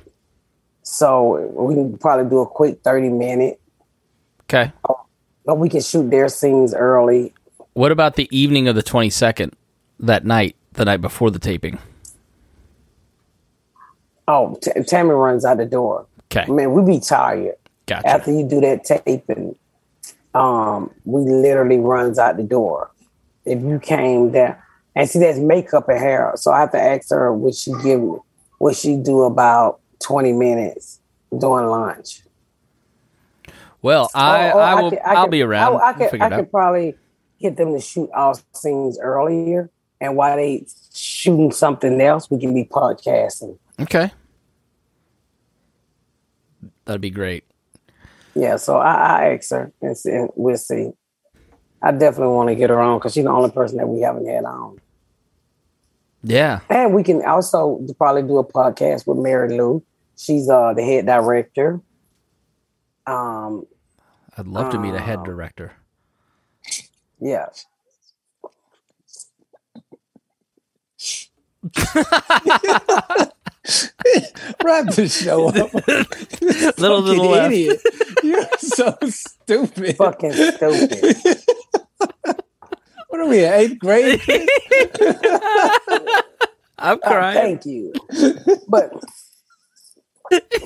So 0.84 1.48
we 1.56 1.76
can 1.76 1.98
probably 1.98 2.30
do 2.30 2.40
a 2.40 2.48
quick 2.48 2.82
30 2.84 3.10
minute, 3.10 3.60
Okay. 4.44 4.72
but 5.46 5.56
we 5.58 5.70
can 5.70 5.82
shoot 5.82 6.10
their 6.10 6.30
scenes 6.30 6.74
early. 6.74 7.34
What 7.74 7.92
about 7.92 8.16
the 8.16 8.28
evening 8.36 8.68
of 8.68 8.76
the 8.76 8.84
22nd, 8.84 9.54
that 10.00 10.26
night, 10.26 10.56
the 10.74 10.86
night 10.86 11.02
before 11.02 11.32
the 11.32 11.40
taping? 11.40 11.78
Oh, 14.28 14.58
T- 14.62 14.72
Tammy 14.84 15.12
runs 15.12 15.46
out 15.46 15.58
the 15.58 15.66
door. 15.66 16.06
Okay. 16.32 16.52
Man, 16.52 16.72
we 16.74 16.84
be 16.84 17.00
tired 17.00 17.56
Gotcha. 17.88 18.08
after 18.08 18.32
you 18.32 18.48
do 18.48 18.62
that 18.62 18.84
taping. 18.84 19.56
Um, 20.36 20.92
we 21.06 21.22
literally 21.22 21.80
runs 21.80 22.20
out 22.20 22.38
the 22.38 22.44
door. 22.44 22.92
If 23.50 23.62
you 23.64 23.80
came 23.80 24.32
there 24.32 24.64
and 24.96 25.10
see 25.10 25.20
that's 25.20 25.40
makeup 25.40 25.90
and 25.90 26.00
hair, 26.00 26.32
so 26.36 26.52
I 26.52 26.62
have 26.62 26.72
to 26.72 26.80
ask 26.82 27.10
her 27.10 27.34
would 27.34 27.56
she 27.56 27.74
give 27.84 28.02
would 28.60 28.76
she 28.76 28.96
do 28.98 29.24
about 29.24 29.80
twenty 30.00 30.34
minutes 30.34 31.00
during 31.38 31.68
lunch? 31.68 32.22
Well, 33.82 34.10
oh, 34.14 34.20
I, 34.20 34.52
oh, 34.52 34.54
Or- 34.54 34.54
or 34.56 34.62
I 34.62 34.82
will. 34.82 34.90
could- 34.92 35.00
I'll 35.06 35.24
could- 35.26 35.32
be 35.32 35.42
around. 35.42 35.74
I, 35.74 35.78
I 35.78 35.92
We'll 35.98 36.10
could, 36.10 36.22
I 36.22 36.28
it 36.28 36.36
could 36.36 36.52
probably 36.52 36.96
get 37.40 37.56
them 37.58 37.74
to 37.74 37.80
shoot 37.80 38.10
all 38.14 38.38
scenes 38.54 39.00
earlier, 39.00 39.70
and 40.02 40.16
while 40.18 40.36
they 40.36 40.66
shooting 40.94 41.52
something 41.52 42.00
else, 42.02 42.30
we 42.30 42.38
can 42.40 42.54
be 42.54 42.66
podcasting. 42.66 43.58
Okay. 43.80 44.12
That'd 46.86 47.02
be 47.02 47.10
great. 47.10 47.44
Yeah, 48.36 48.58
so 48.58 48.78
I, 48.78 48.94
I 48.94 49.34
asked 49.36 49.52
her, 49.52 49.72
and, 49.82 49.96
and 50.06 50.30
we'll 50.36 50.58
see. 50.58 50.92
I 51.82 51.92
definitely 51.92 52.34
want 52.36 52.50
to 52.50 52.56
get 52.56 52.70
her 52.70 52.80
on 52.80 53.00
because 53.00 53.14
she's 53.14 53.24
the 53.24 53.30
only 53.32 53.52
person 53.52 53.78
that 53.78 53.88
we 53.88 54.02
haven't 54.02 54.28
had 54.28 54.46
on. 54.46 54.80
Yeah. 56.24 56.60
And 56.70 56.94
we 56.94 57.04
can 57.04 57.24
also 57.26 57.80
probably 57.98 58.24
do 58.24 58.38
a 58.40 58.44
podcast 58.44 59.08
with 59.08 59.18
Mary 59.18 59.58
Lou. 59.58 59.84
She's 60.18 60.50
uh 60.50 60.74
the 60.74 60.84
head 60.84 61.06
director. 61.06 61.80
Um, 63.08 63.66
I'd 64.38 64.48
love 64.48 64.72
to 64.72 64.80
meet 64.80 64.94
a 64.94 65.00
head 65.00 65.20
Um, 65.20 65.24
director. 65.26 65.72
yeah. 67.20 67.48
Wrap 74.64 74.88
the 74.96 75.08
show 75.10 75.50
up. 75.50 75.74
Little 76.80 77.04
to 77.04 77.10
the 77.10 77.16
Fucking 77.18 77.32
left. 77.32 77.54
idiot. 77.54 77.82
You're 78.24 78.48
so 78.58 78.98
stupid. 79.10 79.98
Fucking 79.98 80.32
stupid. 80.34 81.38
What 83.10 83.20
are 83.22 83.28
we 83.28 83.44
at 83.44 83.60
eighth 83.60 83.80
grade? 83.80 84.22
I'm 86.82 86.98
Uh, 87.04 87.08
crying. 87.10 87.60
thank 87.60 87.66
you. 87.66 87.92
But 88.70 88.94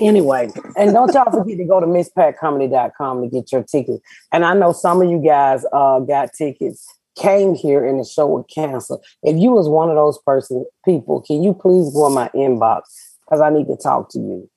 anyway, 0.00 0.50
and 0.76 0.92
don't 0.92 1.12
y'all 1.14 1.30
forget 1.32 1.56
to 1.58 1.64
go 1.64 1.80
to 1.80 1.86
misspatcomedy.com 1.86 3.22
to 3.22 3.28
get 3.28 3.50
your 3.50 3.62
tickets. 3.64 4.00
And 4.30 4.44
I 4.44 4.54
know 4.54 4.72
some 4.72 5.02
of 5.02 5.10
you 5.10 5.18
guys 5.18 5.64
uh, 5.72 5.98
got 6.00 6.32
tickets, 6.32 6.86
came 7.16 7.54
here 7.54 7.84
in 7.84 7.98
the 7.98 8.04
show 8.04 8.26
with 8.26 8.48
cancer. 8.48 8.96
If 9.22 9.36
you 9.36 9.52
was 9.52 9.68
one 9.68 9.88
of 9.88 9.96
those 9.96 10.18
person 10.18 10.64
people, 10.84 11.20
can 11.20 11.42
you 11.42 11.54
please 11.54 11.92
go 11.92 12.06
in 12.06 12.14
my 12.14 12.30
inbox? 12.34 12.82
Because 13.20 13.40
I 13.40 13.50
need 13.50 13.66
to 13.68 13.76
talk 13.76 14.10
to 14.10 14.18
you. 14.18 14.50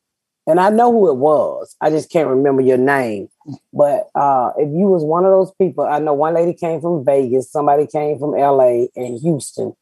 And 0.47 0.61
I 0.61 0.69
know 0.69 0.91
who 0.91 1.09
it 1.09 1.17
was. 1.17 1.75
I 1.81 1.89
just 1.89 2.09
can't 2.09 2.29
remember 2.29 2.61
your 2.61 2.77
name. 2.77 3.27
But 3.73 4.09
uh, 4.15 4.51
if 4.57 4.69
you 4.69 4.87
was 4.87 5.03
one 5.03 5.25
of 5.25 5.31
those 5.31 5.51
people, 5.59 5.85
I 5.85 5.99
know 5.99 6.13
one 6.13 6.33
lady 6.33 6.53
came 6.53 6.79
from 6.79 7.03
Vegas, 7.03 7.51
somebody 7.51 7.85
came 7.85 8.17
from 8.17 8.31
LA 8.31 8.85
and 8.95 9.19
Houston 9.19 9.73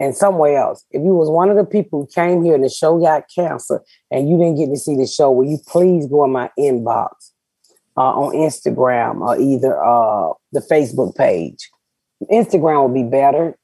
and 0.00 0.16
somewhere 0.16 0.56
else. 0.56 0.84
If 0.90 1.02
you 1.02 1.14
was 1.14 1.28
one 1.28 1.50
of 1.50 1.56
the 1.56 1.64
people 1.64 2.00
who 2.00 2.06
came 2.06 2.42
here 2.42 2.54
and 2.54 2.64
the 2.64 2.70
show 2.70 2.98
got 2.98 3.24
cancer 3.34 3.82
and 4.10 4.28
you 4.28 4.38
didn't 4.38 4.56
get 4.56 4.70
to 4.70 4.76
see 4.76 4.96
the 4.96 5.06
show, 5.06 5.30
will 5.30 5.48
you 5.48 5.58
please 5.66 6.06
go 6.06 6.24
in 6.24 6.32
my 6.32 6.50
inbox 6.58 7.10
uh, 7.96 8.12
on 8.12 8.32
Instagram 8.34 9.20
or 9.20 9.38
either 9.38 9.82
uh, 9.82 10.32
the 10.52 10.60
Facebook 10.60 11.16
page? 11.16 11.68
Instagram 12.26 12.82
will 12.82 12.94
be 12.94 13.08
better, 13.08 13.56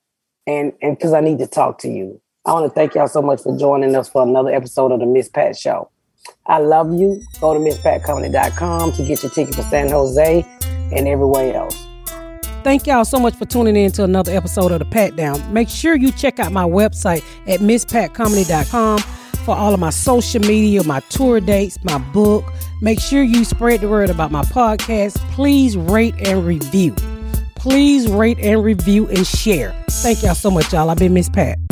and 0.46 0.72
and 0.80 0.96
because 0.96 1.12
I 1.12 1.20
need 1.20 1.38
to 1.38 1.46
talk 1.46 1.78
to 1.80 1.88
you. 1.88 2.20
I 2.46 2.52
want 2.52 2.66
to 2.66 2.74
thank 2.74 2.94
y'all 2.94 3.08
so 3.08 3.22
much 3.22 3.42
for 3.42 3.56
joining 3.56 3.96
us 3.96 4.08
for 4.08 4.22
another 4.22 4.50
episode 4.50 4.92
of 4.92 5.00
the 5.00 5.06
Ms. 5.06 5.30
Pat 5.30 5.56
Show. 5.56 5.90
I 6.46 6.58
love 6.58 6.92
you. 6.92 7.22
Go 7.40 7.54
to 7.54 7.60
MissPatComedy.com 7.60 8.92
to 8.92 9.04
get 9.04 9.22
your 9.22 9.32
ticket 9.32 9.54
for 9.54 9.62
San 9.62 9.88
Jose 9.90 10.44
and 10.92 11.08
everywhere 11.08 11.54
else. 11.54 11.86
Thank 12.62 12.86
y'all 12.86 13.04
so 13.04 13.18
much 13.18 13.34
for 13.34 13.44
tuning 13.44 13.76
in 13.76 13.92
to 13.92 14.04
another 14.04 14.32
episode 14.32 14.72
of 14.72 14.78
The 14.78 14.86
Pat 14.86 15.16
Down. 15.16 15.52
Make 15.52 15.68
sure 15.68 15.94
you 15.96 16.10
check 16.12 16.38
out 16.38 16.52
my 16.52 16.64
website 16.64 17.22
at 17.46 17.60
misspatcomedy.com 17.60 18.98
for 19.44 19.54
all 19.54 19.74
of 19.74 19.80
my 19.80 19.90
social 19.90 20.40
media, 20.40 20.82
my 20.84 21.00
tour 21.00 21.40
dates, 21.40 21.82
my 21.84 21.98
book. 21.98 22.44
Make 22.80 23.00
sure 23.00 23.22
you 23.22 23.44
spread 23.44 23.80
the 23.80 23.88
word 23.88 24.08
about 24.08 24.30
my 24.30 24.42
podcast. 24.44 25.16
Please 25.32 25.76
rate 25.76 26.14
and 26.26 26.46
review. 26.46 26.94
Please 27.64 28.06
rate 28.08 28.38
and 28.40 28.62
review 28.62 29.08
and 29.08 29.26
share. 29.26 29.74
Thank 29.88 30.22
y'all 30.22 30.34
so 30.34 30.50
much, 30.50 30.70
y'all. 30.74 30.90
I've 30.90 30.98
been 30.98 31.14
Ms. 31.14 31.30
Pat. 31.30 31.63